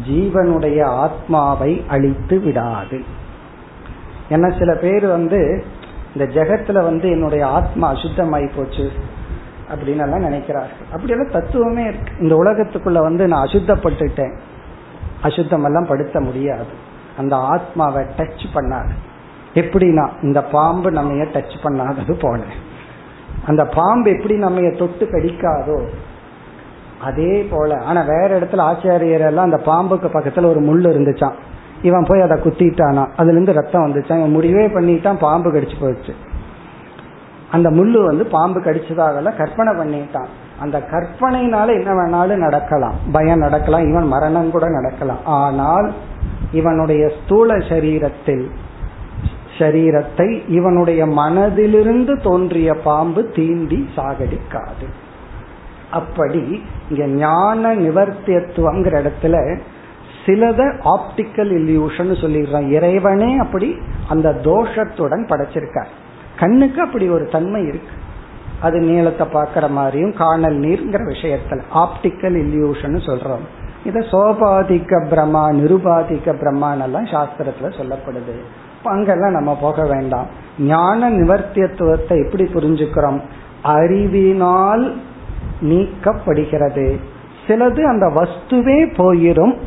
ஜீவனுடைய 0.10 0.84
ஆத்மாவை 0.84 1.86
அழித்து 1.88 2.40
விடாது. 2.40 3.17
ஏன்னா 4.30 4.60
சில 4.60 4.76
பேர் 4.76 5.08
வந்து 5.08 5.64
இந்த 6.16 6.42
ஜெகத்துல 6.42 6.84
வந்து 6.84 7.10
என்னுடைய 7.10 7.48
ஆத்மா 7.48 7.94
அசுத்தமாயி 7.94 8.50
போச்சு 8.56 8.92
அப்படின்னு 9.70 10.02
எல்லாம் 10.02 10.24
நினைக்கிறார்கள். 10.24 10.86
அப்படியெல்லாம் 10.86 11.32
தத்துவமே 11.32 11.84
இருக்கு. 11.84 12.12
இந்த 12.20 12.36
உலகத்துக்குள்ள 12.36 13.00
வந்து 13.00 13.28
நான் 13.28 13.48
அசுத்தப்பட்டுட்டேன். 13.48 14.38
அசுத்தம் 15.22 15.64
எல்லாம் 15.64 15.86
படுத்த 15.86 16.20
முடியாது. 16.20 16.66
அந்த 17.18 17.36
ஆத்மாவை 17.36 18.06
டச் 18.18 18.46
பண்ணாது. 18.54 18.90
எப்படின்னா 19.54 20.10
இந்த 20.22 20.44
பாம்பு 20.44 20.92
நம்ம 20.92 21.14
டச் 21.14 21.58
பண்ணாதது 21.64 22.14
போல. 22.20 22.44
அந்த 23.46 23.66
பாம்பு 23.66 24.12
எப்படி 24.12 24.36
நம்ம 24.36 24.70
தொட்டு 24.70 25.06
கடிக்காதோ 25.06 25.88
அதே 27.02 27.48
போல. 27.52 27.82
ஆனா 27.84 28.02
வேற 28.02 28.40
இடத்துல 28.40 28.76
ஆச்சாரியர் 28.76 29.26
எல்லாம் 29.26 29.52
அந்த 29.52 29.62
பாம்புக்கு 29.66 30.08
பக்கத்துல 30.08 30.46
ஒரு 30.46 30.60
முள் 30.60 30.82
இருந்துச்சான் 30.82 31.34
இவன் 31.82 32.06
போய் 32.08 32.22
அதை 32.22 32.42
குத்திட்டானா? 32.42 33.08
அதுல 33.16 33.32
இருந்து 33.32 33.54
ரத்தம் 33.54 33.86
வந்துச்சான் 33.86 34.18
அவன் 34.18 34.32
முடிவே 34.32 34.68
பண்ணிட்டான் 34.68 35.20
பாம்பு 35.20 35.52
கடிச்சு 35.52 35.76
போச்சு 35.80 36.14
அந்த 37.52 37.72
முள்ளு 37.72 38.06
வந்து 38.06 38.26
பாம்பு 38.26 38.60
கடிச்சதாகல 38.60 39.38
கற்பனை 39.38 39.74
பண்ணிட்டான். 39.74 40.26
அந்த 40.60 40.78
கற்பனையினால 40.92 41.68
என்ன 41.68 41.92
வேணாலும் 41.94 42.36
நடக்கலாம். 42.36 42.96
பயம் 43.12 43.38
நடக்கலாம். 43.38 43.90
இவன் 43.90 44.08
மரணம் 44.08 44.52
கூட 44.52 44.68
நடக்கலாம். 44.70 45.26
ஆனால் 45.26 45.94
இவனுடைய 46.52 47.12
ஸ்தூல 47.24 47.58
சரீரத்தில் 47.58 48.50
சரீரத்தை 49.58 50.44
இவனுடைய 50.48 51.06
மனதிலிருந்து 51.06 52.22
தோன்றிய 52.22 52.74
பாம்பு 52.74 53.32
தீண்டி 53.36 53.86
சாகடிக்காது. 53.96 54.88
அப்படி 55.92 56.64
இங்க 56.90 57.06
ஞான 57.06 57.76
நிவர்த்தியத்துவங்கிற 57.76 58.96
இடத்துல 59.04 59.58
சிலத 60.28 60.64
ஆப்டிக்கல் 60.64 61.52
இல்யூஷன் 61.52 62.12
சொல்லிடுறான். 62.22 62.70
இறைவனே 62.70 63.38
அப்படி 63.38 63.78
அந்த 64.10 64.40
தோஷத்துடன் 64.44 65.26
படைச்சிருக்கார். 65.26 65.88
கண்ணுக்கு 66.40 66.82
அப்படி 66.82 67.10
ஒரு 67.10 67.26
தன்மை 67.26 67.62
இருக்கு. 67.62 67.96
அது 68.62 68.80
நீளத்தை 68.80 69.28
பார்க்கற 69.28 69.70
மாதிரியும் 69.70 70.14
காணல் 70.14 70.60
நீர்ங்கிற 70.60 71.00
விஷயத்துல 71.14 71.62
ஆப்டிக்கல் 71.74 72.36
இல்யூஷன் 72.36 72.98
சொல்றோம். 72.98 73.46
இத 73.84 74.00
சோபாதிக்க 74.02 75.06
பிரம்மா 75.10 75.50
நிருபாதிக்க 75.50 76.26
பிரம்மான் 76.26 76.82
எல்லாம் 76.82 77.06
சாஸ்திரத்துல 77.06 77.74
சொல்லப்படுது. 77.78 78.40
அங்கெல்லாம் 78.84 79.32
நம்ம 79.32 79.58
போக 79.62 79.86
வேண்டாம். 79.86 80.28
ஞான 80.60 81.10
நிவர்த்தியத்துவத்தை 81.10 82.26
எப்படி 82.26 82.44
புரிஞ்சுக்கிறோம்? 82.44 83.22
அறிவினால் 83.62 84.98
நீக்கப்படுகிறது. 85.62 87.00
சிலது 87.48 87.82
அந்த 87.82 88.06
வஸ்துவே 88.16 88.80
போயிரும். 88.98 89.58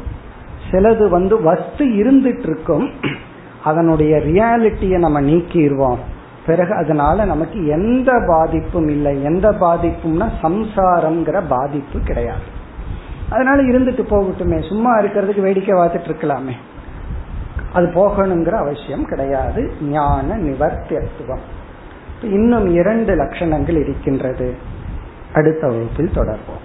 சிலது 0.71 1.09
வந்து 1.09 1.43
வஸ்து 1.43 1.85
இருந்துட்டு 1.85 2.43
இருக்கும் 2.43 2.91
அதனுடைய 3.64 4.16
ரியாலிட்டியை 4.16 4.99
நம்ம 4.99 5.21
நீக்கிடுவோம் 5.21 5.99
பிறகு 6.47 6.75
அதனால 6.75 7.25
நமக்கு 7.25 7.66
எந்த 7.66 8.25
பாதிப்பும் 8.27 8.89
இல்லை. 8.89 9.23
எந்த 9.23 9.51
பாதிப்பும்னா 9.51 10.29
சம்சாரம்ங்கிற 10.43 11.43
பாதிப்பு 11.49 12.01
கிடையாது. 12.01 12.59
அதனால 13.31 13.62
இருந்துட்டு 13.62 14.03
போகட்டுமே. 14.11 14.68
சும்மா 14.68 14.99
இருக்கிறதுக்கு 14.99 15.41
வேடிக்கை 15.41 15.79
பார்த்துட்டு 15.79 16.11
இருக்கலாமே 16.11 16.53
அது 17.73 17.87
போகணுங்கிற 17.87 18.51
அவசியம் 18.51 19.05
கிடையாது. 19.05 19.73
ஞான 19.83 20.37
நிவர்த்தியத்துவம். 20.37 21.45
இன்னும் 22.23 22.68
இரண்டு 22.75 23.14
லட்சணங்கள் 23.14 23.79
இருக்கின்றது. 23.81 24.55
அடுத்த 25.35 25.66
வகுப்பில் 25.66 26.11
தொடர்போம் 26.14 26.64